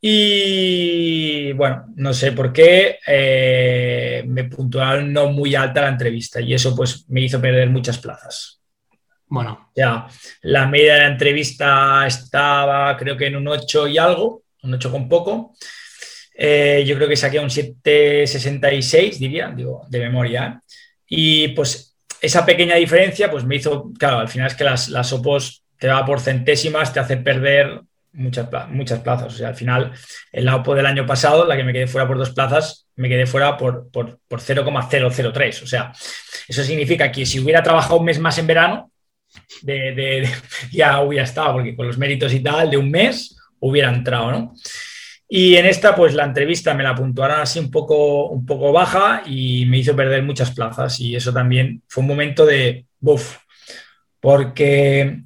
y 0.00 1.52
bueno, 1.52 1.86
no 1.96 2.14
sé 2.14 2.32
por 2.32 2.52
qué 2.52 2.98
eh, 3.06 4.22
me 4.26 4.44
puntuaron 4.44 5.12
no 5.12 5.30
muy 5.30 5.56
alta 5.56 5.82
la 5.82 5.88
entrevista 5.88 6.40
y 6.40 6.54
eso 6.54 6.74
pues 6.74 7.08
me 7.08 7.22
hizo 7.22 7.40
perder 7.40 7.68
muchas 7.70 7.98
plazas. 7.98 8.60
Bueno. 9.26 9.70
Ya, 9.74 10.06
la 10.42 10.66
media 10.66 10.94
de 10.94 11.00
la 11.00 11.08
entrevista 11.08 12.06
estaba 12.06 12.96
creo 12.96 13.16
que 13.16 13.26
en 13.26 13.36
un 13.36 13.48
8 13.48 13.88
y 13.88 13.98
algo, 13.98 14.42
un 14.62 14.74
8 14.74 14.90
con 14.90 15.08
poco. 15.08 15.54
Eh, 16.34 16.84
yo 16.86 16.94
creo 16.94 17.08
que 17.08 17.16
saqué 17.16 17.40
un 17.40 17.50
7,66, 17.50 19.18
diría, 19.18 19.52
digo, 19.54 19.84
de 19.88 19.98
memoria. 19.98 20.62
Y 21.08 21.48
pues 21.48 21.96
esa 22.20 22.44
pequeña 22.44 22.76
diferencia 22.76 23.30
pues 23.30 23.44
me 23.44 23.56
hizo, 23.56 23.92
claro, 23.98 24.18
al 24.18 24.28
final 24.28 24.48
es 24.48 24.54
que 24.54 24.64
las, 24.64 24.88
las 24.88 25.12
OPOS 25.12 25.62
te 25.78 25.88
va 25.88 26.04
por 26.04 26.20
centésimas, 26.20 26.92
te 26.92 27.00
hace 27.00 27.16
perder 27.16 27.80
muchas, 28.12 28.48
muchas 28.68 29.00
plazas. 29.00 29.34
O 29.34 29.36
sea, 29.36 29.48
al 29.48 29.54
final, 29.54 29.92
el 30.32 30.44
la 30.44 30.58
del 30.58 30.86
año 30.86 31.06
pasado, 31.06 31.46
la 31.46 31.56
que 31.56 31.64
me 31.64 31.72
quedé 31.72 31.86
fuera 31.86 32.06
por 32.06 32.18
dos 32.18 32.30
plazas, 32.30 32.86
me 32.96 33.08
quedé 33.08 33.26
fuera 33.26 33.56
por, 33.56 33.90
por, 33.90 34.18
por 34.28 34.40
0,003. 34.40 35.62
O 35.62 35.66
sea, 35.66 35.92
eso 36.46 36.62
significa 36.64 37.10
que 37.12 37.24
si 37.24 37.40
hubiera 37.40 37.62
trabajado 37.62 37.98
un 37.98 38.04
mes 38.04 38.18
más 38.18 38.38
en 38.38 38.46
verano, 38.46 38.90
de, 39.62 40.28
ya 40.72 41.00
hubiera 41.00 41.24
estado, 41.24 41.54
porque 41.54 41.76
con 41.76 41.86
los 41.86 41.98
méritos 41.98 42.32
y 42.32 42.40
tal, 42.40 42.70
de 42.70 42.76
un 42.76 42.90
mes 42.90 43.36
hubiera 43.60 43.88
entrado, 43.90 44.30
¿no? 44.30 44.54
Y 45.28 45.56
en 45.56 45.66
esta, 45.66 45.94
pues 45.94 46.14
la 46.14 46.24
entrevista 46.24 46.72
me 46.72 46.82
la 46.82 46.94
puntuaron 46.94 47.40
así 47.40 47.58
un 47.58 47.70
poco, 47.70 48.28
un 48.28 48.46
poco 48.46 48.72
baja 48.72 49.22
y 49.26 49.66
me 49.66 49.78
hizo 49.78 49.94
perder 49.94 50.22
muchas 50.22 50.50
plazas. 50.52 50.98
Y 51.00 51.14
eso 51.14 51.32
también 51.32 51.82
fue 51.86 52.00
un 52.00 52.08
momento 52.08 52.46
de, 52.46 52.86
buf, 52.98 53.36
porque 54.20 55.22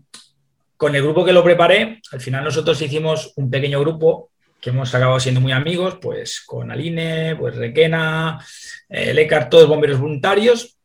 con 0.76 0.96
el 0.96 1.02
grupo 1.02 1.24
que 1.24 1.32
lo 1.32 1.44
preparé, 1.44 2.00
al 2.10 2.20
final 2.20 2.42
nosotros 2.42 2.82
hicimos 2.82 3.32
un 3.36 3.48
pequeño 3.48 3.78
grupo 3.80 4.30
que 4.60 4.70
hemos 4.70 4.94
acabado 4.94 5.20
siendo 5.20 5.40
muy 5.40 5.52
amigos, 5.52 5.98
pues 6.00 6.40
con 6.40 6.70
Aline, 6.70 7.36
pues 7.36 7.54
Requena, 7.56 8.44
eh, 8.88 9.12
Lecar, 9.14 9.48
todos 9.48 9.68
bomberos 9.68 10.00
voluntarios, 10.00 10.76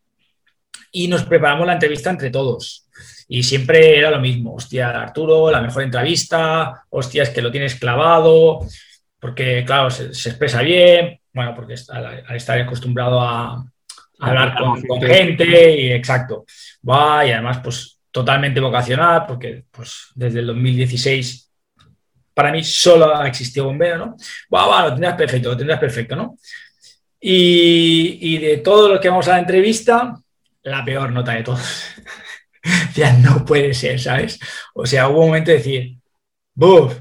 y 0.92 1.08
nos 1.08 1.24
preparamos 1.24 1.68
la 1.68 1.74
entrevista 1.74 2.10
entre 2.10 2.32
todos. 2.32 2.88
Y 3.28 3.44
siempre 3.44 3.98
era 3.98 4.10
lo 4.10 4.20
mismo, 4.20 4.56
hostia, 4.56 4.90
Arturo, 4.90 5.52
la 5.52 5.62
mejor 5.62 5.84
entrevista, 5.84 6.86
hostia, 6.90 7.24
es 7.24 7.30
que 7.30 7.42
lo 7.42 7.52
tienes 7.52 7.76
clavado, 7.76 8.62
porque 9.20 9.64
claro, 9.66 9.90
se, 9.90 10.06
expresa 10.06 10.62
bien, 10.62 11.20
bueno, 11.34 11.54
porque 11.56 11.76
al, 11.90 12.36
estar 12.36 12.60
acostumbrado 12.60 13.22
a, 13.22 13.66
hablar 14.20 14.56
con, 14.58 15.02
gente 15.02 15.80
y 15.80 15.92
exacto. 15.92 16.46
Va, 16.88 17.26
y 17.26 17.32
además, 17.32 17.60
pues 17.64 18.00
totalmente 18.12 18.60
vocacional, 18.60 19.26
porque 19.28 19.66
pues 19.70 20.08
desde 20.16 20.40
el 20.40 20.48
2016 20.48 21.52
para 22.34 22.52
mí 22.52 22.64
solo 22.64 23.16
ha 23.16 23.28
existido 23.28 23.66
bombero, 23.66 23.98
¿no? 23.98 24.16
Va, 24.54 24.68
va, 24.68 24.84
lo 24.84 24.92
tendrás 24.92 25.16
perfecto, 25.16 25.50
lo 25.50 25.58
tendrás 25.58 25.80
perfecto, 25.80 26.16
¿no? 26.16 26.38
Y, 27.20 28.20
y 28.22 28.38
de 28.38 28.58
todo 28.58 28.94
lo 28.94 29.00
que 29.00 29.10
vamos 29.10 29.28
a 29.28 29.32
la 29.32 29.40
entrevista, 29.40 30.16
la 30.64 30.86
peor 30.86 31.12
nota 31.12 31.34
de 31.34 31.44
todos. 31.44 31.86
ya 32.96 33.14
no 33.14 33.44
puede 33.46 33.74
ser, 33.74 34.00
¿sabes? 34.00 34.40
O 34.74 34.86
sea, 34.86 35.10
hubo 35.10 35.22
un 35.22 35.28
momento 35.28 35.52
de 35.52 35.58
decir, 35.58 35.98
¡buf! 36.54 37.00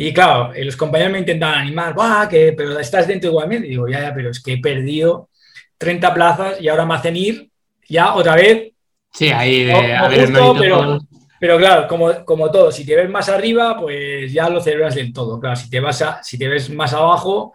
Y 0.00 0.12
claro, 0.12 0.52
los 0.54 0.76
compañeros 0.76 1.12
me 1.12 1.18
intentaban 1.18 1.58
animar, 1.58 1.92
¡buah! 1.92 2.28
Que, 2.28 2.52
pero 2.52 2.78
estás 2.78 3.08
dentro 3.08 3.30
igualmente. 3.30 3.66
Y 3.66 3.70
digo, 3.70 3.88
ya, 3.88 4.00
ya, 4.00 4.14
pero 4.14 4.30
es 4.30 4.40
que 4.40 4.52
he 4.52 4.58
perdido 4.58 5.28
30 5.76 6.14
plazas 6.14 6.60
y 6.60 6.68
ahora 6.68 6.86
me 6.86 6.94
hacen 6.94 7.16
ir 7.16 7.50
ya 7.88 8.14
otra 8.14 8.36
vez. 8.36 8.70
Sí, 9.12 9.30
ahí 9.30 9.64
de 9.64 9.72
a 9.72 10.06
ver, 10.06 10.30
pero, 10.32 11.00
pero, 11.40 11.58
claro, 11.58 11.88
como, 11.88 12.24
como 12.24 12.48
todo, 12.48 12.70
si 12.70 12.86
te 12.86 12.94
ves 12.94 13.10
más 13.10 13.28
arriba, 13.28 13.76
pues 13.76 14.32
ya 14.32 14.48
lo 14.48 14.60
celebras 14.60 14.94
del 14.94 15.12
todo. 15.12 15.40
Claro, 15.40 15.56
si 15.56 15.68
te, 15.68 15.80
vas 15.80 16.00
a, 16.00 16.22
si 16.22 16.38
te 16.38 16.46
ves 16.46 16.70
más 16.70 16.92
abajo, 16.92 17.52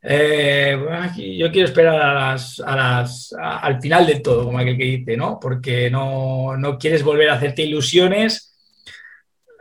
eh, 0.00 0.78
yo 1.16 1.50
quiero 1.50 1.66
esperar 1.66 2.00
a 2.00 2.14
las, 2.14 2.60
a 2.60 2.76
las, 2.76 3.34
al 3.36 3.80
final 3.80 4.06
del 4.06 4.22
todo, 4.22 4.44
como 4.44 4.60
aquel 4.60 4.78
que 4.78 4.84
dice, 4.84 5.16
¿no? 5.16 5.40
Porque 5.40 5.90
no, 5.90 6.56
no 6.56 6.78
quieres 6.78 7.02
volver 7.02 7.30
a 7.30 7.34
hacerte 7.34 7.62
ilusiones 7.62 8.54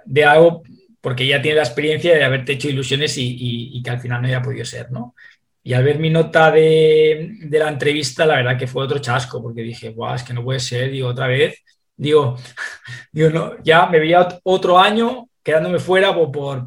de 0.05 0.25
algo 0.25 0.61
porque 1.01 1.27
ya 1.27 1.41
tienes 1.41 1.57
la 1.57 1.63
experiencia 1.63 2.13
de 2.15 2.23
haberte 2.23 2.53
hecho 2.53 2.69
ilusiones 2.69 3.15
y, 3.17 3.81
que 3.83 3.89
al 3.89 3.99
final 3.99 4.21
no 4.21 4.27
haya 4.27 4.41
podido 4.41 4.65
ser, 4.65 4.91
¿no? 4.91 5.15
Y 5.63 5.73
al 5.73 5.83
ver 5.83 5.99
mi 5.99 6.09
nota 6.09 6.51
de, 6.51 7.37
la 7.49 7.69
entrevista, 7.69 8.25
la 8.25 8.37
verdad 8.37 8.57
que 8.57 8.67
fue 8.67 8.83
otro 8.83 8.99
chasco, 8.99 9.41
porque 9.41 9.61
dije, 9.61 9.89
guau, 9.89 10.15
es 10.15 10.23
que 10.23 10.33
no 10.33 10.43
puede 10.43 10.59
ser, 10.59 10.91
digo, 10.91 11.09
otra 11.09 11.27
vez, 11.27 11.63
digo, 11.95 12.37
digo 13.11 13.29
no, 13.29 13.63
ya 13.63 13.85
me 13.87 13.99
veía 13.99 14.27
otro 14.43 14.79
año 14.79 15.29
quedándome 15.43 15.79
fuera 15.79 16.13
por, 16.13 16.65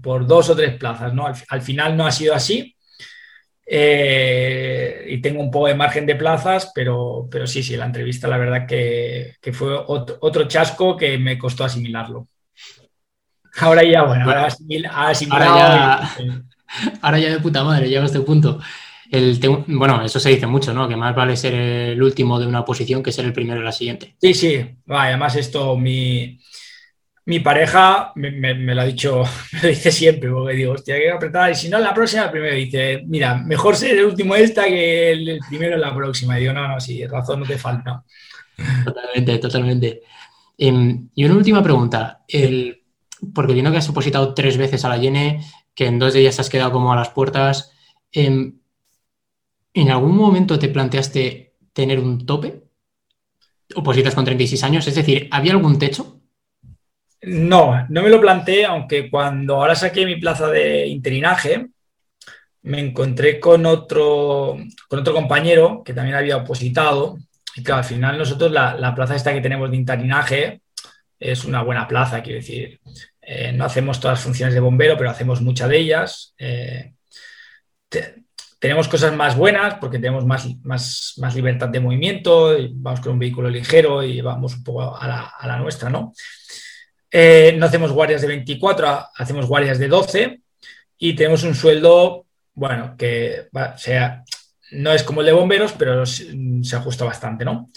por, 0.00 0.26
dos 0.26 0.50
o 0.50 0.56
tres 0.56 0.74
plazas, 0.76 1.12
¿no? 1.12 1.26
Al, 1.26 1.62
final 1.62 1.96
no 1.96 2.06
ha 2.06 2.12
sido 2.12 2.34
así. 2.34 2.76
Eh, 3.66 5.06
y 5.08 5.20
tengo 5.20 5.40
un 5.40 5.50
poco 5.50 5.68
de 5.68 5.74
margen 5.74 6.06
de 6.06 6.16
plazas, 6.16 6.72
pero, 6.74 7.28
pero 7.30 7.46
sí, 7.46 7.62
sí, 7.62 7.76
la 7.76 7.86
entrevista 7.86 8.28
la 8.28 8.38
verdad 8.38 8.66
que, 8.66 9.36
fue 9.52 9.74
otro 9.86 10.48
chasco 10.48 10.96
que 10.96 11.18
me 11.18 11.38
costó 11.38 11.64
asimilarlo. 11.64 12.28
Ahora 13.58 13.84
ya, 13.84 14.02
bueno, 14.02 14.24
ahora, 14.24 14.48
ahora 17.02 17.18
ya, 17.18 17.30
de 17.30 17.40
puta 17.40 17.62
madre, 17.64 17.88
llega 17.88 18.02
a 18.02 18.06
este 18.06 18.20
punto. 18.20 18.60
El 19.10 19.38
bueno, 19.66 20.02
eso 20.02 20.18
se 20.18 20.30
dice 20.30 20.46
mucho, 20.46 20.72
¿no? 20.72 20.88
Que 20.88 20.96
más 20.96 21.14
vale 21.14 21.36
ser 21.36 21.54
el 21.54 22.02
último 22.02 22.40
de 22.40 22.46
una 22.46 22.64
posición 22.64 23.02
que 23.02 23.12
ser 23.12 23.26
el 23.26 23.34
primero 23.34 23.60
de 23.60 23.66
la 23.66 23.72
siguiente. 23.72 24.16
Sí, 24.18 24.32
sí. 24.32 24.66
además, 24.88 25.36
esto, 25.36 25.76
mi, 25.76 26.38
mi 27.26 27.40
pareja 27.40 28.12
me, 28.14 28.74
lo 28.74 28.80
ha 28.80 28.86
dicho, 28.86 29.22
me 29.52 29.60
lo 29.60 29.68
dice 29.68 29.92
siempre, 29.92 30.30
porque 30.30 30.56
digo, 30.56 30.72
hostia, 30.72 30.96
que 30.96 31.10
apretar. 31.10 31.50
Y 31.50 31.54
si 31.54 31.68
no, 31.68 31.78
la 31.78 31.92
próxima, 31.92 32.30
primero 32.30 32.54
dice, 32.54 33.02
mira, 33.06 33.34
mejor 33.36 33.76
ser 33.76 33.98
el 33.98 34.06
último 34.06 34.34
esta 34.34 34.64
que 34.64 35.12
el, 35.12 35.40
primero 35.46 35.74
en 35.74 35.82
la 35.82 35.94
próxima. 35.94 36.38
Y 36.38 36.42
digo, 36.42 36.54
no, 36.54 36.66
no, 36.66 36.80
sí, 36.80 37.06
razón 37.06 37.40
no 37.40 37.46
te 37.46 37.58
falta. 37.58 38.02
Totalmente, 38.82 39.38
totalmente. 39.38 40.02
Em, 40.56 41.08
y 41.14 41.24
una 41.26 41.34
última 41.34 41.62
pregunta. 41.62 42.22
El, 42.26 42.81
porque 43.34 43.52
viendo 43.52 43.70
que 43.70 43.78
has 43.78 43.88
opositado 43.88 44.34
tres 44.34 44.56
veces 44.56 44.84
a 44.84 44.88
la 44.88 44.98
Yene, 44.98 45.44
que 45.74 45.86
en 45.86 45.98
dos 45.98 46.12
de 46.12 46.20
ellas 46.20 46.40
has 46.40 46.50
quedado 46.50 46.72
como 46.72 46.92
a 46.92 46.96
las 46.96 47.10
puertas, 47.10 47.72
em, 48.10 48.58
¿en 49.74 49.90
algún 49.90 50.16
momento 50.16 50.58
te 50.58 50.68
planteaste 50.68 51.54
tener 51.72 52.00
un 52.00 52.26
tope? 52.26 52.64
¿Opositas 53.74 54.14
con 54.14 54.24
36 54.24 54.62
años? 54.64 54.86
Es 54.86 54.94
decir, 54.94 55.28
¿había 55.30 55.52
algún 55.52 55.78
techo? 55.78 56.20
No, 57.22 57.86
no 57.88 58.02
me 58.02 58.10
lo 58.10 58.20
planteé, 58.20 58.64
aunque 58.66 59.08
cuando 59.08 59.56
ahora 59.56 59.74
saqué 59.74 60.04
mi 60.04 60.16
plaza 60.16 60.48
de 60.48 60.86
interinaje, 60.88 61.68
me 62.62 62.80
encontré 62.80 63.40
con 63.40 63.64
otro, 63.64 64.58
con 64.88 64.98
otro 64.98 65.14
compañero 65.14 65.82
que 65.84 65.94
también 65.94 66.16
había 66.16 66.36
opositado. 66.36 67.18
Y 67.54 67.62
que 67.62 67.72
al 67.72 67.84
final 67.84 68.16
nosotros 68.16 68.50
la 68.50 68.94
plaza 68.94 69.14
esta 69.14 69.32
que 69.32 69.42
tenemos 69.42 69.70
de 69.70 69.76
interinaje 69.76 70.62
es 71.22 71.44
una 71.44 71.62
buena 71.62 71.86
plaza, 71.86 72.22
quiero 72.22 72.40
decir, 72.40 72.80
eh, 73.22 73.52
no 73.52 73.64
hacemos 73.64 74.00
todas 74.00 74.18
las 74.18 74.24
funciones 74.24 74.52
de 74.52 74.60
bombero, 74.60 74.98
pero 74.98 75.10
hacemos 75.10 75.40
muchas 75.40 75.68
de 75.68 75.78
ellas. 75.78 76.34
Eh, 76.36 76.92
tenemos 78.58 78.88
cosas 78.88 79.14
más 79.14 79.36
buenas 79.36 79.74
porque 79.74 79.98
tenemos 79.98 80.26
más, 80.26 80.46
más, 80.64 81.14
más 81.18 81.34
libertad 81.34 81.68
de 81.68 81.80
movimiento, 81.80 82.58
y 82.58 82.72
vamos 82.74 83.00
con 83.00 83.12
un 83.12 83.18
vehículo 83.20 83.48
ligero 83.48 84.02
y 84.02 84.20
vamos 84.20 84.56
un 84.56 84.64
poco 84.64 84.96
a 84.96 85.06
la, 85.44 85.58
nuestra, 85.58 85.88
¿no? 85.88 86.12
Eh, 87.10 87.54
no 87.58 87.66
hacemos 87.66 87.92
guardias 87.92 88.22
de 88.22 88.28
24, 88.28 89.06
hacemos 89.14 89.46
guardias 89.46 89.78
de 89.78 89.88
12 89.88 90.40
y 90.98 91.14
tenemos 91.14 91.44
un 91.44 91.54
sueldo, 91.54 92.26
bueno, 92.54 92.96
que 92.96 93.48
sea, 93.76 94.24
no 94.72 94.92
es 94.92 95.02
como 95.02 95.20
el 95.20 95.26
de 95.26 95.32
bomberos, 95.32 95.72
pero 95.72 96.06
se 96.06 96.76
ajusta 96.76 97.04
bastante, 97.04 97.44
¿no? 97.44 97.70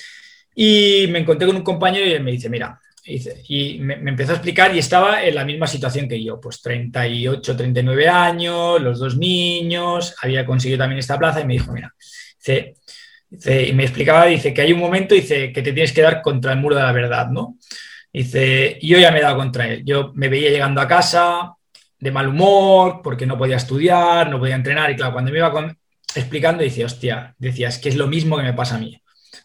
Y 0.56 1.08
me 1.10 1.20
encontré 1.20 1.46
con 1.46 1.58
un 1.58 1.64
compañero 1.64 2.06
y 2.06 2.14
él 2.14 2.24
me 2.24 2.32
dice, 2.32 2.50
mira, 2.50 2.80
y 3.06 3.78
me, 3.80 3.94
empezó 3.94 4.32
a 4.32 4.36
explicar 4.36 4.76
y 4.76 4.80
estaba 4.80 5.24
en 5.24 5.36
la 5.36 5.46
misma 5.46 5.68
situación 5.68 6.08
que 6.08 6.24
yo, 6.24 6.42
pues 6.42 6.62
38, 6.62 7.56
39 7.56 8.10
años, 8.10 8.82
los 8.82 9.00
dos 9.00 9.16
niños, 9.16 10.16
había 10.22 10.46
conseguido 10.46 10.80
también 10.80 11.00
esta 11.00 11.20
plaza 11.20 11.42
y 11.42 11.46
me 11.46 11.54
dijo, 11.54 11.72
mira, 11.72 11.94
y 12.48 13.74
me 13.74 13.84
explicaba, 13.84 14.26
dice 14.26 14.54
que 14.54 14.62
hay 14.62 14.74
un 14.74 14.80
momento, 14.80 15.14
dice 15.14 15.52
que 15.52 15.62
te 15.62 15.74
tienes 15.74 15.94
que 15.94 16.02
dar 16.02 16.22
contra 16.22 16.54
el 16.54 16.60
muro 16.60 16.76
de 16.76 16.82
la 16.82 16.92
verdad, 16.92 17.30
¿no? 17.30 17.58
Dice, 18.12 18.78
y 18.82 18.88
yo 18.88 18.98
ya 18.98 19.12
me 19.12 19.20
he 19.20 19.22
dado 19.22 19.38
contra 19.38 19.68
él, 19.68 19.84
yo 19.86 20.12
me 20.16 20.30
veía 20.30 20.50
llegando 20.50 20.82
a 20.82 20.88
casa 20.88 21.54
de 22.00 22.12
mal 22.12 22.28
humor 22.30 23.02
porque 23.04 23.26
no 23.26 23.38
podía 23.38 23.58
estudiar, 23.58 24.30
no 24.30 24.40
podía 24.40 24.56
entrenar 24.56 24.90
y 24.92 24.96
claro, 24.96 25.14
cuando 25.14 25.32
me 25.32 25.38
iba 25.38 25.76
explicando 26.16 26.64
dice, 26.64 26.86
hostia, 26.86 27.36
decías 27.38 27.78
que 27.78 27.90
es 27.90 27.96
lo 27.98 28.08
mismo 28.08 28.38
que 28.38 28.44
me 28.44 28.54
pasa 28.54 28.76
a 28.76 28.80
mí 28.80 29.00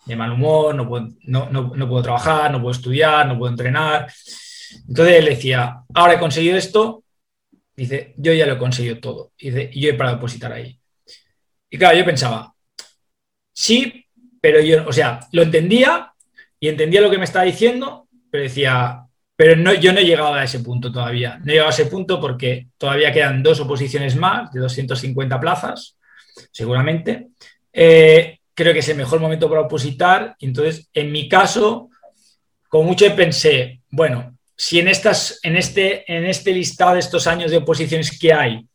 de 0.04 0.16
mal 0.16 0.32
humor, 0.32 0.74
no 0.74 0.88
puedo, 0.88 1.08
no, 1.22 1.88
puedo 1.88 2.02
trabajar, 2.02 2.50
no 2.50 2.60
puedo 2.60 2.72
estudiar, 2.72 3.26
no 3.26 3.38
puedo 3.38 3.50
entrenar. 3.50 4.12
Entonces 4.88 5.16
él 5.16 5.24
decía, 5.26 5.82
ahora 5.94 6.14
he 6.14 6.18
conseguido 6.18 6.56
esto, 6.56 7.04
dice, 7.74 8.14
yo 8.16 8.32
ya 8.32 8.46
lo 8.46 8.54
he 8.54 8.58
conseguido 8.58 8.98
todo. 8.98 9.32
Y 9.38 9.50
yo 9.80 9.90
he 9.90 9.94
parado 9.94 10.16
de 10.16 10.18
depositar 10.18 10.52
ahí. 10.52 10.78
Y 11.68 11.78
claro, 11.78 11.96
yo 11.96 12.04
pensaba, 12.04 12.54
sí, 13.52 14.06
pero 14.40 14.60
yo, 14.60 14.86
o 14.86 14.92
sea, 14.92 15.20
lo 15.32 15.42
entendía 15.42 16.12
y 16.58 16.68
entendía 16.68 17.00
lo 17.00 17.10
que 17.10 17.18
me 17.18 17.24
estaba 17.24 17.44
diciendo, 17.44 18.08
pero 18.30 18.44
decía, 18.44 19.04
pero 19.40 19.56
no, 19.56 19.72
yo 19.72 19.92
no 19.94 20.00
he 20.00 20.04
llegado 20.04 20.34
a 20.34 20.44
ese 20.44 20.60
punto 20.60 20.92
todavía. 20.92 21.38
No 21.38 21.50
he 21.50 21.54
llegado 21.54 21.70
a 21.70 21.72
ese 21.72 21.86
punto 21.86 22.20
porque 22.20 22.68
todavía 22.76 23.10
quedan 23.10 23.42
dos 23.42 23.58
oposiciones 23.60 24.14
más 24.14 24.52
de 24.52 24.60
250 24.60 25.40
plazas, 25.40 25.96
seguramente. 26.52 27.28
Eh, 27.72 28.39
creo 28.60 28.74
que 28.74 28.80
es 28.80 28.88
el 28.90 28.98
mejor 28.98 29.20
momento 29.20 29.48
para 29.48 29.62
opositar. 29.62 30.36
entonces, 30.38 30.90
en 30.92 31.10
mi 31.10 31.30
caso, 31.30 31.88
con 32.68 32.84
mucho 32.84 33.06
pensé, 33.16 33.80
bueno, 33.90 34.36
si 34.54 34.78
en, 34.78 34.88
estas, 34.88 35.40
en, 35.42 35.56
este, 35.56 36.04
en 36.12 36.26
este 36.26 36.52
listado 36.52 36.92
de 36.92 37.00
estos 37.00 37.26
años 37.26 37.50
de 37.50 37.56
oposiciones 37.56 38.18
que 38.18 38.34
hay 38.34 38.66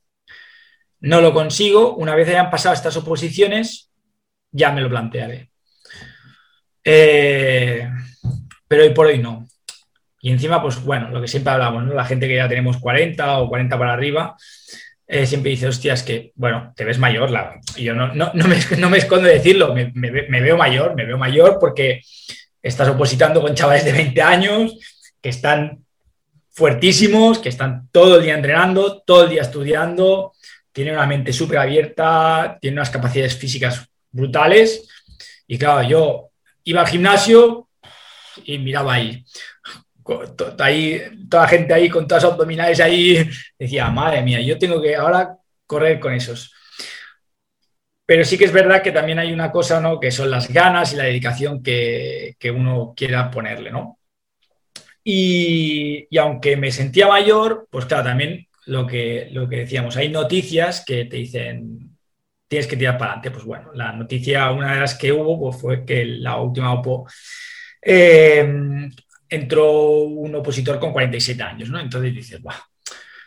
no 1.02 1.22
lo 1.22 1.34
consigo, 1.34 1.96
una 1.98 2.16
vez 2.16 2.28
hayan 2.30 2.50
pasado 2.50 2.74
estas 2.74 2.98
oposiciones, 2.98 3.92
ya 4.52 4.72
me 4.72 4.82
lo 4.82 4.90
plantearé. 4.90 5.52
Eh, 6.84 7.88
pero 8.68 8.84
hoy 8.84 8.90
por 8.90 9.06
hoy 9.06 9.20
no. 9.20 9.48
Y 10.20 10.32
encima, 10.32 10.64
pues 10.64 10.84
bueno, 10.84 11.12
lo 11.12 11.22
que 11.22 11.28
siempre 11.28 11.54
hablamos, 11.54 11.86
la 11.94 12.06
gente 12.06 12.28
que 12.28 12.38
ya 12.38 12.50
tenemos 12.50 12.78
40 12.78 13.42
o 13.42 13.50
40 13.50 13.78
para 13.78 13.94
arriba, 13.94 14.36
eh, 15.08 15.26
siempre 15.28 15.52
dice, 15.52 15.68
hostia, 15.68 15.94
es 15.94 16.04
que, 16.04 16.32
bueno, 16.36 16.74
te 16.76 16.84
ves 16.84 16.98
mayor. 16.98 17.30
La... 17.30 17.60
Yo 17.78 17.94
no, 17.94 18.14
no, 18.14 18.32
no, 18.34 18.48
me, 18.48 18.58
no, 18.78 18.90
me, 18.90 18.98
escondo 18.98 19.28
de 19.28 19.36
decirlo, 19.36 19.74
me, 19.74 19.92
me, 19.94 20.42
veo 20.42 20.58
mayor, 20.58 20.96
me 20.96 21.06
veo 21.06 21.18
mayor 21.18 21.58
porque 21.60 22.02
estás 22.62 22.90
opositando 22.90 23.42
con 23.42 23.54
chavales 23.54 23.86
de 23.86 23.92
20 23.92 24.22
años 24.22 24.78
que 25.22 25.30
están 25.30 25.86
fuertísimos, 26.52 27.40
que 27.40 27.50
están 27.50 27.90
todo 27.92 28.18
el 28.18 28.24
día 28.24 28.34
entrenando, 28.34 29.02
todo 29.02 29.26
el 29.26 29.30
día 29.30 29.42
estudiando, 29.42 30.34
tienen 30.72 30.96
una 30.96 31.06
mente 31.06 31.32
súper 31.34 31.60
abierta, 31.60 32.58
tienen 32.60 32.80
unas 32.80 32.90
capacidades 32.90 33.36
físicas 33.38 33.88
brutales. 34.12 34.88
Y 35.48 35.58
claro, 35.58 35.88
yo 35.88 36.30
iba 36.64 36.82
al 36.82 36.88
gimnasio 36.88 37.70
y 38.44 38.58
miraba 38.58 38.96
ahí 38.96 39.24
ahí, 40.60 41.02
toda 41.30 41.44
la 41.44 41.50
gente 41.50 41.74
ahí 41.74 41.90
con 41.90 42.08
todas 42.08 42.24
las 42.24 42.34
abdominales 42.34 42.80
ahí, 42.80 43.28
decía, 43.58 43.90
madre 43.90 44.22
mía, 44.22 44.42
yo 44.42 44.58
tengo 44.58 44.82
que 44.82 44.96
ahora 44.96 45.38
correr 45.66 46.00
con 46.00 46.14
esos. 46.14 46.54
Pero 48.06 48.24
sí 48.24 48.38
que 48.38 48.46
es 48.46 48.52
verdad 48.52 48.84
que 48.84 48.92
también 48.92 49.18
hay 49.18 49.34
una 49.34 49.52
cosa, 49.52 49.80
¿no? 49.80 50.00
Que 50.00 50.12
son 50.12 50.30
las 50.30 50.52
ganas 50.52 50.94
y 50.94 50.96
la 50.96 51.06
dedicación 51.06 51.64
que, 51.64 52.36
que 52.38 52.52
uno 52.52 52.94
quiera 52.96 53.32
ponerle, 53.32 53.72
¿no? 53.72 54.00
Y, 55.04 56.08
y, 56.10 56.18
aunque 56.18 56.58
me 56.58 56.72
sentía 56.72 57.08
mayor, 57.08 57.68
pues 57.70 57.86
claro, 57.86 58.06
también 58.06 58.48
lo 58.66 58.88
que, 58.88 59.30
lo 59.32 59.48
que 59.48 59.58
decíamos, 59.58 59.98
hay 59.98 60.10
noticias 60.10 60.84
que 60.86 61.06
te 61.06 61.18
dicen, 61.18 61.96
tienes 62.48 62.68
que 62.68 62.78
tirar 62.78 62.98
para 62.98 63.12
adelante. 63.12 63.32
Pues 63.32 63.46
bueno, 63.46 63.72
la 63.74 63.92
noticia, 63.92 64.52
una 64.52 64.74
de 64.74 64.80
las 64.82 64.96
que 64.96 65.12
hubo, 65.12 65.40
pues 65.40 65.62
fue 65.62 65.86
que 65.86 66.06
la 66.06 66.38
última 66.38 66.74
OPO 66.74 67.08
eh, 67.82 68.90
entró 69.30 70.00
un 70.00 70.36
opositor 70.36 70.80
con 70.80 70.92
47 70.92 71.42
años, 71.44 71.70
¿no? 71.70 71.80
Entonces 71.80 72.14
dices, 72.14 72.42
Buah, 72.42 72.56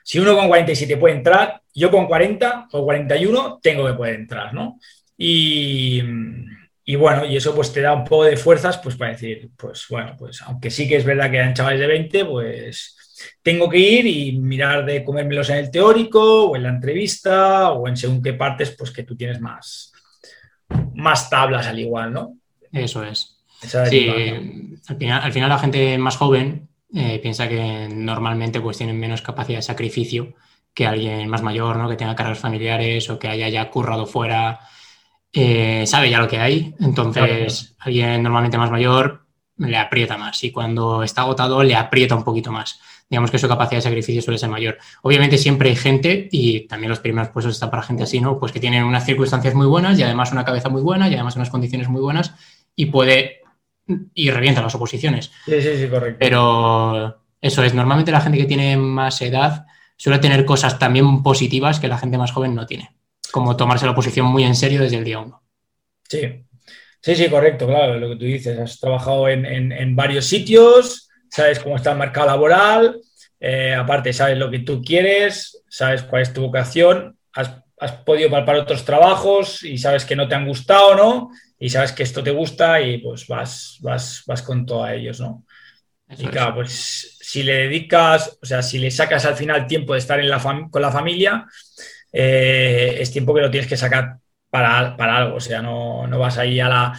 si 0.02 0.18
uno 0.18 0.34
con 0.34 0.48
47 0.48 0.96
puede 0.96 1.16
entrar, 1.16 1.60
yo 1.74 1.90
con 1.90 2.06
40 2.06 2.68
o 2.72 2.84
41 2.84 3.60
tengo 3.62 3.86
que 3.86 3.92
poder 3.92 4.14
entrar, 4.14 4.54
¿no? 4.54 4.78
Y, 5.16 6.00
bueno, 6.96 7.26
y 7.26 7.36
eso 7.36 7.54
pues 7.54 7.72
te 7.72 7.82
da 7.82 7.92
un 7.92 8.04
poco 8.04 8.24
de 8.24 8.38
fuerzas 8.38 8.78
pues 8.78 8.96
para 8.96 9.10
decir, 9.10 9.50
pues 9.56 9.84
bueno, 9.90 10.16
pues 10.18 10.40
aunque 10.42 10.70
sí 10.70 10.88
que 10.88 10.96
es 10.96 11.04
verdad 11.04 11.30
que 11.30 11.36
eran 11.36 11.52
chavales 11.52 11.80
de 11.80 11.86
20, 11.86 12.24
pues 12.24 12.96
tengo 13.42 13.68
que 13.68 13.78
ir 13.78 14.06
y 14.06 14.38
mirar 14.38 14.86
de 14.86 15.04
comérmelos 15.04 15.50
en 15.50 15.58
el 15.58 15.70
teórico 15.70 16.46
o 16.46 16.56
en 16.56 16.62
la 16.62 16.70
entrevista 16.70 17.72
o 17.72 17.86
en 17.86 17.96
según 17.96 18.22
qué 18.22 18.32
partes, 18.32 18.74
pues 18.78 18.90
que 18.90 19.02
tú 19.02 19.14
tienes 19.14 19.40
más, 19.40 19.92
más 20.94 21.28
tablas 21.28 21.66
al 21.66 21.80
igual, 21.80 22.12
¿no? 22.14 22.36
Eso 22.72 23.04
es. 23.04 23.37
Sí, 23.60 24.08
al, 24.88 24.96
final, 24.96 25.22
al 25.22 25.32
final 25.32 25.48
la 25.48 25.58
gente 25.58 25.98
más 25.98 26.16
joven 26.16 26.68
eh, 26.94 27.18
piensa 27.20 27.48
que 27.48 27.88
normalmente 27.90 28.60
pues 28.60 28.78
tienen 28.78 28.98
menos 28.98 29.20
capacidad 29.20 29.58
de 29.58 29.62
sacrificio 29.62 30.34
que 30.72 30.86
alguien 30.86 31.28
más 31.28 31.42
mayor, 31.42 31.76
¿no? 31.76 31.88
Que 31.88 31.96
tenga 31.96 32.14
cargas 32.14 32.38
familiares 32.38 33.10
o 33.10 33.18
que 33.18 33.28
haya 33.28 33.48
ya 33.48 33.68
currado 33.68 34.06
fuera, 34.06 34.60
eh, 35.32 35.84
sabe 35.86 36.08
ya 36.10 36.20
lo 36.20 36.28
que 36.28 36.38
hay. 36.38 36.74
Entonces, 36.78 37.74
alguien 37.80 38.22
normalmente 38.22 38.58
más 38.58 38.70
mayor 38.70 39.26
le 39.56 39.76
aprieta 39.76 40.16
más 40.16 40.44
y 40.44 40.52
cuando 40.52 41.02
está 41.02 41.22
agotado 41.22 41.64
le 41.64 41.74
aprieta 41.74 42.14
un 42.14 42.22
poquito 42.22 42.52
más. 42.52 42.80
Digamos 43.10 43.30
que 43.30 43.38
su 43.38 43.48
capacidad 43.48 43.78
de 43.78 43.82
sacrificio 43.82 44.22
suele 44.22 44.38
ser 44.38 44.50
mayor. 44.50 44.78
Obviamente 45.02 45.36
siempre 45.36 45.70
hay 45.70 45.76
gente, 45.76 46.28
y 46.30 46.60
también 46.68 46.90
los 46.90 47.00
primeros 47.00 47.30
puestos 47.30 47.54
están 47.54 47.70
para 47.70 47.82
gente 47.82 48.04
así, 48.04 48.20
¿no? 48.20 48.38
Pues 48.38 48.52
que 48.52 48.60
tienen 48.60 48.84
unas 48.84 49.04
circunstancias 49.04 49.54
muy 49.54 49.66
buenas 49.66 49.98
y 49.98 50.02
además 50.02 50.30
una 50.30 50.44
cabeza 50.44 50.68
muy 50.68 50.82
buena 50.82 51.08
y 51.08 51.14
además 51.14 51.34
unas 51.34 51.50
condiciones 51.50 51.88
muy 51.88 52.02
buenas 52.02 52.34
y 52.76 52.86
puede 52.86 53.40
y 54.14 54.30
revienta 54.30 54.62
las 54.62 54.74
oposiciones. 54.74 55.30
Sí, 55.46 55.62
sí, 55.62 55.76
sí, 55.78 55.88
correcto. 55.88 56.18
Pero 56.20 57.20
eso 57.40 57.62
es, 57.62 57.74
normalmente 57.74 58.12
la 58.12 58.20
gente 58.20 58.38
que 58.38 58.44
tiene 58.44 58.76
más 58.76 59.20
edad 59.22 59.66
suele 59.96 60.18
tener 60.18 60.44
cosas 60.44 60.78
también 60.78 61.22
positivas 61.22 61.80
que 61.80 61.88
la 61.88 61.98
gente 61.98 62.18
más 62.18 62.32
joven 62.32 62.54
no 62.54 62.66
tiene, 62.66 62.90
como 63.32 63.56
tomarse 63.56 63.86
la 63.86 63.92
oposición 63.92 64.26
muy 64.26 64.44
en 64.44 64.54
serio 64.54 64.80
desde 64.80 64.96
el 64.98 65.04
día 65.04 65.18
uno. 65.18 65.42
Sí, 66.08 66.44
sí, 67.00 67.14
sí, 67.14 67.28
correcto, 67.28 67.66
claro, 67.66 67.98
lo 67.98 68.10
que 68.10 68.16
tú 68.16 68.24
dices, 68.24 68.58
has 68.58 68.78
trabajado 68.78 69.28
en, 69.28 69.96
varios 69.96 70.26
sitios, 70.26 71.08
sabes 71.30 71.60
cómo 71.60 71.76
está 71.76 71.92
el 71.92 71.98
mercado 71.98 72.28
laboral, 72.28 73.00
eh, 73.40 73.74
aparte 73.74 74.12
sabes 74.12 74.38
lo 74.38 74.50
que 74.50 74.60
tú 74.60 74.82
quieres, 74.82 75.62
sabes 75.68 76.02
cuál 76.02 76.22
es 76.22 76.32
tu 76.32 76.42
vocación, 76.42 77.16
has, 77.32 77.52
has 77.78 77.92
podido 77.92 78.30
palpar 78.30 78.56
otros 78.56 78.84
trabajos 78.84 79.62
y 79.62 79.78
sabes 79.78 80.04
que 80.04 80.16
no 80.16 80.28
te 80.28 80.34
han 80.34 80.46
gustado, 80.46 80.94
¿no? 80.94 81.30
Y 81.58 81.70
sabes 81.70 81.92
que 81.92 82.02
esto 82.02 82.22
te 82.22 82.30
gusta 82.30 82.80
y 82.80 82.98
pues 82.98 83.26
vas, 83.26 83.78
vas, 83.80 84.22
vas 84.26 84.42
con 84.42 84.64
todo 84.64 84.84
a 84.84 84.94
ellos, 84.94 85.20
¿no? 85.20 85.44
y 86.16 86.26
claro, 86.28 86.54
pues 86.54 87.18
si 87.20 87.42
le 87.42 87.52
dedicas, 87.54 88.38
o 88.40 88.46
sea, 88.46 88.62
si 88.62 88.78
le 88.78 88.90
sacas 88.90 89.26
al 89.26 89.36
final 89.36 89.66
tiempo 89.66 89.92
de 89.92 89.98
estar 89.98 90.18
en 90.18 90.30
la 90.30 90.40
con 90.70 90.80
la 90.80 90.90
familia, 90.90 91.46
eh, 92.12 92.96
es 92.98 93.10
tiempo 93.10 93.34
que 93.34 93.42
lo 93.42 93.50
tienes 93.50 93.68
que 93.68 93.76
sacar 93.76 94.16
para, 94.48 94.96
para 94.96 95.18
algo, 95.18 95.36
o 95.36 95.40
sea, 95.40 95.60
no, 95.60 96.06
no, 96.06 96.18
vas 96.18 96.38
ahí 96.38 96.58
a 96.58 96.68
la... 96.68 96.98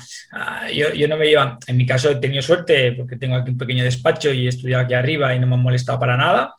yo, 0.71 0.93
yo, 0.93 1.07
no 1.07 1.17
me 1.17 1.25
llevo, 1.25 1.57
en 1.65 1.77
mi 1.77 1.85
caso 1.85 2.11
he 2.11 2.15
tenido 2.17 2.43
suerte 2.43 2.91
porque 2.91 3.15
tengo 3.15 3.35
aquí 3.35 3.49
un 3.49 3.57
pequeño 3.57 3.83
despacho 3.83 4.31
y 4.31 4.45
he 4.45 4.49
estudiado 4.49 4.83
aquí 4.83 4.93
arriba 4.93 5.33
y 5.33 5.39
no 5.39 5.47
me 5.47 5.55
han 5.55 5.63
molestado 5.63 5.99
para 5.99 6.15
nada. 6.15 6.53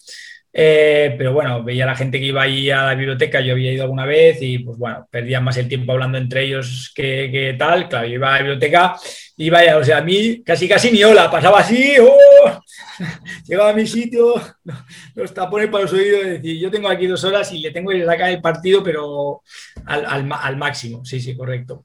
Eh, 0.53 1.14
pero 1.16 1.32
bueno, 1.32 1.62
veía 1.62 1.84
a 1.84 1.88
la 1.88 1.96
gente 1.96 2.18
que 2.18 2.26
iba 2.26 2.42
ahí 2.42 2.70
a 2.70 2.86
la 2.86 2.94
biblioteca, 2.94 3.40
yo 3.40 3.53
había 3.53 3.72
ido 3.72 3.84
alguna 3.84 4.05
vez 4.05 4.38
y 4.40 4.59
pues 4.59 4.76
bueno, 4.78 5.07
perdían 5.09 5.44
más 5.44 5.57
el 5.57 5.68
tiempo 5.68 5.92
hablando 5.92 6.18
entre 6.18 6.44
ellos 6.44 6.92
que, 6.94 7.55
tal. 7.59 7.88
Claro, 7.88 8.09
yo 8.09 8.14
iba 8.14 8.28
a 8.28 8.32
la 8.32 8.38
biblioteca 8.38 8.96
y 9.36 9.48
vaya, 9.48 9.76
o 9.76 9.84
sea, 9.84 9.98
a 9.98 10.03
mí 10.03 10.42
casi 10.42 10.68
casi 10.68 10.90
ni 10.90 11.05
hola, 11.05 11.30
pasaba 11.30 11.61
así, 11.61 11.94
¡oh! 12.01 12.61
llegaba 13.46 13.70
a 13.70 13.74
mi 13.74 13.86
sitio, 13.86 14.34
los 15.14 15.32
tapones 15.32 15.68
para 15.68 15.84
los 15.84 15.92
oídos, 15.92 16.20
es 16.20 16.42
decir, 16.42 16.59
yo 16.59 16.70
tengo 16.70 16.88
aquí 16.88 17.07
dos 17.07 17.22
horas 17.22 17.53
y 17.53 17.61
le 17.61 17.70
tengo 17.70 17.90
que 17.90 18.05
sacar 18.05 18.30
el 18.30 18.40
partido, 18.40 18.82
pero 18.82 19.42
al, 19.86 20.57
máximo, 20.57 21.05
sí, 21.05 21.20
sí, 21.20 21.36
correcto. 21.36 21.84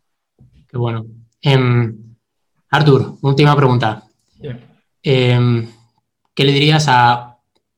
Qué 0.67 0.77
bueno. 0.77 1.05
Em, 1.39 1.95
Artur, 2.71 3.17
última 3.21 3.55
pregunta. 3.55 4.03
Em, 5.03 5.67
¿Qué 6.33 6.43
le 6.43 6.51
dirías 6.51 6.87
a 6.89 7.34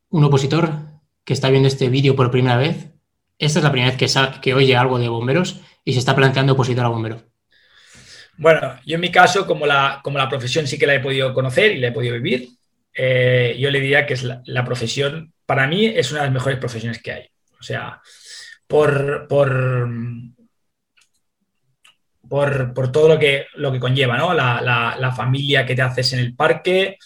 un 0.09 0.23
opositor 0.23 0.71
que 1.23 1.33
está 1.33 1.49
viendo 1.49 1.67
este 1.67 1.89
vídeo 1.89 2.15
por 2.15 2.31
primera 2.31 2.57
vez, 2.57 2.91
esta 3.39 3.59
es 3.59 3.63
la 3.63 3.71
primera 3.71 3.95
vez 3.95 4.39
que, 4.41 4.53
oye 4.53 4.75
algo 4.75 4.99
de 4.99 5.09
bomberos 5.09 5.61
y 5.83 5.93
se 5.93 5.99
está 5.99 6.15
planteando 6.15 6.53
opositor 6.53 6.85
a 6.85 6.89
bombero. 6.89 7.21
Bueno, 8.37 8.79
yo 8.85 8.95
en 8.95 9.01
mi 9.01 9.11
caso, 9.11 9.45
como 9.45 9.65
la, 9.65 9.99
como 10.03 10.17
la 10.17 10.29
profesión 10.29 10.67
sí 10.67 10.77
que 10.77 10.87
la 10.87 10.95
he 10.95 10.99
podido 10.99 11.33
conocer 11.33 11.71
y 11.71 11.79
la 11.79 11.87
he 11.87 11.91
podido 11.91 12.13
vivir, 12.15 12.49
eh, 12.93 13.55
yo 13.59 13.69
le 13.69 13.79
diría 13.79 14.05
que 14.05 14.13
es 14.13 14.23
la, 14.23 14.65
profesión, 14.65 15.33
para 15.45 15.67
mí 15.67 15.85
es 15.85 16.11
una 16.11 16.21
de 16.21 16.27
las 16.27 16.33
mejores 16.33 16.59
profesiones 16.59 17.01
que 17.01 17.11
hay. 17.11 17.29
O 17.59 17.63
sea, 17.63 18.01
por, 18.67 19.27
por, 19.27 19.89
por, 22.27 22.91
todo 22.91 23.07
lo 23.07 23.19
que, 23.19 23.45
lo 23.55 23.71
que 23.71 23.79
conlleva, 23.79 24.17
¿no? 24.17 24.33
La, 24.33 24.61
la, 24.99 25.11
familia 25.11 25.65
que 25.65 25.75
te 25.75 25.81
haces 25.81 26.13
en 26.13 26.19
el 26.19 26.35
parque, 26.35 26.97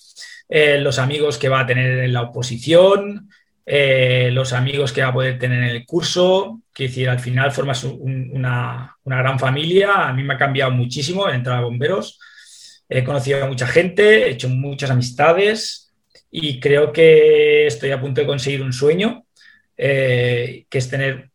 eh, 0.54 0.78
los 0.80 1.00
amigos 1.00 1.38
que 1.38 1.48
va 1.48 1.62
a 1.62 1.66
tener 1.66 2.00
en 2.00 2.12
la 2.12 2.24
oposición, 2.24 3.30
eh, 3.66 4.30
los 4.34 4.52
amigos 4.52 4.92
que 4.92 5.02
va 5.02 5.08
a 5.08 5.14
poder 5.14 5.40
tener 5.40 5.60
en 5.60 5.70
el 5.70 5.86
curso, 5.86 6.62
que 6.74 6.84
decir, 6.84 7.08
al 7.08 7.22
final 7.22 7.54
formas 7.54 7.86
una, 7.86 8.98
gran 9.06 9.40
familia. 9.40 10.10
A 10.10 10.14
mí 10.14 10.24
me 10.24 10.34
ha 10.34 10.38
cambiado 10.38 10.72
muchísimo 10.72 11.30
entrar 11.30 11.60
a 11.60 11.62
bomberos. 11.62 12.20
He 12.90 13.02
conocido 13.06 13.42
a 13.42 13.48
mucha 13.48 13.66
gente, 13.66 14.26
he 14.26 14.32
hecho 14.32 14.50
muchas 14.50 14.92
amistades 14.92 15.94
y 16.30 16.60
creo 16.60 16.92
que 16.92 17.68
estoy 17.68 17.92
a 17.92 18.02
punto 18.02 18.20
de 18.20 18.28
conseguir 18.28 18.62
un 18.62 18.74
sueño, 18.74 19.26
eh, 19.78 20.66
que 20.70 20.78
es 20.78 20.90
tener, 20.90 21.30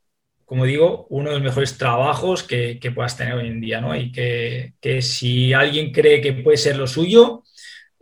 como 0.44 0.66
digo, 0.66 1.06
uno 1.08 1.30
de 1.30 1.36
los 1.36 1.42
mejores 1.42 1.78
trabajos 1.78 2.42
que, 2.42 2.78
puedas 2.94 3.16
tener 3.16 3.32
hoy 3.32 3.46
en 3.48 3.62
día, 3.62 3.80
¿no? 3.80 3.96
Y 3.96 4.12
que, 4.12 4.74
que 4.78 5.00
si 5.00 5.54
alguien 5.54 5.90
cree 5.90 6.20
que 6.20 6.34
puede 6.34 6.58
ser 6.58 6.76
lo 6.76 6.86
suyo, 6.86 7.44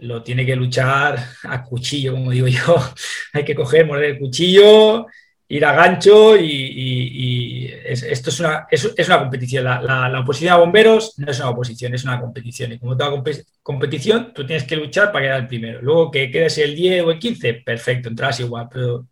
lo 0.05 0.23
tiene 0.23 0.47
que 0.47 0.57
luchar 0.57 1.19
a 1.45 1.63
cuchillo, 1.65 2.13
como 2.13 2.31
digo 2.31 2.47
yo. 2.47 2.77
Hay 3.33 3.45
que 3.45 3.55
coger, 3.55 3.87
morder 3.87 4.11
el 4.11 4.19
cuchillo, 4.19 5.07
ir 5.49 5.65
a 5.65 5.73
gancho 5.73 6.37
y, 6.37 7.71
esto 7.85 8.31
es 8.31 8.41
una, 8.41 8.67
es, 8.71 9.09
una 9.09 9.21
competición. 9.21 9.65
La, 9.65 10.21
oposición 10.21 10.53
a 10.53 10.57
bomberos 10.57 11.15
no 11.19 11.31
es 11.31 11.39
una 11.39 11.51
oposición, 11.51 11.95
es 11.95 12.05
una 12.05 12.21
competición. 12.21 12.73
Y 12.73 12.79
como 12.79 12.97
toda 12.97 13.23
competición, 13.63 14.33
tú 14.35 14.47
tienes 14.47 14.65
que 14.65 14.77
luchar 14.77 15.13
para 15.13 15.25
quedar 15.25 15.41
el 15.41 15.47
primero. 15.47 15.81
Luego 15.83 16.11
que 16.11 16.31
quedes 16.31 16.59
el 16.59 16.75
10 16.75 17.05
o 17.05 17.11
el 17.11 17.19
15, 17.19 17.55
perfecto, 17.55 18.09
entras 18.09 18.41
igual, 18.41 18.69
pero 18.71 19.07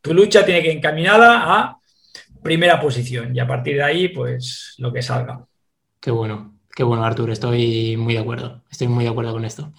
tu 0.00 0.14
lucha 0.14 0.44
tiene 0.44 0.62
que 0.62 0.70
ir 0.70 0.76
encaminada 0.76 1.54
a 1.54 1.78
primera 2.42 2.78
posición 2.78 3.34
y 3.34 3.40
a 3.40 3.46
partir 3.46 3.76
de 3.76 3.82
ahí, 3.82 4.08
pues 4.08 4.74
lo 4.78 4.92
que 4.92 5.00
salga. 5.00 5.44
Qué 6.00 6.10
bueno, 6.10 6.58
qué 6.74 6.84
bueno, 6.84 7.04
Artur, 7.04 7.30
estoy 7.30 7.96
muy 7.96 8.12
de 8.12 8.20
acuerdo, 8.20 8.62
estoy 8.70 8.88
muy 8.88 9.04
de 9.04 9.10
acuerdo 9.10 9.32
con 9.32 9.44
esto. 9.44 9.72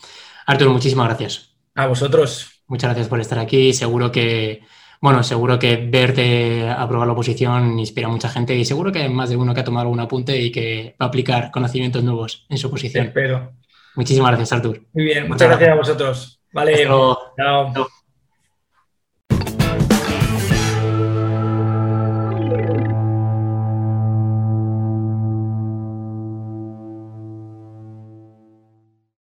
Arturo, 0.46 0.72
muchísimas 0.72 1.08
gracias. 1.08 1.56
A 1.76 1.88
vosotros. 1.88 2.62
Muchas 2.68 2.90
gracias 2.90 3.08
por 3.08 3.20
estar 3.20 3.40
aquí. 3.40 3.74
Seguro 3.74 4.12
que, 4.12 4.62
bueno, 5.02 5.24
seguro 5.24 5.60
que 5.60 5.76
verte 5.78 6.70
aprobar 6.70 7.08
la 7.08 7.14
oposición 7.14 7.78
inspira 7.80 8.08
a 8.08 8.12
mucha 8.12 8.30
gente 8.30 8.56
y 8.56 8.66
seguro 8.66 8.92
que 8.92 9.04
hay 9.04 9.10
más 9.10 9.30
de 9.30 9.38
uno 9.38 9.54
que 9.54 9.62
ha 9.62 9.64
tomado 9.64 9.84
algún 9.84 10.00
apunte 10.00 10.40
y 10.40 10.52
que 10.52 10.96
va 11.00 11.06
a 11.06 11.10
aplicar 11.10 11.52
conocimientos 11.52 12.04
nuevos 12.04 12.46
en 12.50 12.58
su 12.58 12.68
oposición. 12.68 13.08
Espero. 13.08 13.54
Muchísimas 13.96 14.30
gracias, 14.30 14.54
Artur. 14.54 14.82
Muy 14.94 15.06
bien, 15.06 15.28
muchas, 15.28 15.48
gracias 15.48 15.70
a 15.70 15.76
vosotros. 15.76 16.42
Vale. 16.52 16.86
Chao. 16.86 17.88